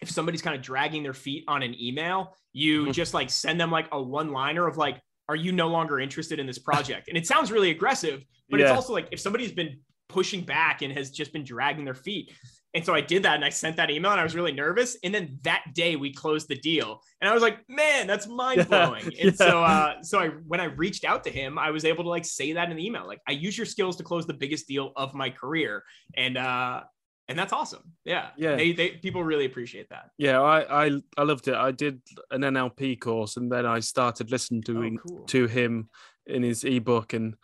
if 0.00 0.10
somebody's 0.10 0.42
kind 0.42 0.54
of 0.56 0.62
dragging 0.62 1.02
their 1.02 1.14
feet 1.14 1.44
on 1.48 1.62
an 1.62 1.74
email, 1.80 2.36
you 2.52 2.82
mm-hmm. 2.82 2.92
just 2.92 3.14
like 3.14 3.30
send 3.30 3.60
them 3.60 3.70
like 3.70 3.88
a 3.92 4.00
one 4.00 4.30
liner 4.32 4.66
of 4.66 4.76
like, 4.76 5.00
are 5.28 5.36
you 5.36 5.52
no 5.52 5.68
longer 5.68 6.00
interested 6.00 6.38
in 6.38 6.46
this 6.46 6.58
project? 6.58 7.08
And 7.08 7.16
it 7.16 7.26
sounds 7.26 7.52
really 7.52 7.70
aggressive, 7.70 8.24
but 8.50 8.60
yeah. 8.60 8.66
it's 8.66 8.74
also 8.74 8.92
like 8.92 9.08
if 9.12 9.20
somebody's 9.20 9.52
been 9.52 9.78
pushing 10.08 10.40
back 10.40 10.82
and 10.82 10.92
has 10.92 11.10
just 11.10 11.32
been 11.32 11.44
dragging 11.44 11.84
their 11.84 11.94
feet. 11.94 12.32
And 12.74 12.84
so 12.84 12.94
I 12.94 13.00
did 13.00 13.22
that 13.22 13.34
and 13.34 13.44
I 13.44 13.48
sent 13.48 13.76
that 13.76 13.90
email 13.90 14.10
and 14.10 14.20
I 14.20 14.22
was 14.22 14.34
really 14.34 14.52
nervous. 14.52 14.96
And 15.02 15.14
then 15.14 15.38
that 15.42 15.64
day 15.74 15.96
we 15.96 16.12
closed 16.12 16.48
the 16.48 16.54
deal. 16.54 17.00
And 17.20 17.28
I 17.28 17.32
was 17.32 17.42
like, 17.42 17.58
man, 17.68 18.06
that's 18.06 18.26
mind 18.26 18.68
blowing. 18.68 19.04
Yeah, 19.04 19.22
and 19.22 19.30
yeah. 19.30 19.46
so 19.46 19.62
uh 19.62 20.02
so 20.02 20.18
I 20.18 20.28
when 20.46 20.60
I 20.60 20.64
reached 20.64 21.04
out 21.04 21.24
to 21.24 21.30
him, 21.30 21.58
I 21.58 21.70
was 21.70 21.84
able 21.84 22.04
to 22.04 22.10
like 22.10 22.24
say 22.24 22.52
that 22.52 22.70
in 22.70 22.76
the 22.76 22.84
email. 22.84 23.06
Like 23.06 23.20
I 23.26 23.32
use 23.32 23.56
your 23.56 23.66
skills 23.66 23.96
to 23.96 24.02
close 24.02 24.26
the 24.26 24.34
biggest 24.34 24.68
deal 24.68 24.92
of 24.96 25.14
my 25.14 25.30
career. 25.30 25.82
And 26.16 26.36
uh 26.36 26.82
and 27.28 27.38
that's 27.38 27.52
awesome. 27.52 27.92
Yeah. 28.04 28.28
Yeah. 28.36 28.56
They, 28.56 28.72
they 28.72 28.88
people 28.90 29.22
really 29.22 29.44
appreciate 29.44 29.88
that. 29.90 30.10
Yeah, 30.16 30.40
I, 30.40 30.86
I 30.86 31.02
I 31.16 31.22
loved 31.22 31.48
it. 31.48 31.54
I 31.54 31.70
did 31.70 32.00
an 32.30 32.40
NLP 32.40 33.00
course 33.00 33.36
and 33.36 33.52
then 33.52 33.66
I 33.66 33.80
started 33.80 34.30
listening 34.30 34.62
to 34.62 34.84
oh, 34.84 34.96
cool. 35.06 35.24
to 35.26 35.46
him 35.46 35.90
in 36.26 36.42
his 36.42 36.64
ebook 36.64 37.12
and 37.12 37.34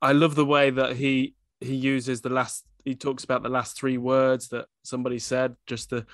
I 0.00 0.12
love 0.12 0.34
the 0.34 0.44
way 0.44 0.70
that 0.70 0.96
he 0.96 1.34
he 1.60 1.74
uses 1.74 2.20
the 2.20 2.28
last 2.30 2.64
he 2.84 2.94
talks 2.94 3.24
about 3.24 3.42
the 3.42 3.48
last 3.48 3.76
three 3.76 3.96
words 3.96 4.48
that 4.50 4.66
somebody 4.82 5.18
said 5.18 5.56
just 5.66 5.90
to 5.90 6.06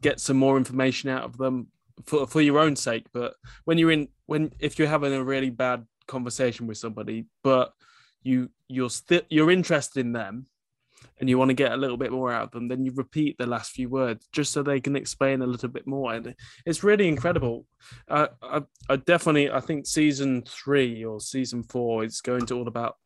get 0.00 0.20
some 0.20 0.36
more 0.36 0.56
information 0.56 1.10
out 1.10 1.24
of 1.24 1.36
them 1.36 1.68
for, 2.06 2.26
for 2.26 2.40
your 2.40 2.58
own 2.58 2.74
sake 2.76 3.06
but 3.12 3.34
when 3.64 3.78
you're 3.78 3.90
in 3.90 4.08
when 4.26 4.52
if 4.58 4.78
you're 4.78 4.88
having 4.88 5.12
a 5.12 5.22
really 5.22 5.50
bad 5.50 5.84
conversation 6.06 6.66
with 6.66 6.78
somebody 6.78 7.26
but 7.44 7.72
you 8.22 8.50
you're 8.68 8.90
still 8.90 9.22
you're 9.28 9.50
interested 9.50 10.00
in 10.00 10.12
them 10.12 10.46
and 11.20 11.28
you 11.28 11.38
want 11.38 11.50
to 11.50 11.54
get 11.54 11.72
a 11.72 11.76
little 11.76 11.96
bit 11.96 12.12
more 12.12 12.32
out 12.32 12.44
of 12.44 12.50
them 12.50 12.68
then 12.68 12.84
you 12.84 12.92
repeat 12.94 13.36
the 13.38 13.46
last 13.46 13.72
few 13.72 13.88
words 13.88 14.28
just 14.32 14.52
so 14.52 14.62
they 14.62 14.80
can 14.80 14.96
explain 14.96 15.42
a 15.42 15.46
little 15.46 15.68
bit 15.68 15.86
more 15.86 16.14
and 16.14 16.34
it's 16.66 16.82
really 16.82 17.08
incredible 17.08 17.66
uh, 18.08 18.28
I, 18.42 18.62
I 18.88 18.96
definitely 18.96 19.50
i 19.50 19.60
think 19.60 19.86
season 19.86 20.42
three 20.46 21.04
or 21.04 21.20
season 21.20 21.62
four 21.62 22.04
is 22.04 22.20
going 22.20 22.46
to 22.46 22.56
all 22.56 22.68
about 22.68 22.96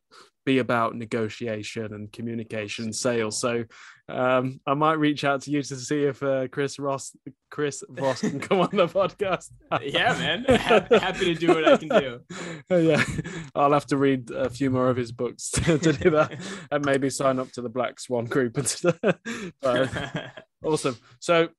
be 0.45 0.59
about 0.59 0.95
negotiation 0.95 1.93
and 1.93 2.11
communication 2.11 2.93
sales. 2.93 3.39
So 3.39 3.65
um, 4.07 4.59
I 4.67 4.75
might 4.75 4.99
reach 4.99 5.23
out 5.23 5.41
to 5.43 5.51
you 5.51 5.63
to 5.63 5.75
see 5.75 6.03
if 6.03 6.21
uh, 6.21 6.47
Chris 6.47 6.77
Ross, 6.77 7.15
Chris 7.49 7.83
Voss 7.89 8.21
can 8.21 8.39
come 8.39 8.59
on 8.59 8.69
the 8.71 8.87
podcast. 8.87 9.49
yeah, 9.81 10.13
man, 10.13 10.43
happy 10.45 11.33
to 11.33 11.35
do 11.35 11.47
what 11.47 11.67
I 11.67 11.77
can 11.77 11.89
do. 11.89 12.21
yeah, 12.69 13.03
I'll 13.55 13.73
have 13.73 13.87
to 13.87 13.97
read 13.97 14.29
a 14.29 14.49
few 14.49 14.69
more 14.69 14.89
of 14.89 14.97
his 14.97 15.11
books 15.11 15.49
to, 15.51 15.77
to 15.79 15.93
do 15.93 16.11
that, 16.11 16.39
and 16.69 16.85
maybe 16.85 17.09
sign 17.09 17.39
up 17.39 17.51
to 17.53 17.61
the 17.61 17.69
Black 17.69 17.99
Swan 17.99 18.25
Group. 18.25 18.53
but, 18.53 20.31
awesome. 20.63 20.97
So 21.19 21.49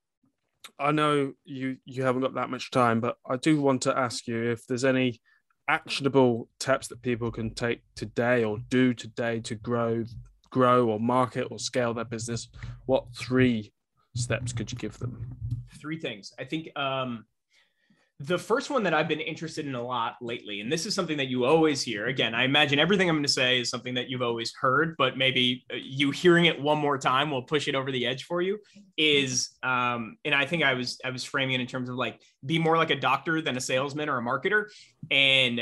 I 0.78 0.92
know 0.92 1.32
you 1.44 1.78
you 1.84 2.05
haven't 2.05 2.22
got 2.22 2.34
that 2.34 2.51
much 2.51 2.70
time, 2.70 3.01
but 3.01 3.16
I 3.28 3.36
do 3.38 3.61
want 3.61 3.82
to 3.82 3.99
ask 3.99 4.28
you 4.28 4.53
if 4.53 4.66
there's 4.68 4.84
any 4.84 5.20
actionable 5.68 6.49
tips 6.61 6.86
that 6.88 7.03
people 7.03 7.32
can 7.32 7.53
take 7.53 7.82
today 7.97 8.44
or 8.44 8.59
do 8.68 8.94
today 8.94 9.40
to 9.40 9.57
grow 9.57 10.05
grow 10.57 10.88
or 10.88 10.98
market 10.98 11.46
or 11.50 11.59
scale 11.59 11.92
their 11.92 12.04
business 12.07 12.48
what 12.86 13.04
three 13.14 13.72
steps 14.14 14.54
could 14.54 14.72
you 14.72 14.78
give 14.78 14.98
them 14.98 15.12
three 15.78 15.98
things 15.98 16.32
i 16.38 16.44
think 16.44 16.70
um 16.78 17.26
the 18.18 18.38
first 18.38 18.70
one 18.70 18.82
that 18.84 18.94
I've 18.94 19.09
been 19.09 19.20
interested 19.20 19.66
in 19.66 19.74
a 19.74 19.82
lot 19.82 20.16
lately, 20.22 20.61
and 20.62 20.72
this 20.72 20.86
is 20.86 20.94
something 20.94 21.18
that 21.18 21.26
you 21.26 21.44
always 21.44 21.82
hear. 21.82 22.07
Again, 22.07 22.34
I 22.34 22.44
imagine 22.44 22.78
everything 22.78 23.11
I'm 23.11 23.16
going 23.16 23.24
to 23.24 23.28
say 23.28 23.61
is 23.61 23.68
something 23.68 23.92
that 23.92 24.09
you've 24.09 24.22
always 24.22 24.54
heard, 24.59 24.94
but 24.96 25.18
maybe 25.18 25.66
uh, 25.70 25.76
you 25.76 26.12
hearing 26.12 26.46
it 26.46 26.59
one 26.59 26.78
more 26.78 26.96
time 26.96 27.30
will 27.30 27.42
push 27.42 27.68
it 27.68 27.74
over 27.74 27.92
the 27.92 28.07
edge 28.07 28.24
for 28.24 28.40
you. 28.40 28.59
Is 28.96 29.50
um, 29.62 30.16
and 30.24 30.34
I 30.34 30.46
think 30.46 30.62
I 30.62 30.72
was 30.72 30.98
I 31.04 31.11
was 31.11 31.24
framing 31.24 31.57
it 31.57 31.61
in 31.61 31.66
terms 31.66 31.90
of 31.90 31.96
like 31.96 32.22
be 32.46 32.59
more 32.59 32.78
like 32.78 32.90
a 32.90 32.98
doctor 32.98 33.42
than 33.42 33.59
a 33.59 33.61
salesman 33.61 34.09
or 34.09 34.16
a 34.16 34.22
marketer, 34.22 34.70
and 35.11 35.61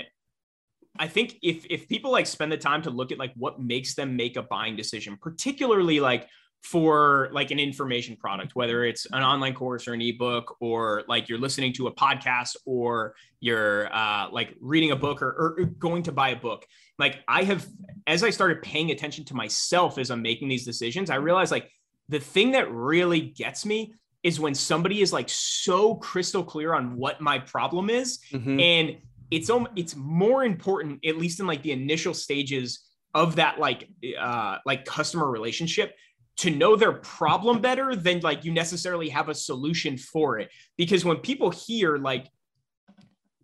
I 0.98 1.08
think 1.08 1.36
if 1.42 1.66
if 1.68 1.88
people 1.88 2.12
like 2.12 2.26
spend 2.26 2.52
the 2.52 2.56
time 2.56 2.82
to 2.82 2.90
look 2.90 3.10
at 3.10 3.18
like 3.18 3.32
what 3.34 3.60
makes 3.60 3.94
them 3.94 4.16
make 4.16 4.36
a 4.36 4.42
buying 4.42 4.76
decision, 4.76 5.18
particularly 5.20 6.00
like 6.00 6.28
for 6.62 7.28
like 7.32 7.50
an 7.50 7.58
information 7.58 8.16
product, 8.16 8.56
whether 8.56 8.84
it's 8.84 9.06
an 9.12 9.22
online 9.22 9.54
course 9.54 9.86
or 9.86 9.92
an 9.92 10.00
ebook, 10.00 10.56
or 10.60 11.04
like 11.08 11.28
you're 11.28 11.38
listening 11.38 11.74
to 11.74 11.88
a 11.88 11.92
podcast 11.94 12.56
or 12.64 13.14
you're 13.40 13.94
uh, 13.94 14.30
like 14.30 14.54
reading 14.60 14.90
a 14.90 14.96
book 14.96 15.20
or, 15.20 15.28
or 15.58 15.64
going 15.78 16.02
to 16.02 16.10
buy 16.10 16.30
a 16.30 16.36
book. 16.36 16.64
Like 16.98 17.18
I 17.28 17.42
have, 17.44 17.66
as 18.06 18.24
I 18.24 18.30
started 18.30 18.62
paying 18.62 18.92
attention 18.92 19.26
to 19.26 19.34
myself 19.34 19.98
as 19.98 20.10
I'm 20.10 20.22
making 20.22 20.48
these 20.48 20.64
decisions, 20.64 21.10
I 21.10 21.16
realized 21.16 21.52
like 21.52 21.70
the 22.08 22.20
thing 22.20 22.52
that 22.52 22.70
really 22.72 23.20
gets 23.20 23.66
me 23.66 23.92
is 24.22 24.40
when 24.40 24.54
somebody 24.54 25.02
is 25.02 25.12
like 25.12 25.28
so 25.28 25.96
crystal 25.96 26.42
clear 26.42 26.72
on 26.72 26.96
what 26.96 27.20
my 27.20 27.38
problem 27.38 27.90
is 27.90 28.20
mm-hmm. 28.32 28.58
and 28.58 28.96
it's 29.34 29.50
it's 29.76 29.96
more 29.96 30.44
important 30.44 31.04
at 31.04 31.18
least 31.18 31.40
in 31.40 31.46
like 31.46 31.62
the 31.62 31.72
initial 31.72 32.14
stages 32.14 32.80
of 33.14 33.36
that 33.36 33.58
like 33.58 33.88
uh 34.18 34.58
like 34.64 34.84
customer 34.84 35.30
relationship 35.30 35.92
to 36.36 36.50
know 36.50 36.76
their 36.76 36.92
problem 36.92 37.60
better 37.60 37.94
than 37.94 38.20
like 38.20 38.44
you 38.44 38.52
necessarily 38.52 39.08
have 39.08 39.28
a 39.28 39.34
solution 39.34 39.96
for 39.96 40.38
it. 40.38 40.50
Because 40.76 41.04
when 41.04 41.18
people 41.18 41.50
hear 41.50 41.96
like 41.96 42.28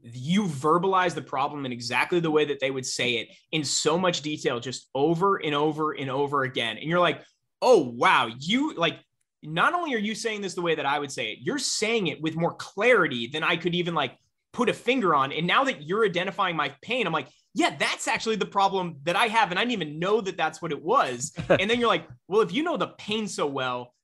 you 0.03 0.45
verbalize 0.45 1.15
the 1.15 1.23
problem 1.23 1.67
in 1.67 1.73
exactly 1.73 2.21
the 2.21 2.31
way 2.31 2.45
that 2.47 2.59
they 2.59 2.71
would 2.71 2.87
say 2.87 3.15
it 3.15 3.29
in 3.53 3.63
so 3.63 3.99
much 3.99 4.23
detail, 4.23 4.59
just 4.59 4.89
over 4.95 5.37
and 5.37 5.55
over 5.55 5.93
and 5.93 6.11
over 6.11 6.43
again. 6.43 6.79
And 6.79 6.89
you're 6.89 7.01
like, 7.01 7.23
oh, 7.63 7.93
wow, 7.97 8.29
you 8.39 8.75
like, 8.75 8.99
not 9.43 9.75
only 9.75 9.95
are 9.95 9.99
you 9.99 10.15
saying 10.15 10.41
this 10.41 10.55
the 10.55 10.63
way 10.63 10.75
that 10.75 10.87
I 10.87 10.99
would 10.99 11.13
say 11.13 11.33
it, 11.33 11.39
you're 11.43 11.59
saying 11.59 12.09
it 12.09 12.21
with 12.21 12.35
more 12.35 12.55
clarity 12.55 13.27
than 13.27 13.45
I 13.45 13.57
could 13.57 13.75
even 13.75 13.95
like 13.95 14.17
put 14.53 14.69
a 14.69 14.73
finger 14.73 15.15
on. 15.15 15.33
And 15.33 15.47
now 15.47 15.65
that 15.65 15.83
you're 15.83 16.05
identifying 16.05 16.57
my 16.57 16.73
pain, 16.83 17.07
I'm 17.07 17.13
like, 17.13 17.29
yeah, 17.55 17.77
that's 17.77 18.09
actually 18.09 18.37
the 18.37 18.47
problem 18.47 18.97
that 19.05 19.17
I 19.17 19.27
have. 19.27 19.51
And 19.51 19.59
I 19.59 19.63
didn't 19.63 19.73
even 19.73 19.99
know 19.99 20.21
that 20.21 20.37
that's 20.37 20.63
what 20.63 20.73
it 20.73 20.83
was. 20.83 21.33
and 21.49 21.71
then 21.71 21.81
you're 21.81 21.89
like, 21.89 22.07
well, 22.29 22.41
if 22.41 22.53
you 22.53 22.63
know 22.63 22.77
the 22.77 22.89
pain 22.99 23.27
so 23.29 23.47
well, 23.47 23.95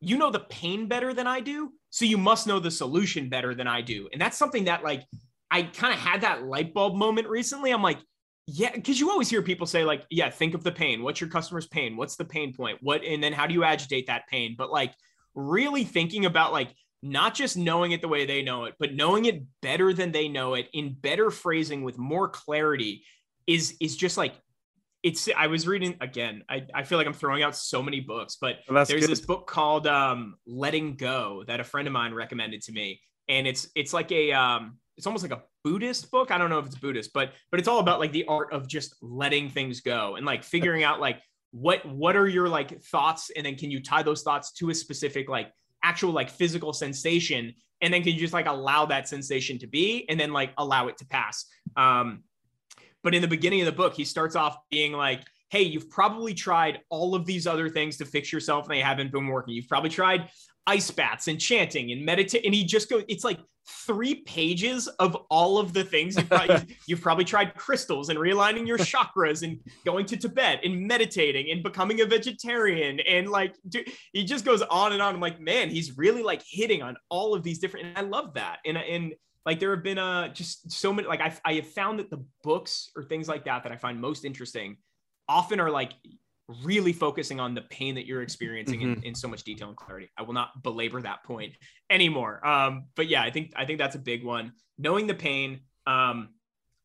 you 0.00 0.16
know 0.16 0.30
the 0.30 0.40
pain 0.40 0.88
better 0.88 1.14
than 1.14 1.26
I 1.26 1.40
do. 1.40 1.72
So 1.90 2.04
you 2.04 2.18
must 2.18 2.46
know 2.46 2.58
the 2.58 2.70
solution 2.70 3.28
better 3.28 3.54
than 3.54 3.66
I 3.66 3.80
do. 3.82 4.08
And 4.12 4.20
that's 4.20 4.38
something 4.38 4.64
that, 4.64 4.82
like, 4.82 5.04
I 5.50 5.62
kind 5.62 5.92
of 5.92 6.00
had 6.00 6.22
that 6.22 6.44
light 6.44 6.72
bulb 6.72 6.96
moment 6.96 7.28
recently. 7.28 7.70
I'm 7.70 7.82
like, 7.82 7.98
yeah, 8.46 8.72
because 8.74 8.98
you 8.98 9.10
always 9.10 9.28
hear 9.28 9.42
people 9.42 9.66
say, 9.66 9.84
like, 9.84 10.04
yeah, 10.10 10.30
think 10.30 10.54
of 10.54 10.64
the 10.64 10.72
pain. 10.72 11.02
What's 11.02 11.20
your 11.20 11.30
customer's 11.30 11.66
pain? 11.66 11.96
What's 11.96 12.16
the 12.16 12.24
pain 12.24 12.54
point? 12.54 12.78
What, 12.80 13.04
and 13.04 13.22
then 13.22 13.32
how 13.32 13.46
do 13.46 13.54
you 13.54 13.62
agitate 13.62 14.06
that 14.06 14.26
pain? 14.28 14.54
But 14.56 14.72
like, 14.72 14.94
really 15.34 15.84
thinking 15.84 16.26
about 16.26 16.52
like 16.52 16.74
not 17.02 17.34
just 17.34 17.56
knowing 17.56 17.92
it 17.92 18.00
the 18.00 18.08
way 18.08 18.26
they 18.26 18.42
know 18.42 18.64
it, 18.64 18.74
but 18.78 18.94
knowing 18.94 19.24
it 19.24 19.42
better 19.60 19.92
than 19.92 20.12
they 20.12 20.28
know 20.28 20.54
it 20.54 20.68
in 20.72 20.94
better 20.94 21.30
phrasing 21.30 21.82
with 21.82 21.98
more 21.98 22.28
clarity 22.28 23.04
is 23.46 23.76
is 23.80 23.96
just 23.96 24.16
like 24.16 24.34
it's 25.02 25.28
I 25.36 25.48
was 25.48 25.66
reading 25.66 25.96
again. 26.00 26.44
I, 26.48 26.64
I 26.72 26.84
feel 26.84 26.96
like 26.96 27.08
I'm 27.08 27.12
throwing 27.12 27.42
out 27.42 27.56
so 27.56 27.82
many 27.82 28.00
books, 28.00 28.36
but 28.40 28.58
well, 28.68 28.84
there's 28.84 29.02
good. 29.02 29.10
this 29.10 29.20
book 29.20 29.48
called 29.48 29.86
um, 29.88 30.36
Letting 30.46 30.94
Go 30.94 31.42
that 31.48 31.58
a 31.58 31.64
friend 31.64 31.88
of 31.88 31.92
mine 31.92 32.14
recommended 32.14 32.62
to 32.62 32.72
me. 32.72 33.00
And 33.28 33.46
it's 33.46 33.68
it's 33.74 33.92
like 33.92 34.12
a 34.12 34.32
um 34.32 34.78
it's 34.96 35.06
almost 35.06 35.24
like 35.28 35.32
a 35.32 35.42
Buddhist 35.64 36.10
book. 36.10 36.30
I 36.30 36.38
don't 36.38 36.50
know 36.50 36.58
if 36.58 36.66
it's 36.66 36.76
Buddhist, 36.76 37.12
but 37.12 37.32
but 37.50 37.58
it's 37.58 37.68
all 37.68 37.80
about 37.80 37.98
like 37.98 38.12
the 38.12 38.26
art 38.26 38.52
of 38.52 38.68
just 38.68 38.94
letting 39.02 39.48
things 39.50 39.80
go 39.80 40.16
and 40.16 40.24
like 40.24 40.44
figuring 40.44 40.84
out 40.84 41.00
like 41.00 41.20
what 41.50 41.84
what 41.84 42.16
are 42.16 42.28
your 42.28 42.48
like 42.48 42.80
thoughts 42.84 43.30
and 43.36 43.44
then 43.44 43.56
can 43.56 43.70
you 43.70 43.82
tie 43.82 44.02
those 44.02 44.22
thoughts 44.22 44.52
to 44.52 44.70
a 44.70 44.74
specific 44.74 45.28
like 45.28 45.52
actual 45.82 46.12
like 46.12 46.30
physical 46.30 46.72
sensation 46.72 47.54
and 47.80 47.92
then 47.92 48.02
can 48.02 48.12
you 48.12 48.18
just 48.18 48.32
like 48.32 48.46
allow 48.46 48.86
that 48.86 49.08
sensation 49.08 49.58
to 49.58 49.66
be 49.66 50.06
and 50.08 50.18
then 50.18 50.32
like 50.32 50.52
allow 50.58 50.88
it 50.88 50.96
to 50.98 51.06
pass 51.06 51.46
um 51.76 52.22
but 53.02 53.14
in 53.14 53.22
the 53.22 53.28
beginning 53.28 53.60
of 53.60 53.66
the 53.66 53.72
book 53.72 53.94
he 53.94 54.04
starts 54.04 54.36
off 54.36 54.56
being 54.70 54.92
like 54.92 55.22
hey 55.50 55.62
you've 55.62 55.90
probably 55.90 56.32
tried 56.32 56.80
all 56.88 57.14
of 57.14 57.26
these 57.26 57.46
other 57.46 57.68
things 57.68 57.96
to 57.96 58.04
fix 58.04 58.32
yourself 58.32 58.66
and 58.66 58.74
they 58.74 58.80
haven't 58.80 59.12
been 59.12 59.26
working 59.26 59.54
you've 59.54 59.68
probably 59.68 59.90
tried 59.90 60.28
ice 60.66 60.90
baths 60.90 61.28
and 61.28 61.40
chanting 61.40 61.92
and 61.92 62.04
meditate. 62.04 62.44
And 62.44 62.54
he 62.54 62.64
just 62.64 62.88
goes, 62.88 63.04
it's 63.08 63.24
like 63.24 63.38
three 63.66 64.16
pages 64.16 64.88
of 64.88 65.14
all 65.30 65.58
of 65.58 65.72
the 65.72 65.84
things 65.84 66.16
you've 66.16 66.28
probably, 66.28 66.76
you've 66.86 67.00
probably 67.00 67.24
tried 67.24 67.54
crystals 67.54 68.08
and 68.08 68.18
realigning 68.18 68.66
your 68.66 68.78
chakras 68.78 69.42
and 69.42 69.60
going 69.84 70.06
to 70.06 70.16
Tibet 70.16 70.60
and 70.64 70.86
meditating 70.86 71.50
and 71.50 71.62
becoming 71.62 72.00
a 72.00 72.06
vegetarian. 72.06 73.00
And 73.00 73.28
like, 73.28 73.54
dude, 73.68 73.88
he 74.12 74.24
just 74.24 74.44
goes 74.44 74.62
on 74.62 74.92
and 74.92 75.02
on. 75.02 75.14
I'm 75.14 75.20
like, 75.20 75.40
man, 75.40 75.70
he's 75.70 75.96
really 75.96 76.22
like 76.22 76.42
hitting 76.46 76.82
on 76.82 76.96
all 77.08 77.34
of 77.34 77.42
these 77.42 77.58
different, 77.58 77.86
and 77.86 77.98
I 77.98 78.02
love 78.02 78.34
that. 78.34 78.58
And, 78.64 78.76
and, 78.76 79.14
like 79.44 79.58
there 79.58 79.74
have 79.74 79.82
been 79.82 79.98
uh 79.98 80.28
just 80.28 80.70
so 80.70 80.92
many 80.92 81.08
like 81.08 81.20
I 81.20 81.36
I 81.44 81.54
have 81.54 81.66
found 81.66 81.98
that 81.98 82.10
the 82.10 82.24
books 82.44 82.90
or 82.94 83.02
things 83.02 83.28
like 83.28 83.44
that 83.46 83.64
that 83.64 83.72
I 83.72 83.76
find 83.76 84.00
most 84.00 84.24
interesting 84.24 84.76
often 85.28 85.58
are 85.58 85.68
like 85.68 85.94
really 86.64 86.92
focusing 86.92 87.40
on 87.40 87.54
the 87.54 87.62
pain 87.62 87.94
that 87.94 88.06
you're 88.06 88.22
experiencing 88.22 88.80
mm-hmm. 88.80 89.00
in, 89.00 89.04
in 89.04 89.14
so 89.14 89.28
much 89.28 89.44
detail 89.44 89.68
and 89.68 89.76
clarity. 89.76 90.10
I 90.18 90.22
will 90.22 90.34
not 90.34 90.62
belabor 90.62 91.00
that 91.02 91.24
point 91.24 91.54
anymore. 91.90 92.44
Um, 92.46 92.84
but 92.96 93.08
yeah, 93.08 93.22
I 93.22 93.30
think 93.30 93.52
I 93.56 93.64
think 93.64 93.78
that's 93.78 93.96
a 93.96 94.00
big 94.00 94.24
one. 94.24 94.52
Knowing 94.78 95.06
the 95.06 95.14
pain. 95.14 95.60
Um, 95.86 96.30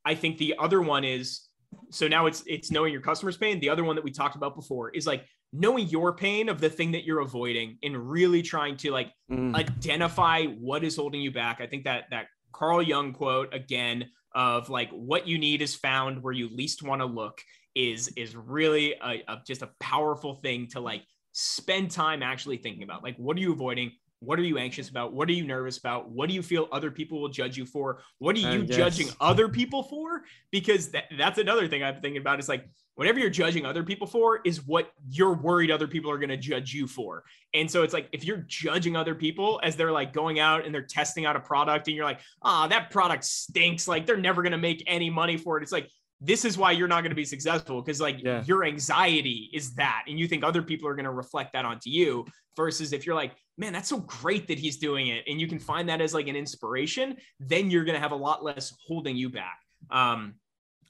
I 0.05 0.15
think 0.15 0.37
the 0.37 0.55
other 0.57 0.81
one 0.81 1.03
is 1.03 1.47
so 1.91 2.07
now 2.07 2.25
it's 2.25 2.43
it's 2.47 2.71
knowing 2.71 2.93
your 2.93 3.01
customer's 3.01 3.37
pain. 3.37 3.59
The 3.59 3.69
other 3.69 3.83
one 3.83 3.95
that 3.95 4.03
we 4.03 4.11
talked 4.11 4.35
about 4.35 4.55
before 4.55 4.89
is 4.91 5.05
like 5.05 5.25
knowing 5.53 5.87
your 5.87 6.13
pain 6.13 6.49
of 6.49 6.59
the 6.61 6.69
thing 6.69 6.91
that 6.91 7.03
you're 7.03 7.19
avoiding 7.19 7.77
and 7.83 7.95
really 7.97 8.41
trying 8.41 8.77
to 8.77 8.91
like 8.91 9.11
mm. 9.31 9.55
identify 9.55 10.45
what 10.45 10.83
is 10.83 10.95
holding 10.95 11.21
you 11.21 11.31
back. 11.31 11.61
I 11.61 11.67
think 11.67 11.85
that 11.85 12.05
that 12.11 12.27
Carl 12.51 12.81
Jung 12.81 13.13
quote 13.13 13.53
again 13.53 14.05
of 14.33 14.69
like 14.69 14.89
what 14.91 15.27
you 15.27 15.37
need 15.37 15.61
is 15.61 15.75
found 15.75 16.21
where 16.21 16.33
you 16.33 16.49
least 16.53 16.83
want 16.83 17.01
to 17.01 17.05
look 17.05 17.41
is 17.77 18.07
is 18.17 18.35
really 18.35 18.95
a, 19.03 19.23
a, 19.27 19.41
just 19.45 19.61
a 19.61 19.69
powerful 19.79 20.33
thing 20.33 20.67
to 20.67 20.79
like 20.79 21.03
spend 21.31 21.91
time 21.91 22.23
actually 22.23 22.57
thinking 22.57 22.83
about. 22.83 23.03
Like 23.03 23.15
what 23.17 23.37
are 23.37 23.39
you 23.39 23.53
avoiding? 23.53 23.91
What 24.19 24.39
are 24.39 24.43
you 24.43 24.57
anxious 24.57 24.89
about? 24.89 25.13
What 25.13 25.29
are 25.29 25.33
you 25.33 25.45
nervous 25.45 25.77
about? 25.77 26.09
What 26.09 26.27
do 26.27 26.33
you 26.33 26.41
feel 26.41 26.67
other 26.71 26.89
people 26.89 27.21
will 27.21 27.29
judge 27.29 27.55
you 27.55 27.67
for? 27.67 28.01
What 28.17 28.35
are 28.35 28.39
you 28.39 28.63
judging 28.63 29.09
other 29.21 29.47
people 29.47 29.83
for? 29.83 30.23
Because 30.49 30.89
that, 30.89 31.03
that's 31.19 31.37
another 31.37 31.67
thing 31.67 31.83
i'm 31.83 32.01
thinking 32.01 32.19
about 32.19 32.39
is 32.39 32.49
like 32.49 32.67
whatever 32.95 33.19
you're 33.19 33.29
judging 33.29 33.63
other 33.63 33.83
people 33.83 34.07
for 34.07 34.39
is 34.43 34.65
what 34.65 34.89
you're 35.07 35.35
worried 35.35 35.69
other 35.69 35.87
people 35.87 36.09
are 36.09 36.17
going 36.17 36.29
to 36.29 36.37
judge 36.37 36.73
you 36.73 36.87
for. 36.87 37.23
And 37.53 37.69
so 37.69 37.83
it's 37.83 37.93
like 37.93 38.09
if 38.11 38.25
you're 38.25 38.43
judging 38.47 38.95
other 38.95 39.13
people 39.13 39.59
as 39.61 39.75
they're 39.75 39.91
like 39.91 40.13
going 40.13 40.39
out 40.39 40.65
and 40.65 40.73
they're 40.73 40.81
testing 40.81 41.27
out 41.27 41.35
a 41.35 41.39
product 41.39 41.87
and 41.87 41.95
you're 41.95 42.05
like, 42.05 42.21
ah, 42.41 42.65
oh, 42.65 42.69
that 42.69 42.89
product 42.89 43.23
stinks. 43.23 43.87
Like 43.87 44.07
they're 44.07 44.17
never 44.17 44.41
going 44.41 44.51
to 44.51 44.57
make 44.57 44.83
any 44.87 45.11
money 45.11 45.37
for 45.37 45.59
it. 45.59 45.63
It's 45.63 45.71
like, 45.71 45.91
this 46.19 46.45
is 46.45 46.57
why 46.57 46.71
you're 46.71 46.87
not 46.87 47.01
going 47.01 47.11
to 47.11 47.15
be 47.15 47.25
successful 47.25 47.81
because 47.81 48.01
like 48.01 48.23
yeah. 48.23 48.43
your 48.45 48.63
anxiety 48.63 49.49
is 49.53 49.75
that 49.75 50.03
and 50.07 50.19
you 50.19 50.27
think 50.27 50.43
other 50.43 50.63
people 50.63 50.87
are 50.87 50.95
going 50.95 51.05
to 51.05 51.11
reflect 51.11 51.53
that 51.53 51.65
onto 51.65 51.89
you 51.89 52.25
versus 52.55 52.91
if 52.91 53.05
you're 53.05 53.15
like 53.15 53.33
man 53.57 53.71
that's 53.71 53.89
so 53.89 53.99
great 53.99 54.47
that 54.47 54.57
he's 54.57 54.77
doing 54.77 55.07
it 55.07 55.23
and 55.27 55.39
you 55.39 55.47
can 55.47 55.59
find 55.59 55.87
that 55.87 56.01
as 56.01 56.13
like 56.13 56.27
an 56.27 56.35
inspiration 56.35 57.15
then 57.39 57.69
you're 57.69 57.83
going 57.83 57.95
to 57.95 58.01
have 58.01 58.13
a 58.13 58.15
lot 58.15 58.43
less 58.43 58.75
holding 58.87 59.15
you 59.15 59.29
back 59.29 59.59
um 59.91 60.33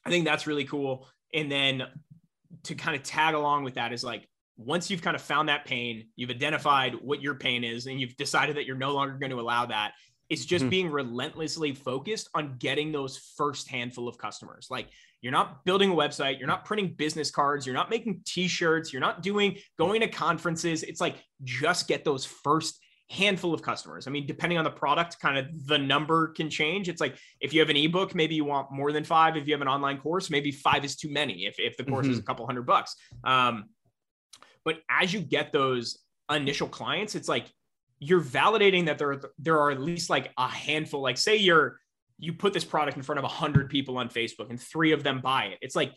i 0.05 0.09
think 0.09 0.23
that's 0.23 0.47
really 0.47 0.63
cool 0.63 1.07
and 1.33 1.51
then 1.51 1.83
to 2.63 2.75
kind 2.75 2.95
of 2.95 3.03
tag 3.03 3.35
along 3.35 3.63
with 3.63 3.73
that 3.73 3.91
is 3.91 4.03
like 4.03 4.27
once 4.57 4.89
you've 4.89 5.01
kind 5.01 5.15
of 5.15 5.21
found 5.21 5.49
that 5.49 5.65
pain, 5.65 6.07
you've 6.15 6.31
identified 6.31 6.95
what 6.95 7.21
your 7.21 7.35
pain 7.35 7.63
is, 7.63 7.85
and 7.85 8.01
you've 8.01 8.17
decided 8.17 8.57
that 8.57 8.65
you're 8.65 8.75
no 8.75 8.91
longer 8.91 9.17
going 9.17 9.29
to 9.29 9.39
allow 9.39 9.65
that. 9.67 9.93
It's 10.29 10.45
just 10.45 10.63
mm-hmm. 10.63 10.69
being 10.69 10.91
relentlessly 10.91 11.73
focused 11.73 12.29
on 12.33 12.57
getting 12.57 12.91
those 12.91 13.17
first 13.37 13.69
handful 13.69 14.07
of 14.07 14.17
customers. 14.17 14.67
Like 14.69 14.87
you're 15.21 15.31
not 15.31 15.65
building 15.65 15.91
a 15.91 15.95
website, 15.95 16.39
you're 16.39 16.47
not 16.47 16.65
printing 16.65 16.93
business 16.93 17.31
cards, 17.31 17.65
you're 17.65 17.75
not 17.75 17.89
making 17.89 18.21
t-shirts, 18.25 18.93
you're 18.93 19.01
not 19.01 19.23
doing 19.23 19.57
going 19.77 20.01
to 20.01 20.07
conferences. 20.07 20.83
It's 20.83 21.01
like 21.01 21.23
just 21.43 21.87
get 21.87 22.05
those 22.05 22.25
first 22.25 22.79
handful 23.09 23.53
of 23.53 23.61
customers. 23.61 24.05
I 24.05 24.11
mean, 24.11 24.27
depending 24.27 24.57
on 24.57 24.63
the 24.63 24.71
product, 24.71 25.19
kind 25.19 25.37
of 25.37 25.67
the 25.67 25.77
number 25.77 26.29
can 26.29 26.49
change. 26.49 26.89
It's 26.89 27.01
like 27.01 27.17
if 27.39 27.53
you 27.53 27.59
have 27.61 27.69
an 27.69 27.77
ebook, 27.77 28.13
maybe 28.13 28.35
you 28.35 28.45
want 28.45 28.71
more 28.71 28.91
than 28.91 29.03
five. 29.03 29.37
If 29.37 29.47
you 29.47 29.53
have 29.53 29.61
an 29.61 29.67
online 29.67 29.97
course, 29.97 30.29
maybe 30.29 30.51
five 30.51 30.83
is 30.83 30.95
too 30.95 31.09
many. 31.09 31.45
If, 31.45 31.55
if 31.57 31.77
the 31.77 31.85
course 31.85 32.05
mm-hmm. 32.05 32.13
is 32.13 32.19
a 32.19 32.23
couple 32.23 32.45
hundred 32.45 32.65
bucks. 32.65 32.95
Um, 33.23 33.69
but 34.65 34.79
as 34.89 35.13
you 35.13 35.21
get 35.21 35.53
those 35.53 35.99
initial 36.29 36.67
clients, 36.67 37.15
it's 37.15 37.29
like 37.29 37.47
you're 37.99 38.21
validating 38.21 38.85
that 38.87 38.97
there 38.97 39.11
are, 39.13 39.21
there 39.39 39.59
are 39.59 39.71
at 39.71 39.79
least 39.79 40.09
like 40.09 40.31
a 40.37 40.47
handful. 40.47 41.01
Like 41.01 41.17
say 41.17 41.37
you're 41.37 41.79
you 42.19 42.33
put 42.33 42.53
this 42.53 42.65
product 42.65 42.97
in 42.97 43.03
front 43.03 43.19
of 43.19 43.25
a 43.25 43.29
hundred 43.29 43.69
people 43.69 43.97
on 43.97 44.09
Facebook 44.09 44.49
and 44.49 44.59
three 44.59 44.91
of 44.91 45.03
them 45.03 45.21
buy 45.21 45.45
it. 45.45 45.59
It's 45.61 45.75
like 45.75 45.93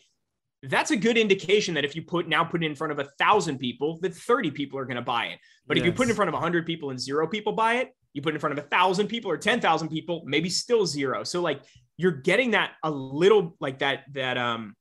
that's 0.63 0.91
a 0.91 0.95
good 0.95 1.17
indication 1.17 1.73
that 1.73 1.85
if 1.85 1.95
you 1.95 2.03
put 2.03 2.27
now 2.27 2.43
put 2.43 2.63
it 2.63 2.67
in 2.67 2.75
front 2.75 2.91
of 2.91 2.99
a 2.99 3.05
thousand 3.17 3.57
people, 3.57 3.97
that 4.01 4.13
30 4.13 4.51
people 4.51 4.77
are 4.77 4.85
going 4.85 4.97
to 4.97 5.01
buy 5.01 5.25
it. 5.25 5.39
But 5.65 5.77
yes. 5.77 5.81
if 5.81 5.85
you 5.87 5.93
put 5.93 6.07
it 6.07 6.11
in 6.11 6.15
front 6.15 6.29
of 6.29 6.35
a 6.35 6.39
hundred 6.39 6.65
people 6.65 6.91
and 6.91 6.99
zero 6.99 7.27
people 7.27 7.53
buy 7.53 7.75
it, 7.75 7.95
you 8.13 8.21
put 8.21 8.33
it 8.33 8.35
in 8.35 8.41
front 8.41 8.57
of 8.57 8.63
a 8.63 8.67
thousand 8.67 9.07
people 9.07 9.31
or 9.31 9.37
10,000 9.37 9.89
people, 9.89 10.21
maybe 10.25 10.49
still 10.49 10.85
zero. 10.85 11.23
So 11.23 11.41
like 11.41 11.61
you're 11.97 12.11
getting 12.11 12.51
that 12.51 12.73
a 12.83 12.91
little 12.91 13.55
like 13.59 13.79
that, 13.79 14.03
that, 14.13 14.37
um, 14.37 14.75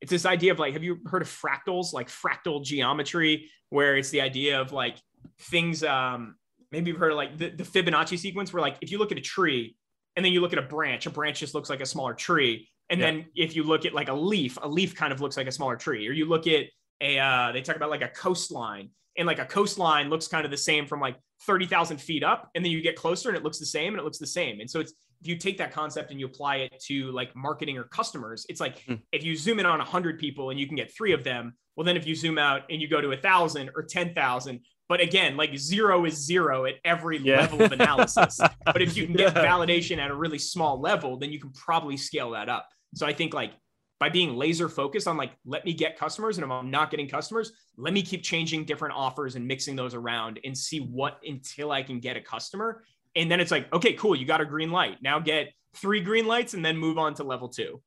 it's 0.00 0.10
this 0.10 0.26
idea 0.26 0.52
of 0.52 0.58
like, 0.58 0.74
have 0.74 0.82
you 0.82 0.98
heard 1.06 1.22
of 1.22 1.28
fractals, 1.28 1.92
like 1.92 2.08
fractal 2.08 2.62
geometry, 2.62 3.50
where 3.70 3.96
it's 3.96 4.10
the 4.10 4.20
idea 4.20 4.60
of 4.60 4.72
like 4.72 4.98
things, 5.38 5.84
um, 5.84 6.34
maybe 6.72 6.90
you've 6.90 6.98
heard 6.98 7.12
of 7.12 7.16
like 7.16 7.38
the, 7.38 7.50
the 7.50 7.64
Fibonacci 7.64 8.18
sequence 8.18 8.52
where 8.52 8.60
like, 8.60 8.76
if 8.80 8.90
you 8.90 8.98
look 8.98 9.12
at 9.12 9.18
a 9.18 9.22
tree 9.22 9.76
and 10.16 10.24
then 10.24 10.32
you 10.32 10.40
look 10.40 10.52
at 10.52 10.58
a 10.58 10.62
branch, 10.62 11.06
a 11.06 11.10
branch 11.10 11.40
just 11.40 11.54
looks 11.54 11.70
like 11.70 11.80
a 11.80 11.86
smaller 11.86 12.14
tree 12.14 12.68
and 12.92 13.00
yeah. 13.00 13.06
then 13.06 13.26
if 13.34 13.56
you 13.56 13.62
look 13.62 13.86
at 13.86 13.94
like 13.94 14.08
a 14.08 14.14
leaf, 14.14 14.58
a 14.60 14.68
leaf 14.68 14.94
kind 14.94 15.14
of 15.14 15.20
looks 15.22 15.38
like 15.38 15.46
a 15.46 15.52
smaller 15.52 15.76
tree. 15.76 16.06
Or 16.06 16.12
you 16.12 16.26
look 16.26 16.46
at 16.46 16.66
a, 17.00 17.18
uh, 17.18 17.50
they 17.50 17.62
talk 17.62 17.74
about 17.74 17.88
like 17.88 18.02
a 18.02 18.08
coastline, 18.08 18.90
and 19.16 19.26
like 19.26 19.38
a 19.38 19.46
coastline 19.46 20.10
looks 20.10 20.28
kind 20.28 20.44
of 20.44 20.50
the 20.50 20.56
same 20.58 20.86
from 20.86 21.00
like 21.00 21.16
30,000 21.46 21.98
feet 21.98 22.22
up. 22.22 22.50
And 22.54 22.64
then 22.64 22.70
you 22.70 22.82
get 22.82 22.96
closer 22.96 23.30
and 23.30 23.36
it 23.36 23.44
looks 23.44 23.58
the 23.58 23.66
same 23.66 23.94
and 23.94 24.00
it 24.00 24.04
looks 24.04 24.18
the 24.18 24.26
same. 24.26 24.60
And 24.60 24.70
so 24.70 24.80
it's, 24.80 24.92
if 25.20 25.28
you 25.28 25.36
take 25.36 25.58
that 25.58 25.72
concept 25.72 26.10
and 26.10 26.20
you 26.20 26.26
apply 26.26 26.56
it 26.56 26.82
to 26.86 27.10
like 27.12 27.34
marketing 27.36 27.78
or 27.78 27.84
customers, 27.84 28.44
it's 28.48 28.60
like 28.60 28.84
mm. 28.86 29.00
if 29.12 29.22
you 29.22 29.36
zoom 29.36 29.58
in 29.58 29.66
on 29.66 29.78
100 29.78 30.18
people 30.18 30.50
and 30.50 30.58
you 30.58 30.66
can 30.66 30.76
get 30.76 30.94
three 30.94 31.12
of 31.12 31.24
them, 31.24 31.54
well, 31.76 31.84
then 31.84 31.96
if 31.96 32.06
you 32.06 32.14
zoom 32.14 32.38
out 32.38 32.62
and 32.70 32.80
you 32.80 32.88
go 32.88 33.00
to 33.00 33.12
a 33.12 33.16
thousand 33.16 33.70
or 33.74 33.82
10,000, 33.82 34.60
but 34.92 35.00
again, 35.00 35.38
like 35.38 35.56
zero 35.56 36.04
is 36.04 36.12
zero 36.22 36.66
at 36.66 36.74
every 36.84 37.16
yeah. 37.16 37.40
level 37.40 37.62
of 37.62 37.72
analysis. 37.72 38.38
but 38.66 38.82
if 38.82 38.94
you 38.94 39.06
can 39.06 39.14
get 39.14 39.34
validation 39.34 39.96
at 39.96 40.10
a 40.10 40.14
really 40.14 40.38
small 40.38 40.78
level, 40.78 41.16
then 41.16 41.32
you 41.32 41.40
can 41.40 41.48
probably 41.52 41.96
scale 41.96 42.32
that 42.32 42.50
up. 42.50 42.68
So 42.94 43.06
I 43.06 43.14
think 43.14 43.32
like 43.32 43.52
by 43.98 44.10
being 44.10 44.36
laser 44.36 44.68
focused 44.68 45.08
on 45.08 45.16
like, 45.16 45.30
let 45.46 45.64
me 45.64 45.72
get 45.72 45.98
customers. 45.98 46.36
And 46.36 46.44
if 46.44 46.50
I'm 46.50 46.70
not 46.70 46.90
getting 46.90 47.08
customers, 47.08 47.52
let 47.78 47.94
me 47.94 48.02
keep 48.02 48.22
changing 48.22 48.66
different 48.66 48.94
offers 48.94 49.34
and 49.34 49.48
mixing 49.48 49.76
those 49.76 49.94
around 49.94 50.38
and 50.44 50.54
see 50.54 50.80
what 50.80 51.18
until 51.26 51.72
I 51.72 51.82
can 51.82 51.98
get 51.98 52.18
a 52.18 52.20
customer. 52.20 52.84
And 53.16 53.30
then 53.30 53.40
it's 53.40 53.50
like, 53.50 53.72
okay, 53.72 53.94
cool. 53.94 54.14
You 54.14 54.26
got 54.26 54.42
a 54.42 54.44
green 54.44 54.70
light. 54.70 54.98
Now 55.00 55.20
get 55.20 55.54
three 55.74 56.02
green 56.02 56.26
lights 56.26 56.52
and 56.52 56.62
then 56.62 56.76
move 56.76 56.98
on 56.98 57.14
to 57.14 57.24
level 57.24 57.48
two. 57.48 57.80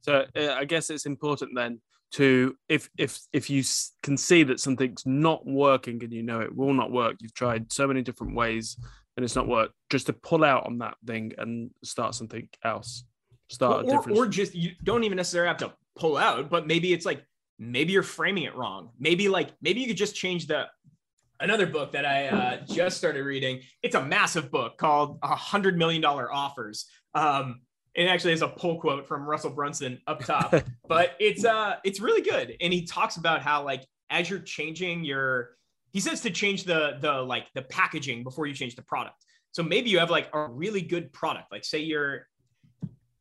So 0.00 0.24
uh, 0.36 0.48
I 0.58 0.64
guess 0.64 0.90
it's 0.90 1.06
important 1.06 1.52
then 1.54 1.80
to 2.12 2.56
if 2.68 2.90
if 2.98 3.20
if 3.32 3.48
you 3.48 3.62
can 4.02 4.16
see 4.16 4.42
that 4.42 4.58
something's 4.60 5.06
not 5.06 5.46
working 5.46 6.02
and 6.02 6.12
you 6.12 6.22
know 6.22 6.40
it 6.40 6.54
will 6.54 6.72
not 6.72 6.90
work 6.90 7.16
you've 7.20 7.34
tried 7.34 7.72
so 7.72 7.86
many 7.86 8.02
different 8.02 8.34
ways 8.34 8.76
and 9.16 9.24
it's 9.24 9.36
not 9.36 9.46
worked 9.46 9.74
just 9.90 10.06
to 10.06 10.12
pull 10.12 10.44
out 10.44 10.66
on 10.66 10.78
that 10.78 10.94
thing 11.06 11.32
and 11.38 11.70
start 11.84 12.14
something 12.14 12.48
else. 12.64 13.04
Start 13.48 13.86
or, 13.86 14.10
or, 14.10 14.10
or 14.12 14.26
just 14.26 14.54
you 14.54 14.72
don't 14.84 15.04
even 15.04 15.16
necessarily 15.16 15.48
have 15.48 15.58
to 15.58 15.72
pull 15.96 16.16
out 16.16 16.48
but 16.50 16.66
maybe 16.66 16.92
it's 16.92 17.04
like 17.04 17.24
maybe 17.58 17.92
you're 17.92 18.02
framing 18.02 18.44
it 18.44 18.56
wrong. 18.56 18.90
Maybe 18.98 19.28
like 19.28 19.50
maybe 19.60 19.80
you 19.80 19.86
could 19.86 19.96
just 19.96 20.16
change 20.16 20.46
the 20.46 20.66
another 21.40 21.66
book 21.66 21.92
that 21.92 22.04
i 22.04 22.26
uh, 22.28 22.56
just 22.66 22.96
started 22.96 23.24
reading. 23.24 23.60
It's 23.82 23.94
a 23.94 24.04
massive 24.04 24.50
book 24.50 24.78
called 24.78 25.18
a 25.22 25.34
hundred 25.36 25.76
million 25.76 26.00
dollar 26.00 26.32
offers. 26.32 26.86
Um 27.14 27.60
it 27.94 28.04
actually 28.04 28.30
has 28.30 28.42
a 28.42 28.48
pull 28.48 28.80
quote 28.80 29.06
from 29.06 29.24
russell 29.24 29.50
brunson 29.50 30.00
up 30.06 30.24
top 30.24 30.54
but 30.90 31.14
it's 31.20 31.44
uh 31.44 31.76
it's 31.84 32.00
really 32.00 32.20
good. 32.20 32.56
And 32.60 32.72
he 32.72 32.84
talks 32.84 33.16
about 33.16 33.42
how 33.42 33.62
like 33.62 33.86
as 34.10 34.28
you're 34.28 34.40
changing 34.40 35.04
your 35.04 35.50
he 35.92 36.00
says 36.00 36.20
to 36.22 36.30
change 36.30 36.64
the 36.64 36.98
the 37.00 37.12
like 37.12 37.46
the 37.54 37.62
packaging 37.62 38.24
before 38.24 38.46
you 38.46 38.54
change 38.54 38.74
the 38.74 38.82
product. 38.82 39.24
So 39.52 39.62
maybe 39.62 39.88
you 39.88 40.00
have 40.00 40.10
like 40.10 40.28
a 40.32 40.48
really 40.48 40.82
good 40.82 41.12
product. 41.12 41.52
Like 41.52 41.64
say 41.64 41.78
you're 41.78 42.26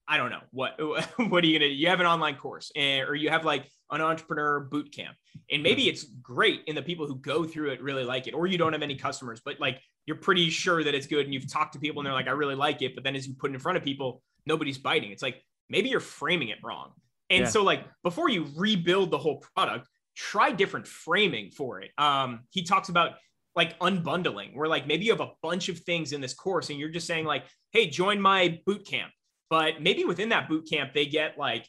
I 0.07 0.17
don't 0.17 0.31
know 0.31 0.41
what 0.49 0.79
what 1.29 1.43
are 1.43 1.47
you 1.47 1.59
gonna 1.59 1.69
do? 1.69 1.75
you 1.75 1.87
have 1.89 1.99
an 1.99 2.07
online 2.07 2.35
course 2.35 2.71
and, 2.75 3.07
or 3.07 3.13
you 3.13 3.29
have 3.29 3.45
like 3.45 3.69
an 3.91 4.01
entrepreneur 4.01 4.61
boot 4.61 4.91
camp. 4.91 5.15
And 5.51 5.61
maybe 5.61 5.87
it's 5.87 6.05
great 6.23 6.63
and 6.67 6.75
the 6.75 6.81
people 6.81 7.05
who 7.05 7.17
go 7.17 7.43
through 7.43 7.69
it 7.69 7.83
really 7.83 8.03
like 8.03 8.25
it 8.25 8.33
or 8.33 8.47
you 8.47 8.57
don't 8.57 8.73
have 8.73 8.81
any 8.81 8.95
customers 8.95 9.41
but 9.45 9.59
like 9.59 9.79
you're 10.07 10.17
pretty 10.17 10.49
sure 10.49 10.83
that 10.83 10.95
it's 10.95 11.05
good 11.05 11.25
and 11.25 11.33
you've 11.35 11.51
talked 11.51 11.73
to 11.73 11.79
people 11.79 11.99
and 11.99 12.07
they're 12.07 12.13
like 12.13 12.27
I 12.27 12.31
really 12.31 12.55
like 12.55 12.81
it. 12.81 12.95
But 12.95 13.03
then 13.03 13.15
as 13.15 13.27
you 13.27 13.35
put 13.35 13.51
it 13.51 13.53
in 13.53 13.59
front 13.59 13.77
of 13.77 13.83
people 13.83 14.23
nobody's 14.49 14.77
biting 14.77 15.11
it's 15.11 15.23
like 15.23 15.41
maybe 15.69 15.87
you're 15.87 15.99
framing 15.99 16.49
it 16.49 16.57
wrong 16.63 16.91
and 17.29 17.41
yeah. 17.41 17.47
so 17.47 17.63
like 17.63 17.85
before 18.03 18.29
you 18.29 18.47
rebuild 18.57 19.11
the 19.11 19.17
whole 19.17 19.41
product 19.55 19.87
try 20.15 20.51
different 20.51 20.85
framing 20.85 21.49
for 21.51 21.81
it 21.81 21.91
um 21.97 22.41
he 22.49 22.63
talks 22.63 22.89
about 22.89 23.11
like 23.55 23.79
unbundling 23.79 24.53
where 24.55 24.67
like 24.67 24.85
maybe 24.87 25.05
you 25.05 25.11
have 25.11 25.21
a 25.21 25.31
bunch 25.41 25.69
of 25.69 25.79
things 25.79 26.11
in 26.11 26.19
this 26.19 26.33
course 26.33 26.69
and 26.69 26.79
you're 26.79 26.89
just 26.89 27.07
saying 27.07 27.25
like 27.25 27.45
hey 27.71 27.87
join 27.87 28.19
my 28.19 28.59
boot 28.65 28.85
camp 28.85 29.11
but 29.49 29.81
maybe 29.81 30.05
within 30.05 30.29
that 30.29 30.47
boot 30.47 30.69
camp, 30.69 30.93
they 30.93 31.05
get 31.05 31.37
like 31.37 31.67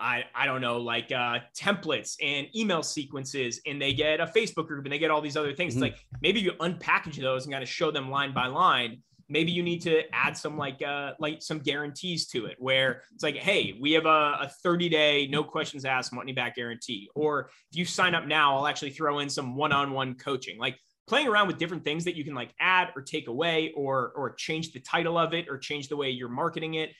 I, 0.00 0.24
I 0.34 0.46
don't 0.46 0.60
know, 0.60 0.78
like 0.78 1.10
uh, 1.10 1.40
templates 1.56 2.16
and 2.22 2.46
email 2.56 2.82
sequences, 2.84 3.60
and 3.66 3.82
they 3.82 3.92
get 3.92 4.20
a 4.20 4.26
Facebook 4.26 4.68
group 4.68 4.84
and 4.84 4.92
they 4.92 4.98
get 4.98 5.10
all 5.10 5.20
these 5.20 5.36
other 5.36 5.52
things. 5.52 5.74
Mm-hmm. 5.74 5.84
It's 5.84 5.96
like 5.96 6.06
maybe 6.22 6.40
you 6.40 6.52
unpackage 6.52 7.20
those 7.20 7.44
and 7.44 7.52
kind 7.52 7.62
of 7.62 7.68
show 7.68 7.90
them 7.90 8.10
line 8.10 8.32
by 8.32 8.46
line. 8.46 9.02
Maybe 9.28 9.52
you 9.52 9.62
need 9.62 9.82
to 9.82 10.02
add 10.14 10.36
some 10.36 10.56
like 10.56 10.82
uh, 10.82 11.12
like 11.18 11.42
some 11.42 11.58
guarantees 11.58 12.26
to 12.28 12.46
it, 12.46 12.56
where 12.58 13.02
it's 13.14 13.22
like, 13.22 13.36
hey, 13.36 13.76
we 13.80 13.92
have 13.92 14.06
a, 14.06 14.38
a 14.42 14.50
30 14.62 14.88
day 14.88 15.28
no 15.30 15.44
questions 15.44 15.84
asked 15.84 16.12
money 16.12 16.32
back 16.32 16.56
guarantee, 16.56 17.08
or 17.14 17.50
if 17.70 17.78
you 17.78 17.84
sign 17.84 18.14
up 18.14 18.26
now, 18.26 18.56
I'll 18.56 18.66
actually 18.66 18.90
throw 18.90 19.18
in 19.18 19.28
some 19.28 19.56
one 19.56 19.72
on 19.72 19.92
one 19.92 20.14
coaching. 20.14 20.58
Like 20.58 20.78
playing 21.06 21.28
around 21.28 21.46
with 21.46 21.58
different 21.58 21.84
things 21.84 22.04
that 22.04 22.16
you 22.16 22.24
can 22.24 22.34
like 22.34 22.54
add 22.60 22.88
or 22.96 23.02
take 23.02 23.28
away, 23.28 23.72
or 23.76 24.12
or 24.16 24.34
change 24.34 24.72
the 24.72 24.80
title 24.80 25.18
of 25.18 25.34
it, 25.34 25.46
or 25.48 25.58
change 25.58 25.88
the 25.88 25.96
way 25.96 26.10
you're 26.10 26.28
marketing 26.28 26.74
it. 26.74 26.90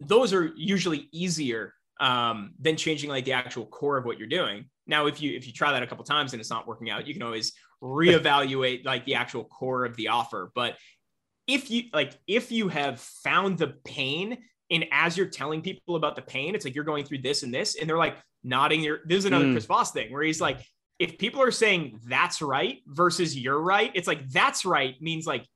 Those 0.00 0.32
are 0.32 0.52
usually 0.56 1.08
easier 1.12 1.74
um, 2.00 2.52
than 2.60 2.76
changing 2.76 3.10
like 3.10 3.24
the 3.24 3.32
actual 3.32 3.66
core 3.66 3.96
of 3.96 4.04
what 4.04 4.18
you're 4.18 4.28
doing. 4.28 4.66
Now, 4.86 5.06
if 5.06 5.20
you 5.20 5.36
if 5.36 5.46
you 5.46 5.52
try 5.52 5.72
that 5.72 5.82
a 5.82 5.86
couple 5.86 6.04
times 6.04 6.32
and 6.32 6.40
it's 6.40 6.50
not 6.50 6.66
working 6.66 6.90
out, 6.90 7.06
you 7.06 7.14
can 7.14 7.22
always 7.22 7.52
reevaluate 7.82 8.84
like 8.84 9.04
the 9.04 9.14
actual 9.14 9.44
core 9.44 9.84
of 9.84 9.96
the 9.96 10.08
offer. 10.08 10.50
But 10.54 10.76
if 11.48 11.70
you 11.70 11.84
like, 11.92 12.12
if 12.26 12.52
you 12.52 12.68
have 12.68 13.00
found 13.00 13.58
the 13.58 13.74
pain, 13.84 14.38
and 14.70 14.84
as 14.92 15.16
you're 15.16 15.26
telling 15.26 15.62
people 15.62 15.96
about 15.96 16.14
the 16.14 16.22
pain, 16.22 16.54
it's 16.54 16.64
like 16.64 16.74
you're 16.74 16.84
going 16.84 17.04
through 17.04 17.22
this 17.22 17.42
and 17.42 17.52
this, 17.52 17.74
and 17.74 17.88
they're 17.88 17.98
like 17.98 18.16
nodding 18.44 18.82
your. 18.82 19.00
This 19.06 19.18
is 19.18 19.24
another 19.24 19.46
mm. 19.46 19.52
Chris 19.52 19.66
Voss 19.66 19.90
thing 19.90 20.12
where 20.12 20.22
he's 20.22 20.40
like, 20.40 20.60
if 20.98 21.18
people 21.18 21.42
are 21.42 21.50
saying 21.50 22.00
that's 22.06 22.42
right 22.42 22.80
versus 22.86 23.36
you're 23.36 23.60
right, 23.60 23.90
it's 23.94 24.06
like 24.06 24.28
that's 24.30 24.64
right 24.64 25.00
means 25.00 25.26
like 25.26 25.46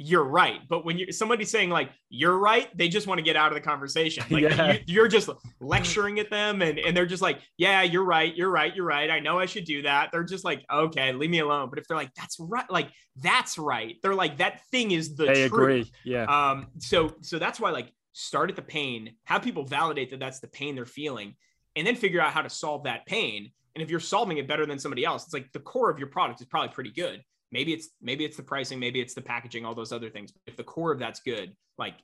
you're 0.00 0.24
right. 0.24 0.60
But 0.68 0.84
when 0.84 0.96
you 0.96 1.10
somebody's 1.10 1.50
saying 1.50 1.70
like 1.70 1.90
you're 2.08 2.38
right, 2.38 2.68
they 2.78 2.88
just 2.88 3.08
want 3.08 3.18
to 3.18 3.22
get 3.22 3.34
out 3.34 3.50
of 3.50 3.54
the 3.54 3.60
conversation. 3.60 4.24
Like 4.30 4.42
yeah. 4.42 4.76
you, 4.86 5.02
are 5.02 5.08
just 5.08 5.28
lecturing 5.58 6.18
at 6.20 6.30
them 6.30 6.62
and, 6.62 6.78
and 6.78 6.96
they're 6.96 7.06
just 7.06 7.22
like, 7.22 7.40
yeah, 7.56 7.82
you're 7.82 8.04
right, 8.04 8.34
you're 8.36 8.50
right, 8.50 8.74
you're 8.76 8.84
right. 8.84 9.10
I 9.10 9.18
know 9.20 9.38
I 9.38 9.46
should 9.46 9.64
do 9.64 9.82
that. 9.82 10.10
They're 10.12 10.22
just 10.22 10.44
like, 10.44 10.64
okay, 10.72 11.12
leave 11.12 11.30
me 11.30 11.40
alone. 11.40 11.70
But 11.70 11.78
if 11.80 11.88
they're 11.88 11.96
like, 11.96 12.14
that's 12.14 12.36
right, 12.38 12.70
like 12.70 12.90
that's 13.16 13.58
right, 13.58 13.96
they're 14.02 14.14
like, 14.14 14.38
that 14.38 14.60
thing 14.70 14.92
is 14.92 15.16
the 15.16 15.24
they 15.24 15.48
truth. 15.48 15.52
agree. 15.52 15.92
Yeah. 16.04 16.24
Um, 16.24 16.68
so 16.78 17.14
so 17.22 17.38
that's 17.38 17.58
why 17.58 17.70
like 17.70 17.92
start 18.12 18.50
at 18.50 18.56
the 18.56 18.62
pain, 18.62 19.14
have 19.24 19.42
people 19.42 19.64
validate 19.64 20.10
that 20.10 20.20
that's 20.20 20.38
the 20.38 20.48
pain 20.48 20.76
they're 20.76 20.86
feeling, 20.86 21.34
and 21.74 21.86
then 21.86 21.96
figure 21.96 22.20
out 22.20 22.32
how 22.32 22.42
to 22.42 22.50
solve 22.50 22.84
that 22.84 23.06
pain. 23.06 23.50
And 23.74 23.82
if 23.82 23.90
you're 23.90 24.00
solving 24.00 24.38
it 24.38 24.46
better 24.46 24.66
than 24.66 24.78
somebody 24.78 25.04
else, 25.04 25.24
it's 25.24 25.34
like 25.34 25.50
the 25.52 25.60
core 25.60 25.90
of 25.90 25.98
your 25.98 26.08
product 26.08 26.40
is 26.40 26.46
probably 26.46 26.72
pretty 26.72 26.92
good 26.92 27.22
maybe 27.52 27.72
it's 27.72 27.90
maybe 28.00 28.24
it's 28.24 28.36
the 28.36 28.42
pricing 28.42 28.78
maybe 28.78 29.00
it's 29.00 29.14
the 29.14 29.22
packaging 29.22 29.64
all 29.64 29.74
those 29.74 29.92
other 29.92 30.10
things. 30.10 30.32
If 30.46 30.56
the 30.56 30.64
core 30.64 30.92
of 30.92 30.98
that's 30.98 31.20
good 31.20 31.54
like 31.78 31.94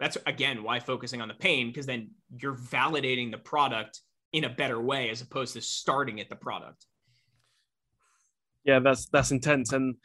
that's 0.00 0.16
again 0.26 0.62
why 0.62 0.80
focusing 0.80 1.20
on 1.20 1.28
the 1.28 1.34
pain 1.34 1.68
because 1.68 1.86
then 1.86 2.10
you're 2.40 2.56
validating 2.56 3.30
the 3.30 3.38
product 3.38 4.00
in 4.32 4.44
a 4.44 4.48
better 4.48 4.80
way 4.80 5.10
as 5.10 5.20
opposed 5.20 5.54
to 5.54 5.60
starting 5.60 6.20
at 6.20 6.28
the 6.28 6.36
product. 6.36 6.86
Yeah 8.64 8.80
that's 8.80 9.06
that's 9.06 9.30
intense. 9.30 9.72
And 9.72 9.96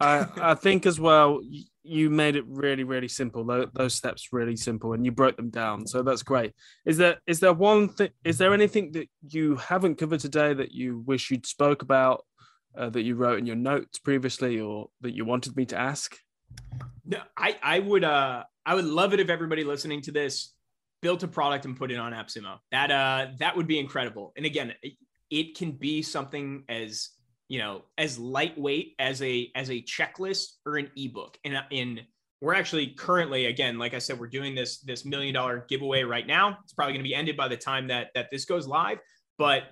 i 0.00 0.26
i 0.40 0.54
think 0.66 0.86
as 0.86 0.98
well 0.98 1.40
you 1.84 2.10
made 2.10 2.36
it 2.36 2.44
really 2.46 2.84
really 2.84 3.08
simple 3.08 3.44
those 3.74 3.94
steps 3.94 4.28
really 4.32 4.56
simple 4.56 4.92
and 4.92 5.04
you 5.04 5.12
broke 5.12 5.36
them 5.36 5.50
down. 5.50 5.86
So 5.86 6.02
that's 6.02 6.22
great. 6.22 6.52
Is 6.84 6.96
there 6.98 7.18
is 7.26 7.40
there 7.40 7.52
one 7.52 7.88
thing 7.88 8.10
is 8.24 8.38
there 8.38 8.54
anything 8.54 8.92
that 8.92 9.08
you 9.28 9.56
haven't 9.56 9.96
covered 9.96 10.20
today 10.20 10.54
that 10.54 10.72
you 10.72 11.02
wish 11.06 11.30
you'd 11.30 11.46
spoke 11.46 11.82
about 11.82 12.24
uh, 12.76 12.90
that 12.90 13.02
you 13.02 13.14
wrote 13.14 13.38
in 13.38 13.46
your 13.46 13.56
notes 13.56 13.98
previously 13.98 14.60
or 14.60 14.88
that 15.00 15.14
you 15.14 15.24
wanted 15.24 15.56
me 15.56 15.66
to 15.66 15.76
ask? 15.76 16.16
No, 17.04 17.18
I, 17.36 17.56
I 17.62 17.78
would 17.78 18.04
uh 18.04 18.44
I 18.64 18.74
would 18.74 18.84
love 18.84 19.12
it 19.12 19.20
if 19.20 19.28
everybody 19.28 19.64
listening 19.64 20.02
to 20.02 20.12
this 20.12 20.54
built 21.00 21.22
a 21.24 21.28
product 21.28 21.64
and 21.64 21.76
put 21.76 21.90
it 21.90 21.96
on 21.96 22.12
AppSumo. 22.12 22.58
That 22.70 22.90
uh 22.90 23.26
that 23.38 23.56
would 23.56 23.66
be 23.66 23.78
incredible. 23.78 24.32
And 24.36 24.46
again, 24.46 24.74
it, 24.82 24.92
it 25.30 25.56
can 25.56 25.72
be 25.72 26.02
something 26.02 26.64
as 26.68 27.10
you 27.48 27.58
know 27.58 27.82
as 27.98 28.18
lightweight 28.18 28.94
as 28.98 29.20
a 29.22 29.50
as 29.54 29.70
a 29.70 29.82
checklist 29.82 30.58
or 30.64 30.76
an 30.76 30.90
ebook. 30.96 31.38
And 31.44 31.56
in 31.70 32.00
we're 32.42 32.54
actually 32.54 32.88
currently 32.88 33.46
again 33.46 33.78
like 33.78 33.94
i 33.94 33.98
said 33.98 34.18
we're 34.18 34.26
doing 34.26 34.52
this 34.52 34.80
this 34.80 35.04
million 35.04 35.32
dollar 35.32 35.64
giveaway 35.68 36.02
right 36.02 36.26
now 36.26 36.58
it's 36.64 36.72
probably 36.72 36.92
going 36.92 37.02
to 37.02 37.08
be 37.08 37.14
ended 37.14 37.36
by 37.36 37.46
the 37.46 37.56
time 37.56 37.86
that 37.86 38.08
that 38.16 38.26
this 38.32 38.44
goes 38.44 38.66
live 38.66 38.98
but 39.38 39.62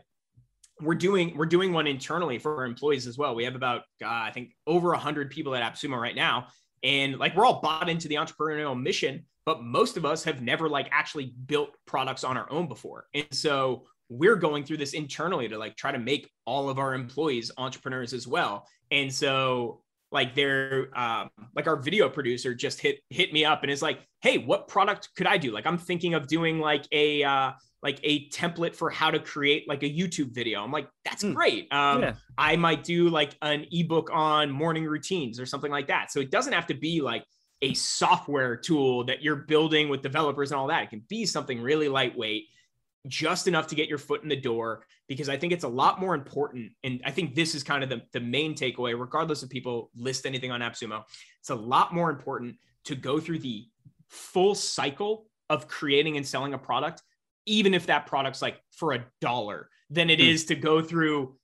we're 0.82 0.94
doing 0.94 1.36
we're 1.36 1.46
doing 1.46 1.72
one 1.72 1.86
internally 1.86 2.38
for 2.38 2.56
our 2.56 2.64
employees 2.64 3.06
as 3.06 3.18
well. 3.18 3.34
We 3.34 3.44
have 3.44 3.54
about 3.54 3.82
uh, 4.02 4.08
I 4.08 4.30
think 4.32 4.52
over 4.66 4.92
hundred 4.94 5.30
people 5.30 5.54
at 5.54 5.62
AppSumo 5.62 6.00
right 6.00 6.16
now, 6.16 6.48
and 6.82 7.18
like 7.18 7.36
we're 7.36 7.44
all 7.44 7.60
bought 7.60 7.88
into 7.88 8.08
the 8.08 8.16
entrepreneurial 8.16 8.80
mission, 8.80 9.24
but 9.46 9.62
most 9.62 9.96
of 9.96 10.04
us 10.04 10.24
have 10.24 10.42
never 10.42 10.68
like 10.68 10.88
actually 10.92 11.34
built 11.46 11.70
products 11.86 12.24
on 12.24 12.36
our 12.36 12.50
own 12.50 12.68
before, 12.68 13.06
and 13.14 13.26
so 13.32 13.86
we're 14.10 14.36
going 14.36 14.64
through 14.64 14.76
this 14.76 14.92
internally 14.92 15.48
to 15.48 15.56
like 15.56 15.76
try 15.76 15.92
to 15.92 15.98
make 15.98 16.28
all 16.44 16.68
of 16.68 16.78
our 16.78 16.94
employees 16.94 17.50
entrepreneurs 17.56 18.12
as 18.12 18.26
well. 18.26 18.66
And 18.90 19.12
so 19.12 19.82
like 20.12 20.34
they're 20.34 20.88
um, 20.98 21.30
like 21.54 21.68
our 21.68 21.76
video 21.76 22.08
producer 22.08 22.52
just 22.52 22.80
hit 22.80 22.98
hit 23.10 23.32
me 23.32 23.44
up 23.44 23.62
and 23.62 23.70
is 23.70 23.80
like, 23.80 24.00
hey, 24.22 24.38
what 24.38 24.66
product 24.66 25.10
could 25.16 25.28
I 25.28 25.38
do? 25.38 25.52
Like 25.52 25.66
I'm 25.66 25.78
thinking 25.78 26.14
of 26.14 26.26
doing 26.26 26.58
like 26.58 26.84
a 26.90 27.22
uh, 27.22 27.52
like 27.82 27.98
a 28.02 28.28
template 28.28 28.74
for 28.74 28.90
how 28.90 29.10
to 29.10 29.18
create 29.18 29.68
like 29.68 29.82
a 29.82 29.88
YouTube 29.88 30.34
video. 30.34 30.62
I'm 30.62 30.72
like, 30.72 30.88
that's 31.04 31.24
mm. 31.24 31.34
great. 31.34 31.72
Um, 31.72 32.02
yeah. 32.02 32.14
I 32.36 32.56
might 32.56 32.84
do 32.84 33.08
like 33.08 33.34
an 33.42 33.66
ebook 33.72 34.10
on 34.12 34.50
morning 34.50 34.84
routines 34.84 35.40
or 35.40 35.46
something 35.46 35.70
like 35.70 35.88
that. 35.88 36.10
So 36.12 36.20
it 36.20 36.30
doesn't 36.30 36.52
have 36.52 36.66
to 36.66 36.74
be 36.74 37.00
like 37.00 37.24
a 37.62 37.74
software 37.74 38.56
tool 38.56 39.04
that 39.04 39.22
you're 39.22 39.36
building 39.36 39.88
with 39.88 40.02
developers 40.02 40.50
and 40.50 40.60
all 40.60 40.66
that. 40.68 40.84
It 40.84 40.90
can 40.90 41.02
be 41.08 41.24
something 41.24 41.60
really 41.60 41.88
lightweight, 41.88 42.44
just 43.06 43.48
enough 43.48 43.66
to 43.68 43.74
get 43.74 43.88
your 43.88 43.98
foot 43.98 44.22
in 44.22 44.28
the 44.28 44.36
door. 44.36 44.84
Because 45.08 45.28
I 45.28 45.36
think 45.36 45.52
it's 45.52 45.64
a 45.64 45.68
lot 45.68 46.00
more 46.00 46.14
important. 46.14 46.70
And 46.84 47.00
I 47.04 47.10
think 47.10 47.34
this 47.34 47.56
is 47.56 47.64
kind 47.64 47.82
of 47.82 47.88
the, 47.88 48.02
the 48.12 48.20
main 48.20 48.54
takeaway, 48.54 48.98
regardless 48.98 49.42
of 49.42 49.50
people 49.50 49.90
list 49.96 50.24
anything 50.24 50.52
on 50.52 50.60
AppSumo. 50.60 51.02
It's 51.40 51.50
a 51.50 51.54
lot 51.54 51.92
more 51.92 52.10
important 52.10 52.56
to 52.84 52.94
go 52.94 53.18
through 53.18 53.40
the 53.40 53.66
full 54.08 54.54
cycle 54.54 55.26
of 55.48 55.66
creating 55.66 56.16
and 56.16 56.26
selling 56.26 56.54
a 56.54 56.58
product 56.58 57.02
even 57.46 57.74
if 57.74 57.86
that 57.86 58.06
product's 58.06 58.42
like 58.42 58.60
for 58.72 58.92
a 58.92 59.04
dollar, 59.20 59.68
than 59.90 60.08
it 60.08 60.20
mm. 60.20 60.28
is 60.28 60.44
to 60.46 60.54
go 60.54 60.80
through 60.80 61.36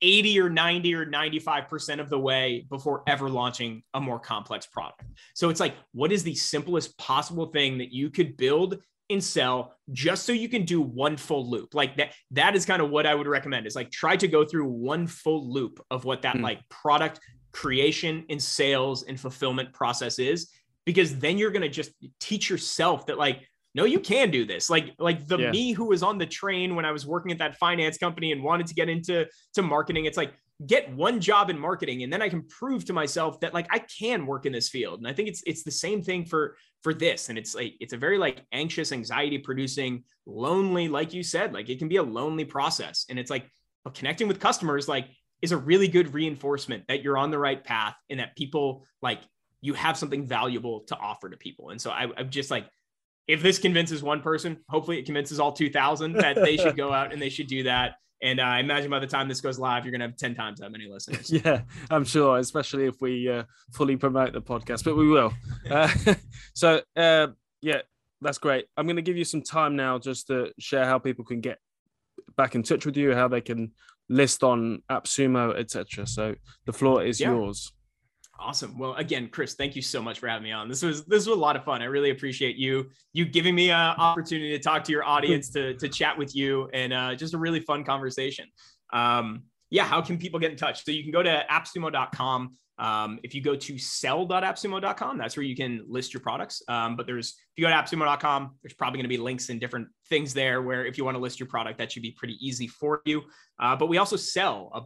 80 0.00 0.40
or 0.40 0.48
90 0.48 0.94
or 0.94 1.06
95% 1.06 2.00
of 2.00 2.08
the 2.08 2.18
way 2.18 2.64
before 2.70 3.02
ever 3.08 3.28
launching 3.28 3.82
a 3.94 4.00
more 4.00 4.20
complex 4.20 4.66
product. 4.66 5.02
So 5.34 5.48
it's 5.48 5.58
like, 5.58 5.74
what 5.92 6.12
is 6.12 6.22
the 6.22 6.36
simplest 6.36 6.96
possible 6.98 7.46
thing 7.46 7.78
that 7.78 7.92
you 7.92 8.08
could 8.08 8.36
build 8.36 8.78
and 9.10 9.22
sell 9.22 9.74
just 9.92 10.24
so 10.24 10.32
you 10.32 10.48
can 10.48 10.64
do 10.64 10.80
one 10.80 11.16
full 11.16 11.50
loop? 11.50 11.74
Like 11.74 11.96
that, 11.96 12.14
that 12.30 12.54
is 12.54 12.64
kind 12.64 12.80
of 12.80 12.90
what 12.90 13.06
I 13.06 13.14
would 13.16 13.26
recommend 13.26 13.66
is 13.66 13.74
like 13.74 13.90
try 13.90 14.16
to 14.16 14.28
go 14.28 14.44
through 14.44 14.68
one 14.68 15.08
full 15.08 15.52
loop 15.52 15.84
of 15.90 16.04
what 16.04 16.22
that 16.22 16.36
mm. 16.36 16.42
like 16.42 16.60
product 16.68 17.18
creation 17.50 18.24
and 18.30 18.40
sales 18.40 19.02
and 19.02 19.18
fulfillment 19.18 19.72
process 19.72 20.20
is, 20.20 20.48
because 20.86 21.18
then 21.18 21.38
you're 21.38 21.50
going 21.50 21.62
to 21.62 21.68
just 21.68 21.90
teach 22.20 22.48
yourself 22.48 23.06
that 23.06 23.18
like, 23.18 23.47
no 23.74 23.84
you 23.84 24.00
can 24.00 24.30
do 24.30 24.44
this. 24.44 24.70
Like 24.70 24.94
like 24.98 25.26
the 25.26 25.38
yeah. 25.38 25.50
me 25.50 25.72
who 25.72 25.86
was 25.86 26.02
on 26.02 26.18
the 26.18 26.26
train 26.26 26.74
when 26.74 26.84
i 26.84 26.92
was 26.92 27.06
working 27.06 27.32
at 27.32 27.38
that 27.38 27.56
finance 27.56 27.98
company 27.98 28.32
and 28.32 28.42
wanted 28.42 28.66
to 28.68 28.74
get 28.74 28.88
into 28.88 29.26
to 29.54 29.62
marketing 29.62 30.06
it's 30.06 30.16
like 30.16 30.34
get 30.66 30.92
one 30.92 31.20
job 31.20 31.50
in 31.50 31.58
marketing 31.58 32.02
and 32.02 32.12
then 32.12 32.20
i 32.20 32.28
can 32.28 32.42
prove 32.48 32.84
to 32.84 32.92
myself 32.92 33.38
that 33.38 33.54
like 33.54 33.68
i 33.70 33.78
can 33.78 34.26
work 34.26 34.46
in 34.46 34.52
this 34.52 34.68
field. 34.68 34.98
And 34.98 35.06
i 35.06 35.12
think 35.12 35.28
it's 35.28 35.42
it's 35.46 35.62
the 35.62 35.70
same 35.70 36.02
thing 36.02 36.24
for 36.24 36.56
for 36.82 36.94
this. 36.94 37.28
And 37.28 37.38
it's 37.38 37.54
like 37.54 37.74
it's 37.80 37.92
a 37.92 37.96
very 37.96 38.18
like 38.18 38.44
anxious 38.52 38.92
anxiety 38.92 39.38
producing 39.38 40.04
lonely 40.26 40.88
like 40.88 41.12
you 41.12 41.22
said 41.22 41.52
like 41.52 41.68
it 41.68 41.78
can 41.78 41.88
be 41.88 41.96
a 41.96 42.02
lonely 42.02 42.44
process. 42.44 43.06
And 43.08 43.18
it's 43.18 43.30
like 43.30 43.50
connecting 43.94 44.28
with 44.28 44.38
customers 44.38 44.86
like 44.86 45.08
is 45.40 45.52
a 45.52 45.56
really 45.56 45.88
good 45.88 46.12
reinforcement 46.12 46.84
that 46.88 47.02
you're 47.02 47.16
on 47.16 47.30
the 47.30 47.38
right 47.38 47.64
path 47.64 47.94
and 48.10 48.20
that 48.20 48.36
people 48.36 48.84
like 49.00 49.20
you 49.60 49.72
have 49.72 49.96
something 49.96 50.26
valuable 50.26 50.80
to 50.80 50.96
offer 50.96 51.30
to 51.30 51.36
people. 51.36 51.70
And 51.70 51.80
so 51.80 51.90
I, 51.90 52.06
i'm 52.16 52.30
just 52.30 52.50
like 52.50 52.66
if 53.28 53.42
this 53.42 53.58
convinces 53.58 54.02
one 54.02 54.22
person, 54.22 54.56
hopefully 54.68 54.98
it 54.98 55.04
convinces 55.04 55.38
all 55.38 55.52
2000 55.52 56.14
that 56.14 56.36
they 56.36 56.56
should 56.56 56.76
go 56.76 56.92
out 56.92 57.12
and 57.12 57.20
they 57.20 57.28
should 57.28 57.46
do 57.46 57.62
that. 57.64 57.96
And 58.20 58.40
uh, 58.40 58.44
I 58.44 58.58
imagine 58.58 58.90
by 58.90 58.98
the 58.98 59.06
time 59.06 59.28
this 59.28 59.40
goes 59.40 59.58
live, 59.58 59.84
you're 59.84 59.92
going 59.92 60.00
to 60.00 60.08
have 60.08 60.16
10 60.16 60.34
times 60.34 60.58
that 60.60 60.72
many 60.72 60.88
listeners. 60.88 61.30
Yeah, 61.44 61.60
I'm 61.90 62.04
sure, 62.04 62.38
especially 62.38 62.86
if 62.86 63.00
we 63.00 63.28
uh, 63.28 63.44
fully 63.74 63.96
promote 63.96 64.32
the 64.32 64.40
podcast, 64.42 64.82
but 64.84 64.96
we 64.96 65.08
will. 65.08 65.32
Uh, 65.70 65.88
so, 66.54 66.80
uh, 66.96 67.26
yeah, 67.60 67.82
that's 68.22 68.38
great. 68.38 68.64
I'm 68.76 68.86
going 68.86 68.96
to 68.96 69.02
give 69.02 69.18
you 69.18 69.24
some 69.24 69.42
time 69.42 69.76
now 69.76 69.98
just 69.98 70.28
to 70.28 70.50
share 70.58 70.86
how 70.86 70.98
people 70.98 71.26
can 71.26 71.40
get 71.40 71.58
back 72.36 72.54
in 72.54 72.62
touch 72.62 72.86
with 72.86 72.96
you, 72.96 73.14
how 73.14 73.28
they 73.28 73.42
can 73.42 73.72
list 74.08 74.42
on 74.42 74.82
AppSumo, 74.90 75.54
etc. 75.58 76.06
So 76.06 76.34
the 76.64 76.72
floor 76.72 77.04
is 77.04 77.20
yeah. 77.20 77.32
yours. 77.32 77.72
Awesome. 78.40 78.78
Well, 78.78 78.94
again, 78.94 79.28
Chris, 79.28 79.54
thank 79.54 79.74
you 79.74 79.82
so 79.82 80.00
much 80.00 80.20
for 80.20 80.28
having 80.28 80.44
me 80.44 80.52
on. 80.52 80.68
This 80.68 80.82
was 80.82 81.04
this 81.06 81.26
was 81.26 81.36
a 81.36 81.40
lot 81.40 81.56
of 81.56 81.64
fun. 81.64 81.82
I 81.82 81.86
really 81.86 82.10
appreciate 82.10 82.56
you 82.56 82.88
you 83.12 83.24
giving 83.24 83.54
me 83.54 83.70
an 83.70 83.96
opportunity 83.98 84.50
to 84.50 84.60
talk 84.60 84.84
to 84.84 84.92
your 84.92 85.04
audience, 85.04 85.50
to 85.50 85.74
to 85.74 85.88
chat 85.88 86.16
with 86.16 86.36
you, 86.36 86.68
and 86.72 86.92
uh, 86.92 87.14
just 87.16 87.34
a 87.34 87.38
really 87.38 87.60
fun 87.60 87.82
conversation. 87.82 88.46
Um, 88.92 89.42
yeah, 89.70 89.84
how 89.84 90.00
can 90.00 90.18
people 90.18 90.38
get 90.38 90.50
in 90.50 90.56
touch? 90.56 90.84
So 90.84 90.92
you 90.92 91.02
can 91.02 91.12
go 91.12 91.22
to 91.22 91.44
appsumo.com. 91.50 92.54
Um, 92.78 93.18
if 93.24 93.34
you 93.34 93.42
go 93.42 93.56
to 93.56 93.76
sell.appsumo.com, 93.76 95.18
that's 95.18 95.36
where 95.36 95.44
you 95.44 95.56
can 95.56 95.84
list 95.88 96.14
your 96.14 96.20
products. 96.20 96.62
Um, 96.68 96.96
but 96.96 97.06
there's, 97.06 97.30
if 97.30 97.34
you 97.56 97.64
go 97.64 97.70
to 97.70 97.74
appsumo.com, 97.74 98.56
there's 98.62 98.72
probably 98.72 98.98
going 98.98 99.04
to 99.04 99.08
be 99.08 99.18
links 99.18 99.48
and 99.48 99.60
different 99.60 99.88
things 100.08 100.32
there 100.32 100.62
where 100.62 100.86
if 100.86 100.96
you 100.96 101.04
want 101.04 101.16
to 101.16 101.20
list 101.20 101.40
your 101.40 101.48
product, 101.48 101.78
that 101.78 101.90
should 101.90 102.02
be 102.02 102.12
pretty 102.12 102.38
easy 102.40 102.68
for 102.68 103.02
you. 103.04 103.24
Uh, 103.58 103.74
but 103.74 103.88
we 103.88 103.98
also 103.98 104.16
sell 104.16 104.70
uh, 104.72 104.80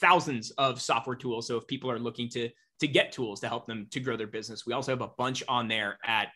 thousands 0.00 0.50
of 0.52 0.80
software 0.80 1.16
tools. 1.16 1.46
So 1.46 1.58
if 1.58 1.66
people 1.66 1.90
are 1.90 1.98
looking 1.98 2.28
to, 2.30 2.48
to 2.80 2.88
get 2.88 3.12
tools 3.12 3.40
to 3.40 3.48
help 3.48 3.66
them 3.66 3.86
to 3.90 4.00
grow 4.00 4.16
their 4.16 4.26
business, 4.26 4.66
we 4.66 4.72
also 4.72 4.92
have 4.92 5.00
a 5.00 5.10
bunch 5.16 5.42
on 5.48 5.68
there 5.68 5.98
at 6.04 6.28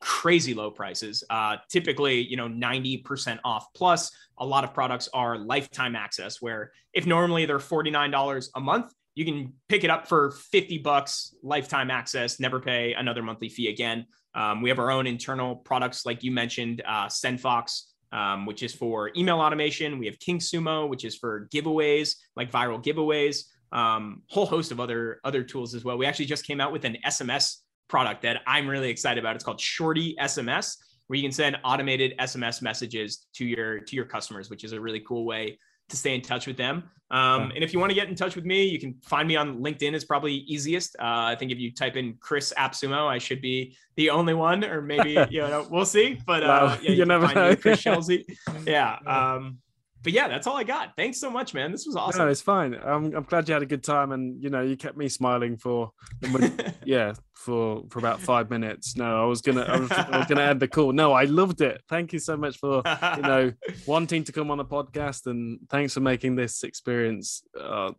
crazy 0.00 0.52
low 0.52 0.70
prices. 0.70 1.24
Uh, 1.30 1.56
typically, 1.70 2.20
you 2.20 2.36
know, 2.36 2.48
90% 2.48 3.38
off. 3.44 3.66
Plus, 3.74 4.10
a 4.38 4.44
lot 4.44 4.64
of 4.64 4.74
products 4.74 5.08
are 5.14 5.38
lifetime 5.38 5.96
access, 5.96 6.42
where 6.42 6.72
if 6.92 7.06
normally 7.06 7.46
they're 7.46 7.58
$49 7.58 8.48
a 8.54 8.60
month, 8.60 8.92
you 9.14 9.24
can 9.24 9.52
pick 9.68 9.84
it 9.84 9.90
up 9.90 10.08
for 10.08 10.32
50 10.32 10.78
bucks 10.78 11.34
lifetime 11.42 11.90
access 11.90 12.40
never 12.40 12.60
pay 12.60 12.94
another 12.94 13.22
monthly 13.22 13.48
fee 13.48 13.68
again 13.68 14.06
um, 14.34 14.60
we 14.60 14.68
have 14.68 14.78
our 14.78 14.90
own 14.90 15.06
internal 15.06 15.56
products 15.56 16.04
like 16.04 16.22
you 16.22 16.32
mentioned 16.32 16.82
uh, 16.86 17.06
SendFox 17.06 17.82
um, 18.12 18.46
which 18.46 18.62
is 18.62 18.74
for 18.74 19.10
email 19.16 19.40
automation 19.40 19.98
we 19.98 20.06
have 20.06 20.18
KingSumo 20.18 20.88
which 20.88 21.04
is 21.04 21.16
for 21.16 21.48
giveaways 21.52 22.16
like 22.36 22.50
viral 22.50 22.82
giveaways 22.82 23.44
um, 23.74 24.22
whole 24.28 24.46
host 24.46 24.72
of 24.72 24.80
other 24.80 25.20
other 25.24 25.42
tools 25.42 25.74
as 25.74 25.84
well 25.84 25.98
we 25.98 26.06
actually 26.06 26.24
just 26.24 26.46
came 26.46 26.60
out 26.60 26.72
with 26.72 26.84
an 26.84 26.96
sms 27.06 27.56
product 27.88 28.22
that 28.22 28.40
i'm 28.46 28.66
really 28.66 28.88
excited 28.88 29.22
about 29.22 29.34
it's 29.34 29.44
called 29.44 29.60
shorty 29.60 30.16
sms 30.22 30.76
where 31.08 31.18
you 31.18 31.22
can 31.22 31.32
send 31.32 31.56
automated 31.64 32.14
sms 32.20 32.62
messages 32.62 33.26
to 33.34 33.44
your 33.44 33.80
to 33.80 33.96
your 33.96 34.04
customers 34.06 34.48
which 34.48 34.64
is 34.64 34.72
a 34.72 34.80
really 34.80 35.00
cool 35.00 35.26
way 35.26 35.58
to 35.88 35.96
stay 35.96 36.14
in 36.14 36.22
touch 36.22 36.46
with 36.46 36.56
them. 36.56 36.84
Um, 37.10 37.52
and 37.54 37.62
if 37.62 37.72
you 37.72 37.78
want 37.78 37.90
to 37.90 37.94
get 37.94 38.08
in 38.08 38.14
touch 38.14 38.34
with 38.34 38.44
me, 38.44 38.64
you 38.64 38.80
can 38.80 38.94
find 39.04 39.28
me 39.28 39.36
on 39.36 39.60
LinkedIn 39.60 39.94
is 39.94 40.04
probably 40.04 40.34
easiest. 40.34 40.96
Uh, 40.96 41.30
I 41.30 41.36
think 41.36 41.52
if 41.52 41.58
you 41.58 41.72
type 41.72 41.96
in 41.96 42.14
Chris 42.18 42.52
Appsumo, 42.56 43.06
I 43.06 43.18
should 43.18 43.40
be 43.40 43.76
the 43.96 44.10
only 44.10 44.34
one, 44.34 44.64
or 44.64 44.80
maybe, 44.80 45.18
you 45.30 45.42
know, 45.42 45.66
we'll 45.70 45.84
see, 45.84 46.18
but 46.26 46.42
uh, 46.42 46.76
yeah, 46.80 46.90
you, 46.90 46.96
you 46.96 47.04
never 47.04 47.32
know. 47.32 47.54
Chris 47.54 47.82
Shelsey. 47.82 48.24
Yeah. 48.66 48.96
Um, 49.06 49.58
but 50.04 50.12
yeah, 50.12 50.28
that's 50.28 50.46
all 50.46 50.56
I 50.56 50.64
got. 50.64 50.94
Thanks 50.96 51.18
so 51.18 51.30
much, 51.30 51.54
man. 51.54 51.72
This 51.72 51.86
was 51.86 51.96
awesome. 51.96 52.20
No, 52.20 52.30
it's 52.30 52.42
fine. 52.42 52.74
I'm, 52.74 53.16
I'm 53.16 53.24
glad 53.24 53.48
you 53.48 53.54
had 53.54 53.62
a 53.62 53.66
good 53.66 53.82
time, 53.82 54.12
and 54.12 54.40
you 54.40 54.50
know, 54.50 54.60
you 54.60 54.76
kept 54.76 54.98
me 54.98 55.08
smiling 55.08 55.56
for, 55.56 55.90
yeah, 56.84 57.14
for 57.34 57.82
for 57.88 57.98
about 57.98 58.20
five 58.20 58.50
minutes. 58.50 58.96
No, 58.96 59.22
I 59.22 59.24
was 59.24 59.40
gonna, 59.40 59.62
I 59.62 59.80
was, 59.80 59.90
I 59.90 60.18
was 60.18 60.26
gonna 60.26 60.42
end 60.42 60.60
the 60.60 60.68
call. 60.68 60.92
No, 60.92 61.12
I 61.12 61.24
loved 61.24 61.62
it. 61.62 61.80
Thank 61.88 62.12
you 62.12 62.18
so 62.18 62.36
much 62.36 62.58
for 62.58 62.82
you 63.16 63.22
know 63.22 63.52
wanting 63.86 64.24
to 64.24 64.32
come 64.32 64.50
on 64.50 64.58
the 64.58 64.64
podcast, 64.64 65.26
and 65.26 65.58
thanks 65.70 65.94
for 65.94 66.00
making 66.00 66.36
this 66.36 66.62
experience. 66.62 67.42
Uh, 67.58 67.92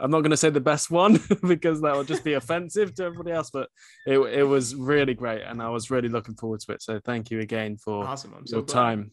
I'm 0.00 0.12
not 0.12 0.20
going 0.20 0.30
to 0.30 0.36
say 0.36 0.50
the 0.50 0.60
best 0.60 0.92
one 0.92 1.18
because 1.48 1.80
that 1.80 1.96
would 1.96 2.06
just 2.06 2.22
be 2.22 2.34
offensive 2.34 2.94
to 2.94 3.02
everybody 3.02 3.32
else, 3.32 3.50
but 3.50 3.68
it, 4.06 4.16
it 4.16 4.44
was 4.44 4.76
really 4.76 5.12
great 5.12 5.42
and 5.42 5.60
I 5.60 5.70
was 5.70 5.90
really 5.90 6.08
looking 6.08 6.36
forward 6.36 6.60
to 6.60 6.72
it. 6.74 6.82
So 6.82 7.00
thank 7.04 7.32
you 7.32 7.40
again 7.40 7.76
for 7.78 8.06
awesome. 8.06 8.32
your 8.46 8.62
glad. 8.62 8.72
time 8.72 9.10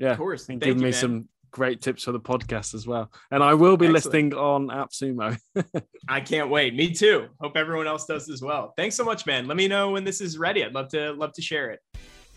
yeah, 0.00 0.12
of 0.12 0.18
course. 0.18 0.48
And 0.48 0.60
give 0.60 0.76
me 0.76 0.84
man. 0.84 0.92
some 0.92 1.28
great 1.50 1.82
tips 1.82 2.04
for 2.04 2.12
the 2.12 2.20
podcast 2.20 2.74
as 2.74 2.86
well. 2.86 3.10
And 3.30 3.42
I 3.42 3.54
will 3.54 3.76
be 3.76 3.86
Excellent. 3.86 4.32
listing 4.32 4.34
on 4.34 4.68
AppSumo. 4.68 5.38
I 6.08 6.20
can't 6.20 6.48
wait. 6.48 6.74
Me 6.74 6.92
too. 6.92 7.28
Hope 7.40 7.56
everyone 7.56 7.86
else 7.86 8.06
does 8.06 8.28
as 8.30 8.40
well. 8.40 8.72
Thanks 8.76 8.96
so 8.96 9.04
much, 9.04 9.26
man. 9.26 9.46
Let 9.46 9.56
me 9.56 9.68
know 9.68 9.90
when 9.90 10.04
this 10.04 10.20
is 10.20 10.38
ready. 10.38 10.64
I'd 10.64 10.72
love 10.72 10.88
to 10.88 11.12
love 11.12 11.32
to 11.34 11.42
share 11.42 11.70
it. 11.70 11.80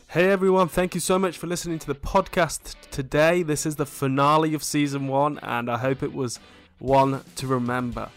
Hey 0.09 0.29
everyone, 0.29 0.67
thank 0.67 0.93
you 0.93 1.01
so 1.01 1.17
much 1.17 1.39
for 1.39 1.47
listening 1.47 1.79
to 1.79 1.87
the 1.87 1.95
podcast 1.95 2.75
today. 2.91 3.41
This 3.41 3.65
is 3.65 3.77
the 3.77 3.85
finale 3.85 4.53
of 4.53 4.61
season 4.61 5.07
one, 5.07 5.39
and 5.41 5.71
I 5.71 5.77
hope 5.79 6.03
it 6.03 6.13
was 6.13 6.39
one 6.77 7.21
to 7.37 7.47
remember. 7.47 8.09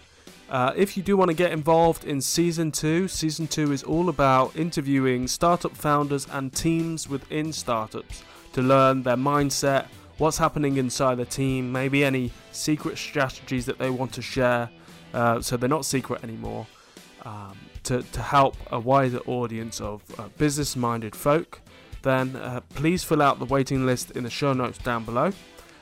Uh, 0.50 0.72
if 0.76 0.96
you 0.96 1.02
do 1.02 1.16
want 1.16 1.30
to 1.30 1.34
get 1.34 1.52
involved 1.52 2.04
in 2.04 2.20
season 2.20 2.70
two, 2.70 3.08
season 3.08 3.46
two 3.46 3.72
is 3.72 3.82
all 3.82 4.10
about 4.10 4.54
interviewing 4.56 5.26
startup 5.26 5.74
founders 5.74 6.26
and 6.30 6.52
teams 6.52 7.08
within 7.08 7.50
startups 7.50 8.22
to 8.56 8.62
learn 8.62 9.02
their 9.02 9.18
mindset, 9.18 9.84
what's 10.16 10.38
happening 10.38 10.78
inside 10.78 11.16
the 11.16 11.26
team, 11.26 11.70
maybe 11.70 12.02
any 12.02 12.32
secret 12.52 12.96
strategies 12.96 13.66
that 13.66 13.78
they 13.78 13.90
want 13.90 14.10
to 14.10 14.22
share 14.22 14.70
uh, 15.12 15.42
so 15.42 15.58
they're 15.58 15.68
not 15.68 15.84
secret 15.84 16.24
anymore, 16.24 16.66
um, 17.26 17.54
to, 17.82 18.02
to 18.02 18.22
help 18.22 18.56
a 18.72 18.80
wider 18.80 19.18
audience 19.26 19.78
of 19.78 20.02
uh, 20.18 20.28
business 20.38 20.74
minded 20.74 21.14
folk, 21.14 21.60
then 22.00 22.34
uh, 22.36 22.62
please 22.70 23.04
fill 23.04 23.20
out 23.20 23.38
the 23.38 23.44
waiting 23.44 23.84
list 23.84 24.12
in 24.12 24.24
the 24.24 24.30
show 24.30 24.54
notes 24.54 24.78
down 24.78 25.04
below. 25.04 25.30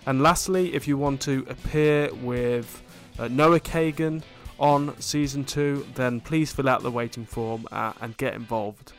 And 0.07 0.20
lastly, 0.20 0.75
if 0.75 0.89
you 0.89 0.99
want 0.99 1.20
to 1.22 1.47
appear 1.49 2.12
with 2.14 2.83
uh, 3.20 3.29
Noah 3.29 3.61
Kagan 3.61 4.25
on 4.59 5.01
season 5.01 5.45
two, 5.45 5.87
then 5.95 6.20
please 6.20 6.51
fill 6.53 6.68
out 6.68 6.83
the 6.83 6.91
waiting 6.91 7.25
form 7.25 7.68
uh, 7.70 7.93
and 8.01 8.16
get 8.16 8.35
involved. 8.35 8.95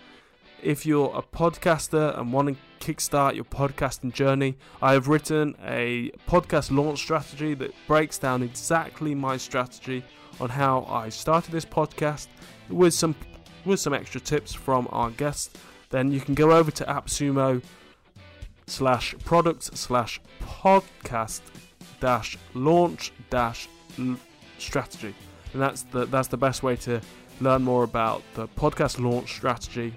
If 0.63 0.86
you're 0.86 1.13
a 1.13 1.21
podcaster 1.21 2.17
and 2.17 2.32
want 2.32 2.47
to 2.47 2.55
kickstart 2.86 3.33
your 3.33 3.45
podcasting 3.45 4.13
journey, 4.13 4.55
I 4.79 4.93
have 4.93 5.07
written 5.07 5.55
a 5.65 6.11
podcast 6.27 6.69
launch 6.69 6.99
strategy 6.99 7.55
that 7.55 7.73
breaks 7.88 8.19
down 8.19 8.43
exactly 8.43 9.15
my 9.15 9.38
strategy 9.38 10.03
on 10.39 10.49
how 10.49 10.86
I 10.88 11.09
started 11.09 11.51
this 11.51 11.65
podcast 11.65 12.27
with 12.69 12.93
some 12.93 13.15
with 13.65 13.79
some 13.79 13.95
extra 13.95 14.21
tips 14.21 14.53
from 14.53 14.88
our 14.91 15.09
guests. 15.09 15.49
Then 15.89 16.11
you 16.11 16.21
can 16.21 16.36
go 16.36 16.51
over 16.51 16.69
to 16.69 16.83
AppSumo 16.83 17.63
slash 18.67 19.15
product 19.25 19.75
slash 19.75 20.21
podcast 20.43 21.41
dash 21.99 22.38
launch 22.53 23.13
dash 23.31 23.67
strategy. 24.59 25.15
And 25.53 25.61
that's 25.63 25.81
the 25.83 26.05
that's 26.05 26.27
the 26.27 26.38
best 26.38 26.61
way 26.61 26.75
to 26.75 27.01
learn 27.41 27.63
more 27.63 27.83
about 27.83 28.21
the 28.36 28.47
podcast 28.49 28.99
launch 28.99 29.33
strategy 29.33 29.95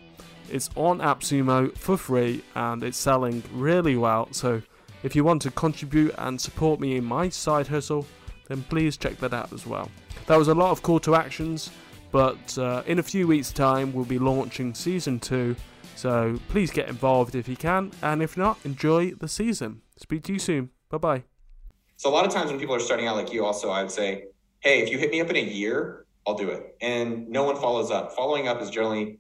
it's 0.51 0.71
on 0.77 0.99
AppSumo 0.99 1.77
for 1.77 1.97
free 1.97 2.43
and 2.55 2.83
it's 2.83 2.99
selling 2.99 3.43
really 3.53 3.97
well. 3.97 4.29
So 4.33 4.63
if 5.03 5.15
you 5.15 5.25
want 5.25 5.43
to 5.43 5.51
contribute 5.51 6.15
and 6.19 6.41
support 6.41 6.81
me 6.81 6.97
in 6.97 7.05
my 7.05 7.29
side 7.29 7.69
hustle, 7.69 8.07
then 8.49 8.63
please 8.65 8.97
check 8.97 9.19
that 9.19 9.33
out 9.33 9.53
as 9.53 9.67
well. 9.67 9.91
That 10.27 10.39
was 10.39 10.49
a 10.49 10.55
lot 10.55 10.71
of 10.71 10.83
call 10.83 11.01
to 11.01 11.15
actions, 11.15 11.71
but 12.11 12.59
uh, 12.59 12.83
in 12.87 12.99
a 12.99 13.03
few 13.03 13.27
weeks' 13.27 13.53
time, 13.53 13.93
we'll 13.93 14.05
be 14.05 14.19
launching 14.19 14.75
season 14.75 15.21
two. 15.21 15.57
So 15.95 16.39
please 16.49 16.71
get 16.71 16.89
involved 16.89 17.35
if 17.35 17.49
you 17.49 17.57
can, 17.57 17.93
and 18.03 18.23
if 18.23 18.37
not, 18.37 18.59
enjoy 18.65 19.13
the 19.13 19.29
season. 19.29 19.83
Speak 19.97 20.23
to 20.25 20.33
you 20.33 20.39
soon. 20.39 20.71
Bye 20.91 20.99
bye. 20.99 21.25
So, 21.97 22.09
a 22.09 22.13
lot 22.13 22.25
of 22.25 22.33
times 22.33 22.51
when 22.51 22.61
people 22.61 22.77
are 22.77 22.81
starting 22.81 23.09
out 23.09 23.17
like 23.17 23.33
you, 23.33 23.45
also, 23.45 23.71
I 23.71 23.83
would 23.83 23.91
say, 23.91 24.27
hey, 24.61 24.81
if 24.81 24.91
you 24.91 24.99
hit 24.99 25.11
me 25.11 25.21
up 25.21 25.29
in 25.31 25.37
a 25.37 25.41
year, 25.41 26.07
I'll 26.27 26.37
do 26.37 26.49
it. 26.49 26.77
And 26.81 27.29
no 27.29 27.43
one 27.43 27.57
follows 27.57 27.91
up. 27.91 28.13
Following 28.13 28.47
up 28.47 28.63
is 28.63 28.71
generally 28.71 29.19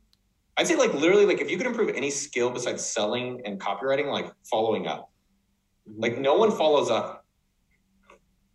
I'd 0.58 0.66
say 0.66 0.74
like 0.74 0.92
literally 0.92 1.24
like 1.24 1.40
if 1.40 1.48
you 1.48 1.56
could 1.56 1.68
improve 1.68 1.90
any 1.90 2.10
skill 2.10 2.50
besides 2.50 2.84
selling 2.84 3.40
and 3.44 3.60
copywriting, 3.60 4.10
like 4.10 4.32
following 4.50 4.88
up. 4.88 5.10
Mm-hmm. 5.88 6.02
Like 6.02 6.18
no 6.18 6.34
one 6.34 6.50
follows 6.50 6.90
up. 6.90 7.24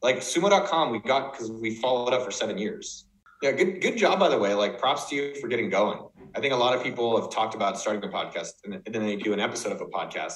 Like 0.02 0.18
sumo.com, 0.18 0.92
we 0.92 1.00
got 1.00 1.32
because 1.32 1.50
we 1.50 1.76
followed 1.76 2.14
up 2.14 2.26
for 2.26 2.32
seven 2.32 2.58
years. 2.58 3.06
Yeah, 3.42 3.54
good 3.54 3.82
good 3.82 3.98
job 3.98 4.20
by 4.20 4.28
the 4.28 4.38
way. 4.38 4.54
Like 4.54 4.80
props 4.80 5.10
to 5.10 5.16
you 5.16 5.36
for 5.36 5.48
getting 5.48 5.70
going. 5.70 6.00
I 6.36 6.42
think 6.42 6.54
a 6.54 6.58
lot 6.58 6.76
of 6.76 6.84
people 6.84 7.20
have 7.22 7.32
talked 7.32 7.56
about 7.56 7.80
starting 7.80 8.04
a 8.04 8.12
podcast 8.12 8.52
and 8.66 8.82
then 8.86 9.06
they 9.06 9.16
do 9.16 9.32
an 9.32 9.40
episode 9.40 9.72
of 9.72 9.80
a 9.80 9.86
podcast. 9.86 10.36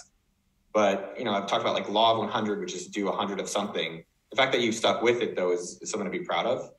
But 0.74 1.16
you 1.18 1.26
know, 1.26 1.34
I've 1.34 1.48
talked 1.48 1.62
about 1.64 1.74
like 1.74 1.90
law 1.90 2.14
of 2.14 2.20
100, 2.20 2.62
which 2.62 2.76
is 2.76 2.88
do 2.88 3.06
100 3.06 3.42
of 3.42 3.50
something. 3.50 4.04
The 4.32 4.38
fact 4.38 4.54
that 4.54 4.62
you've 4.62 4.76
stuck 4.76 5.02
with 5.02 5.22
it 5.22 5.36
though 5.36 5.52
is, 5.52 5.80
is 5.82 5.92
something 5.92 6.10
to 6.10 6.18
be 6.18 6.24
proud 6.24 6.46
of. 6.46 6.70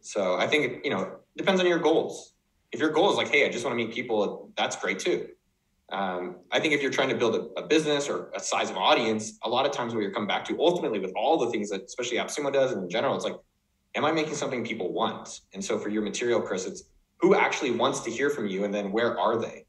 So 0.00 0.36
I 0.36 0.46
think 0.46 0.84
you 0.84 0.90
know 0.90 1.16
depends 1.36 1.60
on 1.60 1.66
your 1.66 1.80
goals 1.80 2.31
if 2.72 2.80
your 2.80 2.90
goal 2.90 3.10
is 3.10 3.16
like, 3.16 3.28
hey, 3.28 3.46
I 3.46 3.50
just 3.50 3.64
want 3.64 3.78
to 3.78 3.84
meet 3.84 3.94
people, 3.94 4.50
that's 4.56 4.76
great 4.76 4.98
too. 4.98 5.28
Um, 5.92 6.36
I 6.50 6.58
think 6.58 6.72
if 6.72 6.80
you're 6.80 6.90
trying 6.90 7.10
to 7.10 7.14
build 7.14 7.34
a, 7.34 7.60
a, 7.60 7.66
business 7.66 8.08
or 8.08 8.30
a 8.34 8.40
size 8.40 8.70
of 8.70 8.78
audience, 8.78 9.38
a 9.42 9.48
lot 9.48 9.66
of 9.66 9.72
times 9.72 9.94
what 9.94 10.00
you're 10.00 10.12
coming 10.12 10.26
back 10.26 10.42
to 10.46 10.58
ultimately 10.58 10.98
with 10.98 11.12
all 11.14 11.36
the 11.36 11.50
things 11.50 11.68
that 11.68 11.82
especially 11.82 12.16
AppSumo 12.16 12.50
does 12.50 12.72
and 12.72 12.82
in 12.82 12.88
general, 12.88 13.14
it's 13.14 13.26
like, 13.26 13.36
am 13.94 14.06
I 14.06 14.10
making 14.10 14.34
something 14.34 14.64
people 14.64 14.90
want? 14.90 15.40
And 15.52 15.62
so 15.62 15.78
for 15.78 15.90
your 15.90 16.00
material, 16.00 16.40
Chris, 16.40 16.64
it's 16.64 16.84
who 17.18 17.34
actually 17.34 17.72
wants 17.72 18.00
to 18.00 18.10
hear 18.10 18.30
from 18.30 18.46
you 18.46 18.64
and 18.64 18.72
then 18.72 18.90
where 18.90 19.18
are 19.18 19.38
they? 19.38 19.66